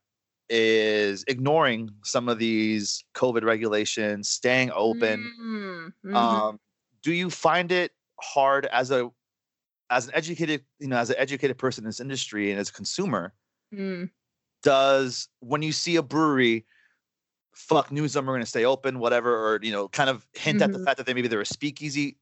is 0.48 1.24
ignoring 1.28 1.90
some 2.04 2.28
of 2.28 2.38
these 2.38 3.04
COVID 3.14 3.44
regulations, 3.44 4.28
staying 4.28 4.70
open. 4.74 5.30
Mm, 5.40 5.92
mhm. 6.04 6.16
Um, 6.16 6.60
do 7.02 7.12
you 7.12 7.30
find 7.30 7.72
it 7.72 7.92
hard 8.20 8.66
as 8.66 8.90
a 8.90 9.10
as 9.90 10.08
an 10.08 10.14
educated, 10.14 10.64
you 10.80 10.88
know, 10.88 10.96
as 10.96 11.10
an 11.10 11.16
educated 11.18 11.58
person 11.58 11.84
in 11.84 11.88
this 11.88 12.00
industry 12.00 12.50
and 12.50 12.58
as 12.60 12.68
a 12.70 12.72
consumer, 12.72 13.34
Mm. 13.74 14.10
does 14.62 15.28
when 15.40 15.62
you 15.62 15.72
see 15.72 15.96
a 15.96 16.02
brewery 16.02 16.66
fuck 17.54 17.90
Newsom, 17.90 18.26
we're 18.26 18.34
going 18.34 18.42
to 18.42 18.46
stay 18.46 18.64
open, 18.64 18.98
whatever, 18.98 19.34
or 19.34 19.60
you 19.62 19.72
know, 19.72 19.88
kind 19.88 20.10
of 20.10 20.26
hint 20.34 20.60
at 20.62 20.72
the 20.72 20.78
Mhm. 20.78 20.84
fact 20.84 20.98
that 20.98 21.06
they 21.06 21.14
maybe 21.14 21.28
they're 21.28 21.40
a 21.40 21.46
speakeasy. 21.46 22.18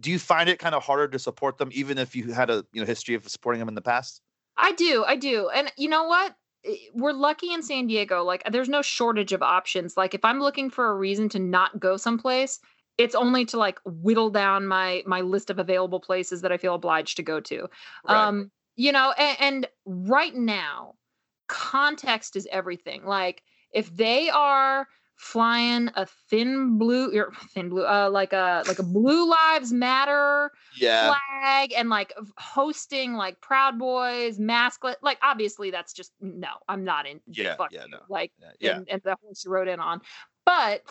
Do 0.00 0.10
you 0.10 0.18
find 0.18 0.48
it 0.48 0.58
kind 0.58 0.74
of 0.74 0.82
harder 0.84 1.08
to 1.08 1.18
support 1.18 1.56
them, 1.56 1.70
even 1.72 1.96
if 1.98 2.14
you 2.14 2.32
had 2.32 2.50
a 2.50 2.66
you 2.72 2.80
know 2.82 2.86
history 2.86 3.14
of 3.14 3.26
supporting 3.28 3.60
them 3.60 3.68
in 3.68 3.74
the 3.74 3.82
past? 3.82 4.20
I 4.56 4.72
do, 4.72 5.04
I 5.04 5.16
do. 5.16 5.48
And 5.48 5.72
you 5.76 5.88
know 5.88 6.04
what? 6.04 6.36
I- 6.66 6.78
We're 6.94 7.12
lucky 7.12 7.52
in 7.52 7.62
San 7.62 7.86
Diego. 7.86 8.22
Like 8.24 8.42
there's 8.50 8.68
no 8.68 8.82
shortage 8.82 9.32
of 9.32 9.42
options. 9.42 9.96
Like 9.96 10.14
if 10.14 10.24
I'm 10.24 10.40
looking 10.40 10.70
for 10.70 10.90
a 10.90 10.94
reason 10.94 11.28
to 11.30 11.38
not 11.38 11.78
go 11.80 11.96
someplace, 11.96 12.60
it's 12.98 13.14
only 13.14 13.44
to 13.46 13.58
like 13.58 13.78
whittle 13.84 14.30
down 14.30 14.66
my 14.66 15.02
my 15.06 15.20
list 15.20 15.50
of 15.50 15.58
available 15.58 16.00
places 16.00 16.42
that 16.42 16.52
I 16.52 16.56
feel 16.56 16.74
obliged 16.74 17.16
to 17.16 17.22
go 17.22 17.40
to. 17.40 17.68
Right. 18.08 18.26
Um, 18.26 18.50
you 18.76 18.92
know, 18.92 19.12
and, 19.18 19.36
and 19.40 19.68
right 19.84 20.34
now, 20.34 20.94
context 21.48 22.36
is 22.36 22.48
everything. 22.50 23.04
Like 23.04 23.42
if 23.72 23.94
they 23.94 24.30
are 24.30 24.86
flying 25.16 25.90
a 25.94 26.06
thin 26.28 26.78
blue 26.78 27.16
or 27.16 27.32
thin 27.54 27.68
blue 27.68 27.84
uh 27.86 28.10
like 28.10 28.32
a 28.32 28.64
like 28.66 28.78
a 28.78 28.82
blue 28.82 29.28
lives 29.28 29.72
matter 29.72 30.50
Yeah, 30.78 31.14
flag 31.14 31.72
and 31.76 31.88
like 31.88 32.12
hosting 32.36 33.14
like 33.14 33.40
Proud 33.40 33.78
Boys, 33.78 34.38
Masklet. 34.38 34.96
Like 35.02 35.18
obviously 35.22 35.70
that's 35.70 35.92
just 35.92 36.12
no, 36.20 36.48
I'm 36.68 36.84
not 36.84 37.06
in. 37.06 37.20
Yeah, 37.26 37.56
yeah, 37.70 37.86
no, 37.88 38.00
Like 38.08 38.32
yeah, 38.60 38.76
and, 38.76 38.88
and 38.88 39.02
the 39.04 39.16
horse 39.22 39.44
you 39.44 39.50
rode 39.50 39.68
in 39.68 39.80
on. 39.80 40.00
But 40.44 40.82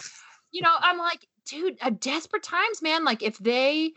you 0.51 0.61
know, 0.61 0.73
I'm 0.79 0.97
like, 0.97 1.27
dude, 1.45 1.77
uh, 1.81 1.91
desperate 1.99 2.43
times, 2.43 2.81
man. 2.81 3.03
Like 3.03 3.23
if 3.23 3.37
they 3.39 3.93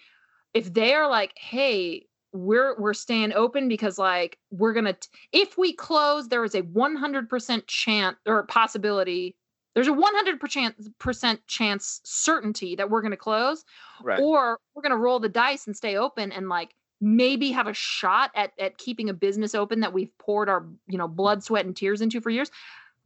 if 0.54 0.72
they 0.72 0.94
are 0.94 1.08
like, 1.08 1.32
hey, 1.36 2.06
we're 2.32 2.78
we're 2.78 2.94
staying 2.94 3.32
open 3.32 3.68
because 3.68 3.98
like 3.98 4.38
we're 4.50 4.72
gonna 4.72 4.94
t- 4.94 5.08
if 5.32 5.56
we 5.58 5.72
close, 5.72 6.28
there 6.28 6.44
is 6.44 6.54
a 6.54 6.62
100% 6.62 7.66
chance 7.66 8.16
or 8.26 8.44
possibility. 8.44 9.36
There's 9.76 9.88
a 9.88 9.92
100% 9.92 11.38
chance 11.46 12.00
certainty 12.02 12.74
that 12.76 12.90
we're 12.90 13.02
gonna 13.02 13.16
close 13.16 13.64
right. 14.02 14.18
or 14.18 14.58
we're 14.74 14.82
going 14.82 14.90
to 14.90 14.96
roll 14.96 15.20
the 15.20 15.28
dice 15.28 15.66
and 15.66 15.76
stay 15.76 15.96
open 15.96 16.32
and 16.32 16.48
like 16.48 16.74
maybe 17.00 17.50
have 17.50 17.66
a 17.66 17.74
shot 17.74 18.30
at 18.34 18.52
at 18.58 18.78
keeping 18.78 19.10
a 19.10 19.14
business 19.14 19.54
open 19.54 19.80
that 19.80 19.92
we've 19.92 20.16
poured 20.18 20.48
our 20.48 20.66
you 20.86 20.96
know 20.96 21.06
blood 21.06 21.42
sweat 21.42 21.66
and 21.66 21.76
tears 21.76 22.00
into 22.00 22.22
for 22.22 22.30
years 22.30 22.50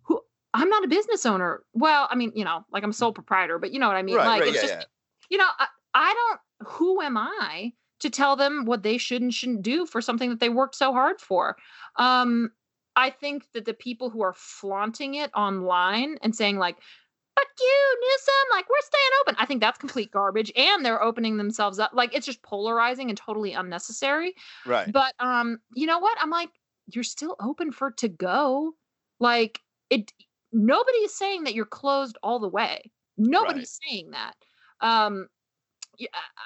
who 0.02 0.20
i'm 0.54 0.68
not 0.68 0.84
a 0.84 0.88
business 0.88 1.26
owner 1.26 1.64
well 1.72 2.06
i 2.08 2.14
mean 2.14 2.30
you 2.36 2.44
know 2.44 2.64
like 2.72 2.84
i'm 2.84 2.90
a 2.90 2.94
sole 2.94 3.12
proprietor 3.12 3.58
but 3.58 3.72
you 3.72 3.80
know 3.80 3.88
what 3.88 3.96
i 3.96 4.02
mean 4.02 4.16
right, 4.16 4.26
like 4.26 4.40
right, 4.42 4.48
it's 4.48 4.62
yeah, 4.62 4.68
just 4.68 4.74
yeah. 4.74 4.84
you 5.28 5.38
know 5.38 5.46
I, 5.58 5.66
I 5.92 6.14
don't 6.14 6.68
who 6.68 7.02
am 7.02 7.16
i 7.16 7.72
to 7.98 8.10
tell 8.10 8.36
them 8.36 8.64
what 8.64 8.84
they 8.84 8.96
should 8.96 9.22
and 9.22 9.34
shouldn't 9.34 9.62
do 9.62 9.86
for 9.86 10.00
something 10.00 10.30
that 10.30 10.38
they 10.38 10.48
worked 10.48 10.76
so 10.76 10.92
hard 10.92 11.20
for 11.20 11.56
um 11.96 12.52
i 12.96 13.10
think 13.10 13.44
that 13.54 13.64
the 13.64 13.74
people 13.74 14.10
who 14.10 14.22
are 14.22 14.34
flaunting 14.36 15.14
it 15.14 15.30
online 15.34 16.16
and 16.22 16.34
saying 16.34 16.58
like 16.58 16.76
fuck 17.36 17.46
you 17.60 17.98
newsom 18.00 18.56
like 18.56 18.68
we're 18.68 18.80
staying 18.80 19.10
open 19.20 19.36
i 19.38 19.46
think 19.46 19.60
that's 19.60 19.78
complete 19.78 20.10
garbage 20.10 20.52
and 20.56 20.84
they're 20.84 21.02
opening 21.02 21.36
themselves 21.36 21.78
up 21.78 21.90
like 21.94 22.14
it's 22.14 22.26
just 22.26 22.42
polarizing 22.42 23.08
and 23.08 23.18
totally 23.18 23.52
unnecessary. 23.52 24.34
Right. 24.66 24.90
but 24.92 25.14
um 25.20 25.58
you 25.74 25.86
know 25.86 25.98
what? 25.98 26.18
I'm 26.20 26.30
like 26.30 26.50
you're 26.94 27.04
still 27.04 27.36
open 27.40 27.72
for 27.72 27.92
to 27.92 28.08
go. 28.08 28.72
Like 29.18 29.60
it 29.90 30.12
nobody 30.52 30.98
is 30.98 31.16
saying 31.16 31.44
that 31.44 31.54
you're 31.54 31.66
closed 31.66 32.18
all 32.22 32.38
the 32.38 32.48
way. 32.48 32.90
Nobody's 33.16 33.78
saying 33.86 34.10
that. 34.10 34.34
Um 34.80 35.28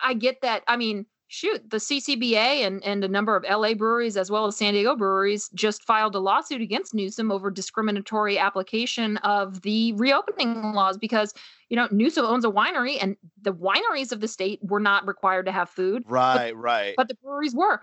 I 0.03 0.15
get 0.15 0.43
that. 0.43 0.63
I 0.67 0.77
mean 0.77 1.07
shoot 1.35 1.69
the 1.69 1.79
ccba 1.79 2.65
and 2.65 2.83
and 2.85 3.03
a 3.03 3.09
number 3.09 3.35
of 3.35 3.43
la 3.43 3.75
breweries 3.75 4.17
as 4.17 4.31
well 4.31 4.47
as 4.47 4.57
san 4.57 4.73
diego 4.73 4.95
breweries 4.95 5.49
just 5.55 5.83
filed 5.83 6.15
a 6.15 6.19
lawsuit 6.21 6.61
against 6.61 6.95
newsom 6.95 7.33
over 7.33 7.51
discriminatory 7.51 8.39
application 8.39 9.17
of 9.19 9.61
the 9.63 9.93
reopening 9.95 10.73
laws 10.75 10.97
because 10.97 11.35
you 11.71 11.77
know 11.77 11.89
newsom 11.91 12.25
owns 12.25 12.45
a 12.45 12.51
winery 12.51 12.99
and 13.01 13.17
the 13.43 13.53
wineries 13.53 14.13
of 14.13 14.21
the 14.21 14.29
state 14.29 14.61
were 14.63 14.79
not 14.79 15.05
required 15.09 15.45
to 15.45 15.51
have 15.53 15.69
food 15.69 16.05
Right, 16.07 16.57
right. 16.57 16.95
but 16.97 17.09
the 17.09 17.17
breweries 17.17 17.55
were 17.55 17.81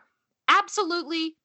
absolutely 0.47 1.35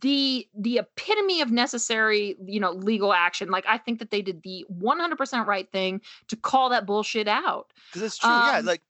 the 0.00 0.48
the 0.58 0.78
epitome 0.78 1.40
of 1.42 1.52
necessary 1.52 2.36
you 2.44 2.58
know 2.58 2.72
legal 2.72 3.12
action 3.12 3.50
like 3.50 3.64
i 3.68 3.78
think 3.78 4.00
that 4.00 4.10
they 4.10 4.22
did 4.22 4.42
the 4.42 4.64
100% 4.80 5.46
right 5.46 5.70
thing 5.70 6.00
to 6.28 6.36
call 6.36 6.70
that 6.70 6.86
bullshit 6.86 7.28
out 7.28 7.72
Because 7.90 8.02
it's 8.02 8.18
true. 8.18 8.30
yeah, 8.30 8.58
um, 8.58 8.64
like 8.66 8.82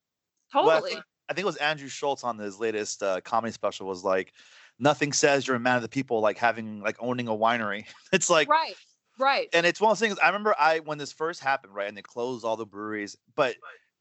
totally 0.53 0.93
think- 0.93 1.05
I 1.31 1.33
think 1.33 1.45
it 1.45 1.47
was 1.47 1.57
Andrew 1.57 1.89
Schulz 1.89 2.25
on 2.25 2.37
his 2.37 2.59
latest 2.59 3.03
uh, 3.05 3.21
comedy 3.21 3.53
special 3.53 3.87
was 3.87 4.03
like, 4.03 4.33
nothing 4.81 5.13
says 5.13 5.47
you're 5.47 5.57
a 5.57 5.61
man 5.61 5.77
of 5.77 5.83
the 5.83 5.89
people 5.89 6.21
like 6.21 6.37
having 6.37 6.81
like 6.81 6.97
owning 6.99 7.29
a 7.29 7.37
winery. 7.37 7.87
It's 8.13 8.29
like, 8.29 8.49
right 8.49 8.75
right 9.19 9.49
and 9.53 9.65
it's 9.65 9.81
one 9.81 9.93
of 9.93 9.99
those 9.99 10.09
things. 10.09 10.19
I 10.21 10.27
remember 10.27 10.55
I 10.59 10.81
when 10.81 10.99
this 10.99 11.13
first 11.13 11.41
happened, 11.41 11.75
right, 11.75 11.87
and 11.87 11.97
they 11.97 12.03
closed 12.03 12.45
all 12.45 12.57
the 12.57 12.67
breweries, 12.67 13.17
but 13.37 13.55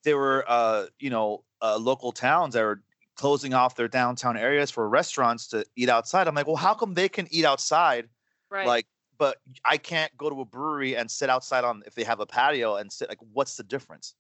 there 0.04 0.18
were 0.18 0.44
uh, 0.48 0.88
you 1.00 1.12
know 1.12 1.44
uh, 1.62 1.78
local 1.78 2.12
towns 2.12 2.56
that 2.56 2.64
were 2.64 2.82
closing 3.16 3.54
off 3.54 3.76
their 3.76 3.90
downtown 3.90 4.38
areas 4.38 4.72
for 4.72 4.88
restaurants 4.90 5.48
to 5.50 5.66
eat 5.76 5.90
outside. 5.90 6.28
I'm 6.28 6.34
like, 6.36 6.48
well, 6.48 6.56
how 6.56 6.74
come 6.74 6.94
they 6.94 7.10
can 7.10 7.28
eat 7.30 7.46
outside, 7.46 8.08
right 8.50 8.66
like, 8.66 8.88
but 9.18 9.38
I 9.66 9.78
can't 9.78 10.16
go 10.18 10.30
to 10.30 10.42
a 10.42 10.46
brewery 10.46 10.96
and 10.96 11.12
sit 11.12 11.30
outside 11.30 11.64
on 11.64 11.84
if 11.86 11.94
they 11.94 12.06
have 12.06 12.22
a 12.22 12.26
patio 12.26 12.78
and 12.78 12.92
sit? 12.92 13.10
Like, 13.10 13.20
what's 13.34 13.56
the 13.58 13.64
difference? 13.64 14.16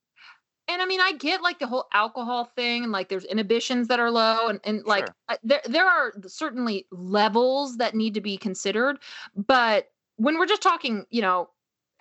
And 0.70 0.82
I 0.82 0.86
mean, 0.86 1.02
I 1.02 1.14
get 1.14 1.42
like 1.42 1.60
the 1.60 1.68
whole 1.68 1.88
alcohol 1.94 2.46
thing, 2.46 2.84
and 2.84 2.92
like 2.92 3.10
there's 3.10 3.26
inhibitions 3.26 3.88
that 3.88 4.00
are 4.00 4.12
low, 4.12 4.48
and, 4.48 4.60
and 4.64 4.86
like 4.86 5.08
Sure. 5.08 5.16
uh, 5.28 5.38
there 5.44 5.62
there 5.66 5.88
are 5.88 6.14
certainly 6.28 6.88
levels 6.92 7.78
that 7.78 7.96
need 7.96 8.14
to 8.14 8.22
be 8.22 8.38
considered, 8.38 9.00
but 9.36 9.88
when 10.18 10.38
we're 10.38 10.46
just 10.46 10.62
talking, 10.62 11.06
you 11.10 11.22
know, 11.22 11.50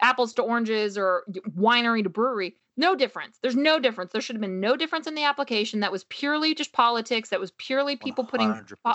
apples 0.02 0.34
to 0.34 0.42
oranges 0.42 0.98
or 0.98 1.24
winery 1.56 2.02
to 2.02 2.10
brewery, 2.10 2.56
no 2.76 2.94
difference. 2.94 3.38
There's 3.42 3.56
no 3.56 3.80
difference. 3.80 4.12
There 4.12 4.20
should 4.20 4.36
have 4.36 4.40
been 4.40 4.60
no 4.60 4.76
difference 4.76 5.06
in 5.06 5.14
the 5.14 5.24
application. 5.24 5.80
That 5.80 5.92
was 5.92 6.04
purely 6.04 6.54
just 6.54 6.72
politics. 6.72 7.30
That 7.30 7.40
was 7.40 7.52
purely 7.52 7.96
people 7.96 8.24
putting 8.24 8.60
po- 8.84 8.94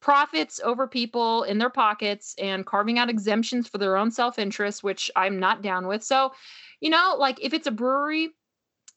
profits 0.00 0.60
over 0.64 0.86
people 0.86 1.42
in 1.42 1.58
their 1.58 1.70
pockets 1.70 2.34
and 2.38 2.64
carving 2.64 2.98
out 2.98 3.10
exemptions 3.10 3.68
for 3.68 3.76
their 3.78 3.96
own 3.98 4.10
self-interest 4.10 4.82
which 4.82 5.10
i'm 5.14 5.38
not 5.38 5.60
down 5.62 5.86
with 5.86 6.02
so 6.02 6.32
you 6.80 6.88
know 6.88 7.16
like 7.18 7.38
if 7.42 7.52
it's 7.52 7.66
a 7.66 7.70
brewery 7.70 8.30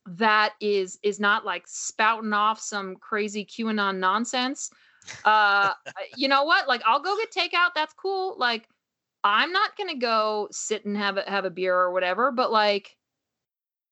that 0.06 0.54
is 0.60 1.00
is 1.04 1.20
not 1.20 1.46
like 1.46 1.64
spouting 1.66 2.34
off 2.34 2.60
some 2.60 2.96
crazy 2.98 3.46
qanon 3.46 3.98
nonsense. 3.98 4.70
Uh 5.26 5.72
you 6.18 6.28
know 6.28 6.44
what? 6.44 6.68
Like 6.68 6.82
i'll 6.86 7.02
go 7.02 7.16
get 7.18 7.32
takeout. 7.32 7.72
That's 7.76 7.94
cool. 7.94 8.36
Like 8.38 8.68
i'm 9.24 9.52
not 9.52 9.78
gonna 9.78 9.98
go 9.98 10.50
sit 10.52 10.86
and 10.86 10.98
have 10.98 11.18
a 11.18 11.22
have 11.22 11.46
a 11.46 11.50
beer 11.50 11.76
or 11.76 11.92
whatever 11.92 12.32
but 12.32 12.52
like 12.52 12.98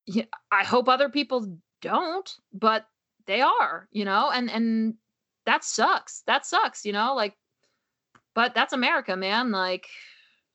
yeah, 0.05 0.25
i 0.51 0.63
hope 0.63 0.89
other 0.89 1.07
people 1.07 1.57
don't 1.81 2.35
but 2.53 2.85
they 3.27 3.41
are 3.41 3.87
you 3.91 4.05
know? 4.05 4.29
And 4.31 4.49
and 4.49 4.95
that 5.45 5.63
sucks. 5.63 6.21
That 6.27 6.45
sucks 6.45 6.85
you 6.85 6.93
know? 6.93 7.15
Like 7.15 7.35
but 8.35 8.53
that's 8.53 8.73
america 8.73 9.15
man. 9.15 9.51
Like 9.51 9.87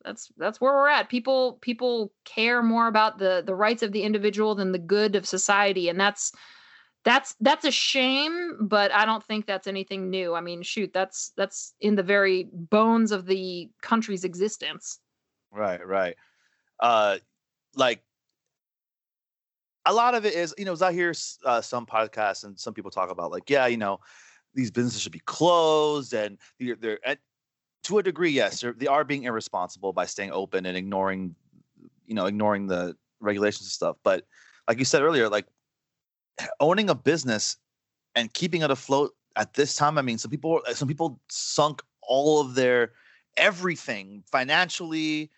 that's 0.06 0.30
that's 0.38 0.60
where 0.60 0.72
we're 0.72 0.88
at 0.88 1.08
people 1.10 1.58
people 1.60 2.12
care 2.24 2.62
more 2.62 2.86
about 2.86 3.18
the 3.18 3.42
the 3.44 3.54
rights 3.54 3.82
of 3.82 3.92
the 3.92 4.02
individual 4.02 4.54
than 4.54 4.72
the 4.72 4.78
good 4.78 5.16
of 5.16 5.26
society 5.26 5.88
and 5.88 6.00
that's 6.00 6.32
that's 7.06 7.36
that's 7.40 7.64
a 7.64 7.70
shame, 7.70 8.56
but 8.60 8.92
I 8.92 9.04
don't 9.06 9.22
think 9.22 9.46
that's 9.46 9.68
anything 9.68 10.10
new. 10.10 10.34
I 10.34 10.40
mean, 10.40 10.62
shoot, 10.62 10.92
that's 10.92 11.32
that's 11.36 11.72
in 11.80 11.94
the 11.94 12.02
very 12.02 12.48
bones 12.52 13.12
of 13.12 13.26
the 13.26 13.70
country's 13.80 14.24
existence. 14.24 14.98
Right, 15.52 15.86
right. 15.86 16.16
Uh, 16.80 17.18
like 17.76 18.02
a 19.84 19.92
lot 19.92 20.16
of 20.16 20.26
it 20.26 20.34
is, 20.34 20.52
you 20.58 20.64
know, 20.64 20.72
as 20.72 20.82
I 20.82 20.92
hear 20.92 21.14
uh, 21.44 21.60
some 21.60 21.86
podcasts 21.86 22.42
and 22.42 22.58
some 22.58 22.74
people 22.74 22.90
talk 22.90 23.08
about, 23.08 23.30
like, 23.30 23.48
yeah, 23.48 23.68
you 23.68 23.76
know, 23.76 24.00
these 24.52 24.72
businesses 24.72 25.00
should 25.00 25.12
be 25.12 25.22
closed, 25.26 26.12
and 26.12 26.38
they're, 26.58 26.74
they're 26.74 26.98
to 27.86 27.98
a 27.98 28.02
degree, 28.02 28.30
yes, 28.30 28.64
they 28.76 28.86
are 28.88 29.04
being 29.04 29.24
irresponsible 29.24 29.92
by 29.92 30.06
staying 30.06 30.32
open 30.32 30.66
and 30.66 30.76
ignoring, 30.76 31.36
you 32.04 32.14
know, 32.14 32.26
ignoring 32.26 32.66
the 32.66 32.96
regulations 33.20 33.66
and 33.66 33.70
stuff. 33.70 33.96
But 34.02 34.24
like 34.68 34.78
you 34.78 34.84
said 34.84 35.02
earlier, 35.02 35.28
like 35.28 35.46
owning 36.58 36.90
a 36.90 36.94
business 36.96 37.56
and 38.16 38.32
keeping 38.32 38.62
it 38.62 38.72
afloat 38.72 39.12
at 39.36 39.54
this 39.54 39.74
time, 39.76 39.98
I 39.98 40.02
mean, 40.02 40.18
some 40.18 40.32
people, 40.32 40.62
some 40.72 40.88
people 40.88 41.20
sunk 41.28 41.80
all 42.02 42.40
of 42.40 42.56
their 42.56 42.92
everything 43.36 44.24
financially, 44.32 45.30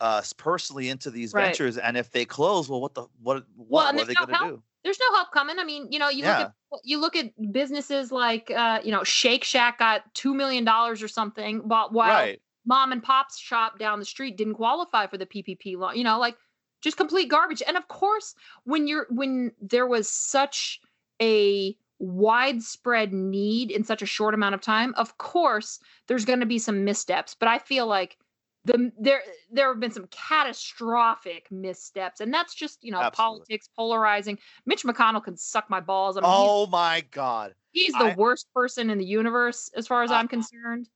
uh, 0.00 0.22
personally 0.38 0.88
into 0.88 1.10
these 1.10 1.34
right. 1.34 1.46
ventures, 1.46 1.76
and 1.76 1.98
if 1.98 2.10
they 2.10 2.24
close, 2.24 2.68
well, 2.68 2.80
what 2.80 2.94
the 2.94 3.02
what 3.22 3.44
what, 3.56 3.84
well, 3.84 3.94
what 3.94 4.02
are 4.02 4.06
they 4.06 4.14
going 4.14 4.28
to 4.28 4.56
do? 4.56 4.62
There's 4.84 4.98
no 4.98 5.16
help 5.16 5.32
coming. 5.32 5.58
I 5.58 5.64
mean, 5.64 5.88
you 5.90 5.98
know, 5.98 6.08
you 6.08 6.24
yeah. 6.24 6.38
look 6.38 6.46
at 6.46 6.52
you 6.84 7.00
look 7.00 7.16
at 7.16 7.52
businesses 7.52 8.10
like 8.12 8.50
uh, 8.50 8.80
you 8.82 8.92
know 8.92 9.04
Shake 9.04 9.44
Shack 9.44 9.78
got 9.78 10.02
two 10.14 10.34
million 10.34 10.64
dollars 10.64 11.02
or 11.02 11.08
something, 11.08 11.58
while 11.68 11.90
while 11.90 12.08
right. 12.08 12.40
mom 12.64 12.92
and 12.92 13.02
pop's 13.02 13.38
shop 13.38 13.78
down 13.78 13.98
the 13.98 14.04
street 14.04 14.36
didn't 14.36 14.54
qualify 14.54 15.06
for 15.06 15.18
the 15.18 15.26
PPP 15.26 15.76
loan. 15.76 15.96
You 15.96 16.04
know, 16.04 16.18
like 16.18 16.36
just 16.80 16.96
complete 16.96 17.28
garbage. 17.28 17.62
And 17.66 17.76
of 17.76 17.88
course, 17.88 18.34
when 18.64 18.86
you're 18.86 19.06
when 19.10 19.52
there 19.60 19.86
was 19.86 20.08
such 20.08 20.80
a 21.20 21.76
widespread 21.98 23.12
need 23.12 23.70
in 23.70 23.84
such 23.84 24.00
a 24.00 24.06
short 24.06 24.34
amount 24.34 24.54
of 24.54 24.60
time, 24.60 24.94
of 24.96 25.18
course, 25.18 25.78
there's 26.06 26.24
going 26.24 26.40
to 26.40 26.46
be 26.46 26.58
some 26.58 26.84
missteps. 26.84 27.36
But 27.38 27.48
I 27.48 27.58
feel 27.58 27.86
like 27.86 28.16
the 28.64 28.92
there 28.98 29.22
there 29.50 29.68
have 29.68 29.80
been 29.80 29.90
some 29.90 30.06
catastrophic 30.10 31.46
missteps 31.50 32.20
and 32.20 32.32
that's 32.32 32.54
just 32.54 32.78
you 32.82 32.92
know 32.92 33.00
Absolutely. 33.00 33.38
politics 33.38 33.70
polarizing 33.74 34.38
mitch 34.66 34.82
mcconnell 34.82 35.24
can 35.24 35.36
suck 35.36 35.70
my 35.70 35.80
balls 35.80 36.16
I 36.16 36.20
mean, 36.20 36.30
oh 36.32 36.66
my 36.66 37.02
god 37.10 37.54
he's 37.72 37.92
the 37.92 38.12
I, 38.12 38.14
worst 38.16 38.48
person 38.54 38.90
in 38.90 38.98
the 38.98 39.04
universe 39.04 39.70
as 39.76 39.86
far 39.86 40.02
as 40.02 40.10
I, 40.10 40.20
am 40.20 40.28
concerned 40.28 40.88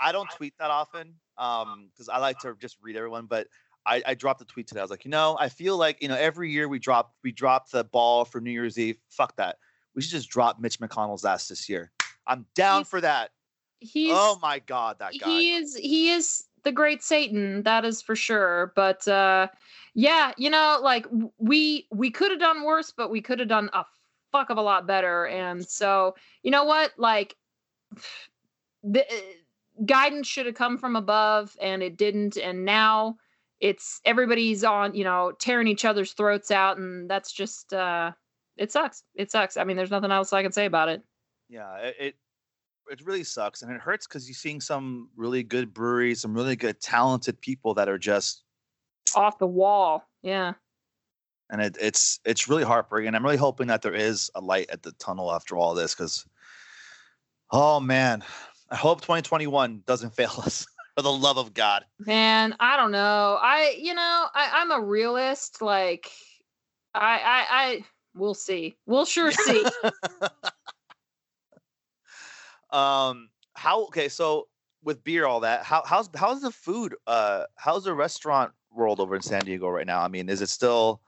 i 0.00 0.10
don't 0.10 0.28
tweet 0.30 0.54
that 0.58 0.70
often 0.70 1.14
um 1.38 1.90
because 1.92 2.08
i 2.08 2.18
like 2.18 2.38
to 2.40 2.56
just 2.60 2.76
read 2.82 2.96
everyone 2.96 3.26
but 3.26 3.46
I, 3.84 4.02
I 4.06 4.14
dropped 4.14 4.40
a 4.40 4.44
tweet 4.44 4.68
today. 4.68 4.78
I 4.78 4.84
was 4.84 4.92
like, 4.92 5.04
you 5.04 5.10
know, 5.10 5.36
I 5.40 5.48
feel 5.48 5.76
like 5.76 6.00
you 6.00 6.06
know 6.06 6.14
every 6.14 6.52
year 6.52 6.68
we 6.68 6.78
drop 6.78 7.14
we 7.24 7.32
drop 7.32 7.68
the 7.70 7.82
ball 7.82 8.24
for 8.24 8.40
New 8.40 8.52
Year's 8.52 8.78
Eve. 8.78 8.96
Fuck 9.08 9.34
that. 9.38 9.56
We 9.96 10.02
should 10.02 10.12
just 10.12 10.30
drop 10.30 10.60
Mitch 10.60 10.78
McConnell's 10.78 11.24
ass 11.24 11.48
this 11.48 11.68
year. 11.68 11.90
I'm 12.24 12.46
down 12.54 12.82
he's, 12.82 12.88
for 12.88 13.00
that. 13.00 13.30
He's 13.80 14.12
oh 14.14 14.38
my 14.40 14.60
god, 14.60 15.00
that 15.00 15.14
guy. 15.18 15.28
He 15.28 15.54
is 15.54 15.74
he 15.74 16.10
is 16.10 16.44
the 16.64 16.72
great 16.72 17.02
Satan, 17.02 17.62
that 17.64 17.84
is 17.84 18.02
for 18.02 18.16
sure. 18.16 18.72
But 18.76 19.06
uh, 19.08 19.48
yeah, 19.94 20.32
you 20.36 20.50
know, 20.50 20.78
like 20.82 21.06
we 21.38 21.86
we 21.90 22.10
could 22.10 22.30
have 22.30 22.40
done 22.40 22.64
worse, 22.64 22.92
but 22.96 23.10
we 23.10 23.20
could 23.20 23.38
have 23.38 23.48
done 23.48 23.70
a 23.72 23.84
fuck 24.30 24.50
of 24.50 24.58
a 24.58 24.62
lot 24.62 24.86
better. 24.86 25.26
And 25.26 25.66
so, 25.66 26.14
you 26.42 26.50
know 26.50 26.64
what? 26.64 26.92
Like 26.96 27.36
the 28.82 29.02
uh, 29.02 29.84
guidance 29.84 30.26
should 30.26 30.46
have 30.46 30.54
come 30.54 30.78
from 30.78 30.96
above, 30.96 31.56
and 31.60 31.82
it 31.82 31.96
didn't. 31.96 32.36
And 32.36 32.64
now 32.64 33.16
it's 33.60 34.00
everybody's 34.04 34.64
on, 34.64 34.94
you 34.94 35.04
know, 35.04 35.32
tearing 35.38 35.68
each 35.68 35.84
other's 35.84 36.12
throats 36.12 36.50
out, 36.50 36.78
and 36.78 37.08
that's 37.08 37.32
just 37.32 37.72
uh, 37.72 38.12
it 38.56 38.72
sucks. 38.72 39.04
It 39.14 39.30
sucks. 39.30 39.56
I 39.56 39.64
mean, 39.64 39.76
there's 39.76 39.90
nothing 39.90 40.12
else 40.12 40.32
I 40.32 40.42
can 40.42 40.52
say 40.52 40.66
about 40.66 40.88
it. 40.88 41.02
Yeah, 41.48 41.76
it 41.76 42.16
it 42.90 43.04
really 43.04 43.24
sucks 43.24 43.62
and 43.62 43.72
it 43.72 43.80
hurts 43.80 44.06
because 44.06 44.28
you're 44.28 44.34
seeing 44.34 44.60
some 44.60 45.08
really 45.16 45.42
good 45.42 45.72
breweries, 45.72 46.20
some 46.20 46.34
really 46.34 46.56
good 46.56 46.80
talented 46.80 47.40
people 47.40 47.74
that 47.74 47.88
are 47.88 47.98
just 47.98 48.42
off 49.14 49.38
the 49.38 49.46
wall. 49.46 50.08
Yeah. 50.22 50.54
And 51.50 51.60
it, 51.60 51.76
it's 51.80 52.20
it's 52.24 52.48
really 52.48 52.64
heartbreaking. 52.64 53.14
I'm 53.14 53.24
really 53.24 53.36
hoping 53.36 53.66
that 53.68 53.82
there 53.82 53.94
is 53.94 54.30
a 54.34 54.40
light 54.40 54.70
at 54.70 54.82
the 54.82 54.92
tunnel 54.92 55.32
after 55.32 55.56
all 55.56 55.74
this 55.74 55.94
because 55.94 56.26
oh 57.50 57.80
man, 57.80 58.24
I 58.70 58.76
hope 58.76 59.00
2021 59.00 59.82
doesn't 59.86 60.10
fail 60.16 60.32
us. 60.38 60.66
For 60.94 61.00
the 61.00 61.10
love 61.10 61.38
of 61.38 61.54
God. 61.54 61.86
Man, 62.00 62.54
I 62.60 62.76
don't 62.76 62.92
know. 62.92 63.38
I 63.40 63.76
you 63.80 63.94
know, 63.94 64.26
I, 64.34 64.50
I'm 64.52 64.70
a 64.70 64.80
realist. 64.80 65.62
Like 65.62 66.10
I 66.94 67.14
I 67.14 67.46
I 67.50 67.84
we'll 68.14 68.34
see. 68.34 68.76
We'll 68.84 69.06
sure 69.06 69.32
see. 69.32 69.64
Um, 72.72 73.28
how 73.54 73.84
okay? 73.86 74.08
So 74.08 74.48
with 74.82 75.04
beer, 75.04 75.26
all 75.26 75.40
that, 75.40 75.64
how 75.64 75.82
how's 75.86 76.08
how's 76.14 76.42
the 76.42 76.50
food? 76.50 76.94
Uh, 77.06 77.44
how's 77.56 77.84
the 77.84 77.94
restaurant 77.94 78.52
world 78.70 79.00
over 79.00 79.14
in 79.14 79.22
San 79.22 79.40
Diego 79.40 79.68
right 79.68 79.86
now? 79.86 80.00
I 80.00 80.08
mean, 80.08 80.28
is 80.28 80.40
it 80.40 80.48
still? 80.48 81.00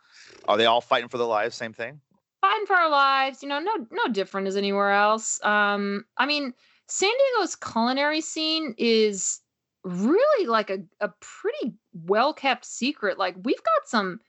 Are 0.49 0.57
they 0.57 0.67
all 0.67 0.81
fighting 0.81 1.09
for 1.09 1.19
their 1.19 1.27
lives? 1.27 1.57
Same 1.57 1.73
thing. 1.73 2.01
Fighting 2.41 2.67
for 2.67 2.77
our 2.77 2.91
lives, 2.91 3.43
you 3.43 3.49
know, 3.49 3.59
no 3.59 3.87
no 3.91 4.13
different 4.13 4.47
as 4.47 4.57
anywhere 4.57 4.93
else. 4.93 5.43
Um, 5.43 6.05
I 6.17 6.27
mean, 6.27 6.53
San 6.89 7.11
Diego's 7.11 7.57
culinary 7.57 8.21
scene 8.21 8.75
is 8.79 9.41
really 9.85 10.47
like 10.47 10.71
a, 10.71 10.79
a 11.01 11.11
pretty 11.21 11.75
well 11.93 12.33
kept 12.35 12.65
secret. 12.65 13.19
Like 13.19 13.37
we've 13.43 13.63
got 13.63 13.89
some 13.89 14.21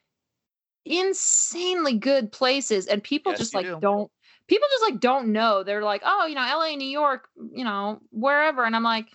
insanely 0.86 1.98
good 1.98 2.32
places 2.32 2.88
and 2.88 3.04
people 3.04 3.32
yes, 3.32 3.40
just 3.40 3.56
like 3.56 3.66
do. 3.66 3.80
not 3.82 4.10
people 4.48 4.68
just 4.72 4.92
like 4.92 5.00
don't 5.00 5.32
know. 5.32 5.64
They're 5.64 5.84
like, 5.84 6.02
oh, 6.06 6.26
you 6.26 6.36
know, 6.36 6.42
LA, 6.42 6.76
New 6.76 6.88
York, 6.88 7.28
you 7.54 7.64
know, 7.64 8.02
wherever. 8.12 8.64
And 8.64 8.76
I'm 8.76 8.84
like, 8.84 9.08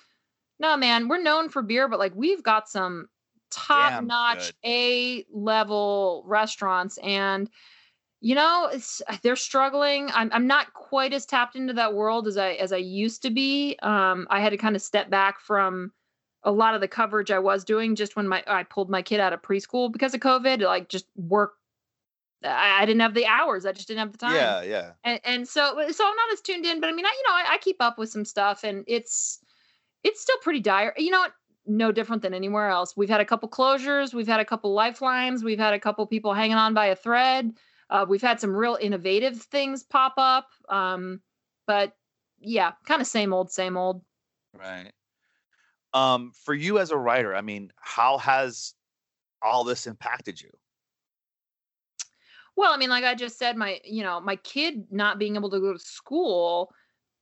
no, 0.59 0.77
man, 0.77 1.09
we're 1.09 1.23
known 1.23 1.49
for 1.49 1.63
beer, 1.63 1.89
but 1.89 1.99
like 1.99 2.15
we've 2.15 2.43
got 2.43 2.69
some 2.69 3.09
top 3.51 4.05
notch 4.05 4.53
A 4.65 5.25
level 5.33 6.25
restaurants. 6.27 6.99
And, 6.99 7.49
you 8.21 8.35
know, 8.35 8.69
it's, 8.73 9.01
they're 9.23 9.37
struggling. 9.37 10.11
I'm, 10.13 10.31
I'm 10.33 10.47
not 10.47 10.75
quite 10.75 11.13
as 11.13 11.27
tapped 11.27 11.57
into 11.57 11.73
that 11.75 11.95
world 11.95 12.27
as 12.27 12.37
I, 12.37 12.53
as 12.53 12.73
I 12.73 12.79
used 12.79 13.23
to 13.23 13.31
be. 13.31 13.77
Um, 13.83 14.27
I 14.31 14.41
had 14.41 14.51
to 14.51 14.57
kind 14.57 14.77
of 14.77 14.83
step 14.83 15.11
back 15.11 15.41
from, 15.41 15.93
a 16.43 16.51
lot 16.51 16.75
of 16.75 16.81
the 16.81 16.89
coverage 16.89 17.31
I 17.31 17.39
was 17.39 17.65
doing 17.65 17.95
just 17.95 18.17
when 18.17 18.27
my 18.27 18.43
I 18.47 18.63
pulled 18.63 18.89
my 18.89 19.03
kid 19.03 19.21
out 19.21 19.33
of 19.33 19.43
preschool 19.43 19.93
because 19.93 20.15
of 20.15 20.21
COVID, 20.21 20.63
like 20.63 20.89
just 20.89 21.07
work 21.17 21.55
I, 22.45 22.83
I, 22.83 22.87
didn't 22.87 23.01
have 23.01 23.15
the 23.15 23.27
hours. 23.27 23.67
I 23.67 23.73
just 23.73 23.89
didn't 23.89 24.01
have 24.01 24.13
the 24.13 24.19
time. 24.19 24.35
Yeah, 24.35 24.63
yeah. 24.63 24.91
And, 25.05 25.21
and 25.25 25.49
so, 25.49 25.75
so 25.91 26.07
I'm 26.07 26.17
not 26.17 26.33
as 26.33 26.41
tuned 26.41 26.65
in. 26.65 26.81
But 26.81 26.89
I 26.89 26.93
mean, 26.93 27.05
I, 27.05 27.11
you 27.17 27.29
know, 27.29 27.35
I, 27.35 27.55
I 27.55 27.59
keep 27.59 27.77
up 27.81 27.99
with 27.99 28.11
some 28.11 28.25
stuff, 28.25 28.65
and 28.65 28.85
it's 28.87 29.41
it's 30.05 30.23
still 30.23 30.39
pretty 30.39 30.61
dire. 30.61 30.95
You 30.97 31.11
know, 31.11 31.27
no 31.67 31.93
different 31.93 32.23
than 32.23 32.35
anywhere 32.35 32.69
else. 32.69 32.97
We've 32.97 33.09
had 33.09 33.21
a 33.21 33.25
couple 33.25 33.49
closures. 33.49 34.15
We've 34.15 34.27
had 34.27 34.41
a 34.41 34.45
couple 34.45 34.73
lifelines. 34.73 35.45
We've 35.45 35.59
had 35.59 35.75
a 35.75 35.79
couple 35.79 36.07
people 36.07 36.35
hanging 36.35 36.57
on 36.57 36.75
by 36.75 36.87
a 36.87 36.97
thread. 36.97 37.53
Uh, 37.91 38.07
we've 38.09 38.23
had 38.23 38.41
some 38.41 38.55
real 38.55 38.79
innovative 38.81 39.43
things 39.43 39.83
pop 39.83 40.15
up. 40.17 40.49
Um, 40.69 41.21
but 41.67 41.93
yeah, 42.41 42.73
kind 42.87 43.01
of 43.01 43.07
same 43.07 43.33
old, 43.33 43.51
same 43.51 43.77
old. 43.77 44.03
Right. 44.59 44.93
Um, 45.93 46.33
for 46.45 46.55
you 46.55 46.79
as 46.79 46.91
a 46.91 46.97
writer, 46.97 47.35
I 47.35 47.41
mean, 47.41 47.73
how 47.77 48.19
has 48.19 48.75
all 49.43 49.65
this 49.65 49.87
impacted 49.87 50.41
you? 50.41 50.51
Well, 52.57 52.73
I 52.73 52.77
mean, 52.77 52.91
like 52.91 53.05
I 53.05 53.15
just 53.15 53.39
said, 53.39 53.57
my 53.57 53.81
you 53.85 54.03
know 54.03 54.21
my 54.21 54.37
kid 54.37 54.87
not 54.91 55.19
being 55.19 55.37
able 55.37 55.51
to 55.51 55.61
go 55.61 55.73
to 55.73 55.79
school 55.79 56.73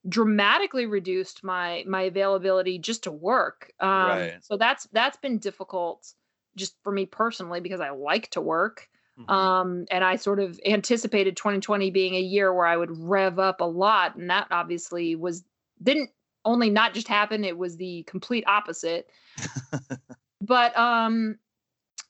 dramatically 0.07 0.85
reduced 0.85 1.43
my 1.43 1.83
my 1.87 2.03
availability 2.03 2.79
just 2.79 3.03
to 3.03 3.11
work. 3.11 3.71
Um, 3.79 3.89
right. 3.89 4.37
So 4.41 4.57
that's 4.57 4.87
that's 4.91 5.17
been 5.17 5.39
difficult 5.39 6.13
just 6.55 6.75
for 6.83 6.91
me 6.91 7.05
personally 7.05 7.59
because 7.59 7.81
I 7.81 7.89
like 7.89 8.29
to 8.31 8.41
work. 8.41 8.87
Mm-hmm. 9.19 9.31
Um, 9.31 9.85
and 9.91 10.03
I 10.03 10.15
sort 10.15 10.39
of 10.39 10.59
anticipated 10.65 11.35
2020 11.35 11.91
being 11.91 12.15
a 12.15 12.21
year 12.21 12.53
where 12.53 12.65
I 12.65 12.77
would 12.77 12.91
rev 12.91 13.37
up 13.37 13.59
a 13.59 13.65
lot, 13.65 14.15
and 14.15 14.29
that 14.29 14.47
obviously 14.51 15.15
was 15.15 15.43
didn't 15.81 16.11
only 16.45 16.69
not 16.69 16.93
just 16.93 17.07
happen; 17.07 17.43
it 17.43 17.57
was 17.57 17.75
the 17.75 18.03
complete 18.03 18.45
opposite. 18.47 19.09
but 20.41 20.77
um, 20.77 21.37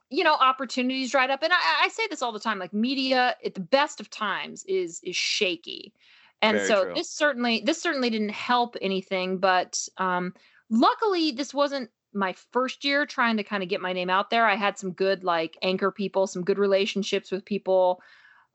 you 0.10 0.24
know 0.24 0.36
opportunities 0.36 1.12
dried 1.12 1.30
up. 1.30 1.44
And 1.44 1.54
I, 1.54 1.86
I, 1.86 1.90
say 1.90 2.04
this 2.10 2.22
all 2.22 2.32
the 2.32 2.40
time 2.40 2.60
like 2.60 2.74
media 2.74 3.36
at 3.46 3.54
the 3.54 3.62
best 3.62 4.00
of 4.00 4.10
times 4.10 4.64
is 4.66 5.00
is 5.04 5.16
shaky. 5.16 5.94
And 6.42 6.58
Very 6.58 6.68
so 6.68 6.84
true. 6.86 6.94
this 6.96 7.12
certainly 7.12 7.62
this 7.66 7.82
certainly 7.82 8.10
didn't 8.10 8.30
help 8.30 8.76
anything 8.82 9.38
but 9.38 9.88
um 9.98 10.34
luckily 10.70 11.32
this 11.32 11.54
wasn't 11.54 11.90
my 12.14 12.34
first 12.52 12.84
year 12.84 13.06
trying 13.06 13.38
to 13.38 13.44
kind 13.44 13.62
of 13.62 13.70
get 13.70 13.82
my 13.82 13.94
name 13.94 14.10
out 14.10 14.30
there. 14.32 14.48
I 14.48 14.56
had 14.56 14.78
some 14.78 14.92
good 14.92 15.24
like 15.24 15.58
anchor 15.62 15.92
people 15.92 16.28
some 16.28 16.44
good 16.44 16.58
relationships 16.58 17.32
with 17.32 17.46
people 17.46 18.02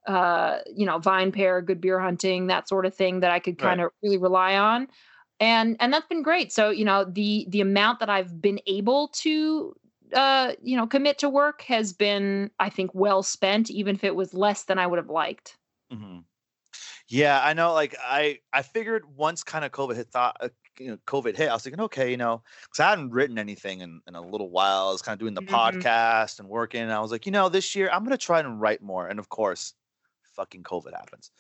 uh 0.07 0.59
you 0.74 0.84
know 0.84 0.98
VinePair 0.98 1.64
good 1.64 1.80
beer 1.80 2.00
hunting 2.00 2.48
that 2.48 2.68
sort 2.68 2.84
of 2.84 2.94
thing 2.94 3.20
that 3.20 3.30
i 3.30 3.38
could 3.38 3.59
kind 3.59 3.80
right. 3.80 3.86
of 3.86 3.92
really 4.02 4.18
rely 4.18 4.57
on. 4.57 4.88
And 5.40 5.76
and 5.80 5.92
that's 5.92 6.07
been 6.07 6.22
great. 6.22 6.52
So 6.52 6.70
you 6.70 6.84
know 6.84 7.05
the 7.05 7.46
the 7.48 7.61
amount 7.61 8.00
that 8.00 8.11
i've 8.11 8.40
been 8.40 8.61
able 8.66 9.09
to 9.09 9.74
uh, 10.12 10.52
you 10.62 10.76
know, 10.76 10.86
commit 10.86 11.18
to 11.18 11.28
work 11.28 11.62
has 11.62 11.92
been, 11.92 12.50
I 12.59 12.70
think, 12.70 12.90
well 12.94 13.22
spent, 13.22 13.70
even 13.70 13.94
if 13.94 14.05
it 14.05 14.14
was 14.14 14.34
less 14.34 14.64
than 14.64 14.78
I 14.78 14.86
would 14.86 14.98
have 14.98 15.09
liked. 15.09 15.57
Mm-hmm. 15.92 16.18
Yeah, 17.09 17.40
I 17.42 17.52
know. 17.52 17.72
Like 17.72 17.96
I, 18.02 18.38
I 18.52 18.62
figured 18.62 19.05
once 19.16 19.44
kind 19.44 19.64
of 19.64 19.72
COVID 19.72 19.96
hit, 19.96 20.09
thought 20.09 20.36
uh, 20.40 20.48
you 20.78 20.88
know, 20.88 20.98
COVID 21.07 21.36
hit, 21.36 21.48
I 21.48 21.55
was 21.55 21.62
thinking, 21.62 21.82
okay, 21.82 22.11
you 22.11 22.16
know, 22.16 22.42
because 22.62 22.80
I 22.80 22.90
hadn't 22.90 23.11
written 23.11 23.38
anything 23.38 23.80
in, 23.80 24.00
in 24.07 24.14
a 24.14 24.20
little 24.20 24.50
while. 24.50 24.88
I 24.88 24.92
was 24.92 25.02
kind 25.02 25.14
of 25.14 25.20
doing 25.20 25.34
the 25.34 25.42
mm-hmm. 25.42 25.55
podcast 25.55 26.40
and 26.40 26.48
working. 26.48 26.82
And 26.82 26.92
I 26.92 27.00
was 27.00 27.12
like, 27.12 27.26
you 27.26 27.32
know, 27.32 27.48
this 27.48 27.74
year 27.74 27.90
I'm 27.92 28.05
gonna 28.05 28.16
try 28.16 28.40
and 28.40 28.61
write 28.61 28.82
more. 28.82 29.07
And 29.09 29.18
of 29.18 29.28
course, 29.28 29.74
fucking 30.34 30.62
COVID 30.62 30.92
happens. 30.92 31.30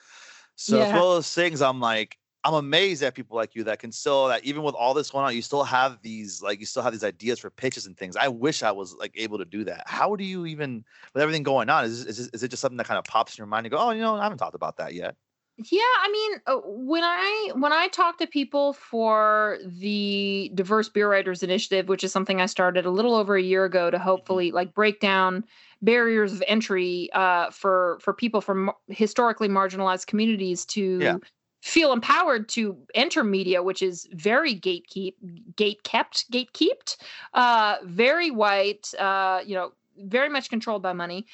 So 0.56 0.76
yeah. 0.76 0.84
it's 0.84 0.92
one 0.92 1.02
of 1.02 1.08
those 1.08 1.34
things. 1.34 1.62
I'm 1.62 1.80
like, 1.80 2.16
I'm 2.44 2.54
amazed 2.54 3.02
at 3.02 3.14
people 3.14 3.36
like 3.36 3.54
you 3.54 3.64
that 3.64 3.78
can 3.78 3.90
still 3.90 4.28
that 4.28 4.44
even 4.44 4.62
with 4.62 4.74
all 4.74 4.92
this 4.92 5.10
going 5.10 5.24
on, 5.24 5.34
you 5.34 5.40
still 5.40 5.64
have 5.64 5.98
these 6.02 6.42
like 6.42 6.60
you 6.60 6.66
still 6.66 6.82
have 6.82 6.92
these 6.92 7.04
ideas 7.04 7.38
for 7.38 7.48
pitches 7.48 7.86
and 7.86 7.96
things. 7.96 8.16
I 8.16 8.28
wish 8.28 8.62
I 8.62 8.70
was 8.70 8.94
like 8.94 9.12
able 9.16 9.38
to 9.38 9.46
do 9.46 9.64
that. 9.64 9.84
How 9.86 10.14
do 10.14 10.24
you 10.24 10.44
even 10.44 10.84
with 11.14 11.22
everything 11.22 11.42
going 11.42 11.70
on? 11.70 11.84
Is 11.84 12.04
is, 12.04 12.28
is 12.28 12.42
it 12.42 12.48
just 12.48 12.60
something 12.60 12.76
that 12.76 12.86
kind 12.86 12.98
of 12.98 13.04
pops 13.04 13.36
in 13.36 13.42
your 13.42 13.46
mind? 13.46 13.64
You 13.64 13.70
go, 13.70 13.78
oh, 13.78 13.90
you 13.90 14.02
know, 14.02 14.16
I 14.16 14.22
haven't 14.22 14.38
talked 14.38 14.54
about 14.54 14.76
that 14.76 14.92
yet. 14.94 15.16
Yeah, 15.56 15.80
I 16.02 16.10
mean, 16.10 16.40
uh, 16.48 16.60
when 16.66 17.04
I 17.04 17.52
when 17.54 17.72
I 17.72 17.88
talk 17.88 18.18
to 18.18 18.26
people 18.26 18.72
for 18.72 19.58
the 19.64 20.50
Diverse 20.54 20.88
Beer 20.88 21.08
Writers 21.08 21.44
Initiative, 21.44 21.88
which 21.88 22.02
is 22.02 22.10
something 22.10 22.40
I 22.40 22.46
started 22.46 22.86
a 22.86 22.90
little 22.90 23.14
over 23.14 23.36
a 23.36 23.42
year 23.42 23.64
ago 23.64 23.88
to 23.88 23.96
mm-hmm. 23.96 24.04
hopefully 24.04 24.50
like 24.50 24.74
break 24.74 24.98
down 24.98 25.44
barriers 25.80 26.32
of 26.32 26.42
entry 26.48 27.08
uh, 27.14 27.50
for 27.50 27.98
for 28.02 28.12
people 28.12 28.40
from 28.40 28.72
historically 28.88 29.48
marginalized 29.48 30.08
communities 30.08 30.64
to 30.66 30.98
yeah. 31.00 31.16
Feel 31.64 31.94
empowered 31.94 32.46
to 32.46 32.76
enter 32.94 33.24
media, 33.24 33.62
which 33.62 33.80
is 33.80 34.06
very 34.12 34.54
gatekeep 34.54 35.14
gate 35.56 35.82
kept 35.82 36.30
gate 36.30 36.96
uh, 37.32 37.76
very 37.84 38.30
white, 38.30 38.92
uh, 38.98 39.40
you 39.46 39.54
know, 39.54 39.72
very 39.96 40.28
much 40.28 40.50
controlled 40.50 40.82
by 40.82 40.92
money 40.92 41.26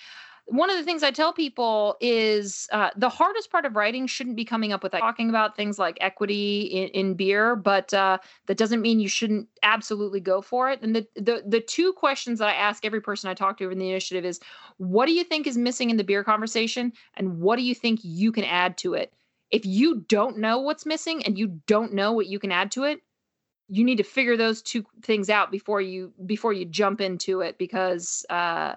one 0.51 0.69
of 0.69 0.77
the 0.77 0.83
things 0.83 1.05
I 1.05 1.13
tell 1.13 1.33
people 1.33 1.97
is 2.01 2.69
uh, 2.73 2.91
the 2.97 3.09
hardest 3.09 3.53
part 3.53 3.65
of 3.65 3.77
writing 3.77 4.09
shouldn't 4.09 4.35
be 4.35 4.45
coming 4.45 4.73
up 4.73 4.83
with 4.83 4.93
like, 4.93 5.01
talking 5.01 5.29
about 5.29 5.55
things 5.57 5.79
like 5.79 5.97
equity 6.01 6.63
in, 6.63 6.89
in 6.89 7.15
beer, 7.15 7.55
but 7.55 7.95
uh, 7.95 8.19
that 8.47 8.57
doesn't 8.57 8.81
mean 8.81 8.99
you 8.99 9.09
shouldn't 9.09 9.49
absolutely 9.63 10.19
go 10.19 10.43
for 10.43 10.69
it. 10.69 10.83
And 10.83 10.97
the, 10.97 11.07
the 11.15 11.45
the 11.47 11.61
two 11.61 11.93
questions 11.93 12.41
that 12.41 12.49
I 12.49 12.55
ask 12.55 12.85
every 12.85 13.01
person 13.01 13.31
I 13.31 13.35
talk 13.35 13.59
to 13.59 13.71
in 13.71 13.79
the 13.79 13.89
initiative 13.89 14.25
is, 14.25 14.41
what 14.79 15.07
do 15.07 15.13
you 15.13 15.23
think 15.23 15.47
is 15.47 15.57
missing 15.57 15.89
in 15.89 15.97
the 15.99 16.05
beer 16.05 16.25
conversation, 16.25 16.93
and 17.15 17.39
what 17.39 17.55
do 17.55 17.63
you 17.63 17.75
think 17.75 18.01
you 18.03 18.33
can 18.33 18.45
add 18.45 18.77
to 18.79 18.95
it? 18.95 19.13
If 19.51 19.67
you 19.67 20.05
don't 20.09 20.39
know 20.39 20.61
what's 20.61 20.87
missing 20.87 21.25
and 21.25 21.39
you 21.39 21.61
don't 21.67 21.93
know 21.93 22.13
what 22.13 22.27
you 22.27 22.39
can 22.39 22.53
add 22.53 22.71
to 22.73 22.85
it, 22.85 23.01
you 23.69 23.85
need 23.85 23.99
to 23.99 24.05
figure 24.05 24.37
those 24.37 24.63
two 24.63 24.85
things 25.03 25.31
out 25.31 25.51
before 25.51 25.81
you 25.81 26.13
before 26.27 26.53
you 26.53 26.65
jump 26.65 27.01
into 27.01 27.41
it 27.41 27.59
because. 27.59 28.25
Uh, 28.29 28.75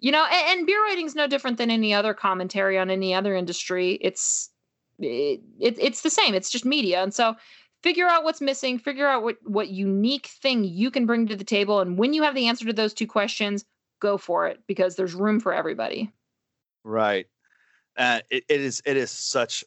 you 0.00 0.12
know 0.12 0.24
and, 0.30 0.58
and 0.58 0.66
beer 0.66 0.80
writing 0.84 1.06
is 1.06 1.14
no 1.14 1.26
different 1.26 1.58
than 1.58 1.70
any 1.70 1.92
other 1.92 2.14
commentary 2.14 2.78
on 2.78 2.90
any 2.90 3.14
other 3.14 3.34
industry. 3.34 3.98
It's 4.00 4.50
it, 4.98 5.40
it, 5.58 5.78
it's 5.78 6.02
the 6.02 6.10
same. 6.10 6.34
It's 6.34 6.50
just 6.50 6.64
media. 6.64 7.02
And 7.02 7.12
so 7.12 7.34
figure 7.82 8.08
out 8.08 8.24
what's 8.24 8.40
missing 8.40 8.78
figure 8.78 9.06
out 9.06 9.22
what 9.22 9.36
what 9.44 9.68
unique 9.68 10.26
thing 10.26 10.64
you 10.64 10.90
can 10.90 11.06
bring 11.06 11.26
to 11.26 11.36
the 11.36 11.44
table. 11.44 11.80
And 11.80 11.98
when 11.98 12.12
you 12.12 12.22
have 12.22 12.34
the 12.34 12.48
answer 12.48 12.64
to 12.66 12.72
those 12.72 12.94
two 12.94 13.06
questions 13.06 13.64
go 14.00 14.16
for 14.16 14.46
it 14.46 14.60
because 14.66 14.96
there's 14.96 15.14
room 15.14 15.40
for 15.40 15.52
everybody. 15.52 16.12
Right. 16.84 17.26
Uh, 17.96 18.20
it, 18.30 18.44
it 18.48 18.60
is 18.60 18.80
it 18.86 18.96
is 18.96 19.10
such 19.10 19.64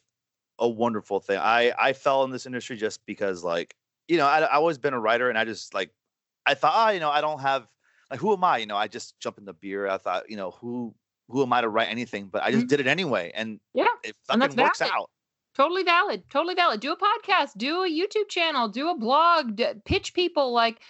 a 0.62 0.68
wonderful 0.68 1.20
thing 1.20 1.38
i 1.38 1.72
i 1.78 1.92
fell 1.92 2.24
in 2.24 2.30
this 2.30 2.46
industry 2.46 2.76
just 2.76 3.04
because 3.04 3.44
like 3.44 3.74
you 4.08 4.16
know 4.16 4.26
I, 4.26 4.40
I 4.40 4.54
always 4.54 4.78
been 4.78 4.94
a 4.94 5.00
writer 5.00 5.28
and 5.28 5.36
i 5.36 5.44
just 5.44 5.74
like 5.74 5.90
i 6.46 6.54
thought 6.54 6.72
oh 6.74 6.90
you 6.90 7.00
know 7.00 7.10
i 7.10 7.20
don't 7.20 7.40
have 7.40 7.66
like 8.12 8.20
who 8.20 8.32
am 8.34 8.44
I? 8.44 8.58
You 8.58 8.66
know, 8.66 8.76
I 8.76 8.88
just 8.88 9.18
jump 9.18 9.38
in 9.38 9.46
the 9.46 9.54
beer. 9.54 9.88
I 9.88 9.96
thought, 9.96 10.30
you 10.30 10.36
know, 10.36 10.50
who 10.50 10.94
who 11.28 11.42
am 11.42 11.52
I 11.52 11.62
to 11.62 11.68
write 11.68 11.88
anything? 11.88 12.28
But 12.30 12.42
I 12.42 12.50
just 12.50 12.64
mm-hmm. 12.64 12.68
did 12.68 12.80
it 12.80 12.86
anyway, 12.86 13.32
and 13.34 13.58
yeah, 13.72 13.86
it 14.04 14.14
fucking 14.26 14.42
and 14.42 14.54
works 14.54 14.80
valid. 14.80 14.94
out. 14.94 15.10
Totally 15.56 15.82
valid. 15.82 16.22
Totally 16.28 16.54
valid. 16.54 16.80
Do 16.80 16.92
a 16.92 16.96
podcast. 16.96 17.52
Do 17.56 17.84
a 17.84 17.90
YouTube 17.90 18.28
channel. 18.28 18.68
Do 18.68 18.90
a 18.90 18.98
blog. 18.98 19.60
Pitch 19.86 20.12
people. 20.12 20.52
Like 20.52 20.80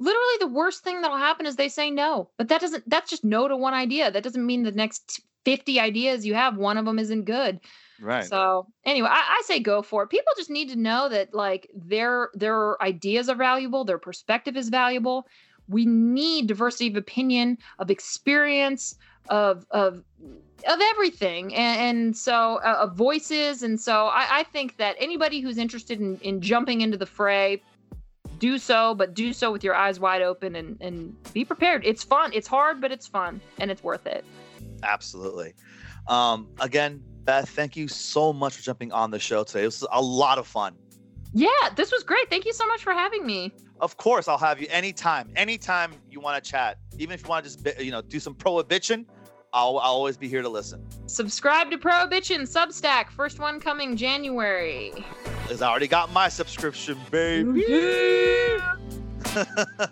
literally, 0.00 0.36
the 0.40 0.48
worst 0.48 0.82
thing 0.82 1.00
that'll 1.00 1.16
happen 1.16 1.46
is 1.46 1.54
they 1.54 1.68
say 1.68 1.88
no. 1.88 2.30
But 2.36 2.48
that 2.48 2.60
doesn't. 2.60 2.88
That's 2.90 3.10
just 3.10 3.22
no 3.22 3.46
to 3.46 3.56
one 3.56 3.74
idea. 3.74 4.10
That 4.10 4.24
doesn't 4.24 4.44
mean 4.44 4.64
the 4.64 4.72
next 4.72 5.20
fifty 5.44 5.78
ideas 5.78 6.26
you 6.26 6.34
have, 6.34 6.56
one 6.56 6.78
of 6.78 6.84
them 6.84 6.98
isn't 6.98 7.24
good. 7.26 7.60
Right. 8.02 8.24
So 8.24 8.66
anyway, 8.84 9.08
I, 9.10 9.38
I, 9.38 9.42
say 9.46 9.60
go 9.60 9.80
for 9.80 10.02
it. 10.02 10.10
People 10.10 10.32
just 10.36 10.50
need 10.50 10.68
to 10.70 10.76
know 10.76 11.08
that 11.08 11.32
like 11.32 11.70
their 11.72 12.30
their 12.34 12.82
ideas 12.82 13.28
are 13.28 13.36
valuable, 13.36 13.84
their 13.84 13.98
perspective 13.98 14.56
is 14.56 14.68
valuable 14.68 15.26
we 15.68 15.86
need 15.86 16.46
diversity 16.46 16.88
of 16.88 16.96
opinion, 16.96 17.58
of 17.78 17.90
experience, 17.90 18.96
of 19.28 19.66
of 19.70 20.02
of 20.68 20.80
everything, 20.80 21.54
and, 21.54 21.80
and 21.80 22.16
so 22.16 22.60
uh, 22.64 22.78
of 22.80 22.94
voices. 22.94 23.62
And 23.62 23.80
so 23.80 24.06
I, 24.06 24.40
I 24.40 24.42
think 24.44 24.76
that 24.76 24.96
anybody 24.98 25.40
who's 25.40 25.58
interested 25.58 26.00
in, 26.00 26.18
in 26.18 26.40
jumping 26.40 26.80
into 26.82 26.96
the 26.96 27.06
fray, 27.06 27.62
do 28.38 28.58
so, 28.58 28.94
but 28.94 29.14
do 29.14 29.32
so 29.32 29.50
with 29.50 29.64
your 29.64 29.74
eyes 29.74 29.98
wide 29.98 30.22
open 30.22 30.56
and 30.56 30.76
and 30.80 31.16
be 31.32 31.44
prepared. 31.44 31.84
It's 31.84 32.04
fun. 32.04 32.32
It's 32.32 32.48
hard, 32.48 32.80
but 32.80 32.92
it's 32.92 33.06
fun, 33.06 33.40
and 33.58 33.70
it's 33.70 33.82
worth 33.82 34.06
it. 34.06 34.24
Absolutely. 34.82 35.54
Um, 36.08 36.48
again, 36.60 37.02
Beth, 37.24 37.48
thank 37.48 37.76
you 37.76 37.88
so 37.88 38.32
much 38.32 38.54
for 38.54 38.62
jumping 38.62 38.92
on 38.92 39.10
the 39.10 39.18
show 39.18 39.44
today. 39.44 39.62
This 39.62 39.80
was 39.80 39.88
a 39.92 40.02
lot 40.02 40.38
of 40.38 40.46
fun. 40.46 40.74
Yeah, 41.32 41.48
this 41.76 41.92
was 41.92 42.02
great. 42.02 42.28
Thank 42.28 42.44
you 42.44 42.52
so 42.52 42.66
much 42.66 42.82
for 42.82 42.92
having 42.92 43.24
me. 43.24 43.52
Of 43.80 43.96
course, 43.96 44.28
I'll 44.28 44.38
have 44.38 44.60
you 44.60 44.66
anytime. 44.70 45.30
Anytime 45.34 45.94
you 46.10 46.20
want 46.20 46.42
to 46.42 46.50
chat, 46.50 46.78
even 46.98 47.14
if 47.14 47.22
you 47.22 47.28
want 47.28 47.44
to 47.44 47.50
just 47.50 47.80
you 47.80 47.90
know 47.90 48.02
do 48.02 48.20
some 48.20 48.34
prohibition, 48.34 49.06
I'll, 49.52 49.78
I'll 49.78 49.92
always 49.92 50.16
be 50.16 50.28
here 50.28 50.42
to 50.42 50.48
listen. 50.48 50.86
Subscribe 51.06 51.70
to 51.70 51.78
Prohibition 51.78 52.42
Substack. 52.42 53.10
First 53.10 53.38
one 53.38 53.60
coming 53.60 53.96
January. 53.96 54.92
Cause 55.46 55.62
I 55.62 55.68
already 55.68 55.88
got 55.88 56.12
my 56.12 56.28
subscription, 56.28 56.98
baby. 57.10 57.64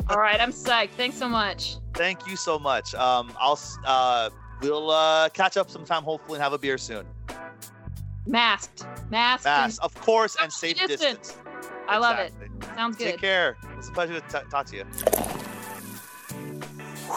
All 0.09 0.17
right, 0.17 0.41
I'm 0.41 0.53
psyched. 0.53 0.91
Thanks 0.97 1.17
so 1.17 1.29
much. 1.29 1.77
Thank 1.95 2.27
you 2.27 2.37
so 2.37 2.59
much. 2.59 2.95
Um, 2.95 3.33
I'll 3.39 3.59
uh, 3.85 4.31
we'll 4.63 4.91
uh, 4.91 5.29
catch 5.31 5.57
up 5.57 5.71
sometime, 5.71 6.03
hopefully, 6.03 6.37
and 6.37 6.43
have 6.43 6.53
a 6.53 6.59
beer 6.59 6.79
soon. 6.79 7.07
Masked. 8.27 8.87
Masked. 9.11 9.45
Masked, 9.45 9.83
of 9.83 9.95
course, 9.95 10.37
and 10.41 10.53
safe 10.53 10.79
distance. 10.79 11.01
distance. 11.01 11.37
I 11.89 11.99
love 11.99 12.19
it. 12.19 12.33
Sounds 12.77 12.97
good. 12.97 13.13
Take 13.13 13.21
care. 13.21 13.57
It's 13.77 13.89
a 13.89 13.93
pleasure 13.93 14.21
to 14.21 14.21
t- 14.21 14.49
talk 14.51 14.67
to 14.67 14.77
you. 14.77 14.85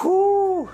Whew. 0.01 0.69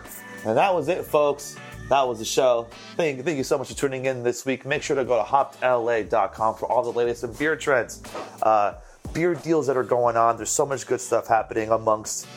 And 0.46 0.58
that 0.58 0.74
was 0.74 0.88
it, 0.88 1.04
folks. 1.04 1.58
That 1.90 2.08
was 2.08 2.20
the 2.20 2.26
show. 2.26 2.68
Thank, 2.96 3.26
thank 3.26 3.38
you 3.38 3.44
so 3.44 3.58
much 3.58 3.70
for 3.70 3.76
tuning 3.76 4.06
in 4.06 4.24
this 4.24 4.46
week. 4.46 4.66
Make 4.66 4.84
sure 4.84 4.96
to 4.96 5.04
go 5.04 5.18
to 5.18 5.24
hoppedla.com 5.24 6.56
for 6.56 6.72
all 6.72 6.84
the 6.84 6.92
latest 6.92 7.24
in 7.24 7.34
beer 7.34 7.56
trends, 7.56 8.04
uh, 8.44 8.76
beer 9.12 9.34
deals 9.34 9.66
that 9.68 9.76
are 9.76 9.84
going 9.84 10.16
on. 10.16 10.38
There's 10.38 10.52
so 10.52 10.66
much 10.68 10.86
good 10.86 11.02
stuff 11.02 11.28
happening 11.28 11.72
amongst 11.72 12.28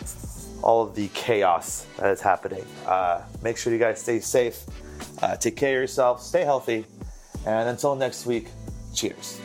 all 0.62 0.82
of 0.82 0.94
the 0.94 1.08
chaos 1.08 1.86
that 1.98 2.10
is 2.10 2.20
happening. 2.20 2.64
Uh, 2.86 3.22
make 3.42 3.56
sure 3.56 3.72
you 3.72 3.78
guys 3.78 4.00
stay 4.00 4.20
safe, 4.20 4.64
uh, 5.22 5.36
take 5.36 5.56
care 5.56 5.78
of 5.78 5.82
yourself, 5.82 6.22
stay 6.22 6.44
healthy, 6.44 6.84
and 7.46 7.68
until 7.68 7.94
next 7.94 8.26
week, 8.26 8.48
cheers. 8.94 9.40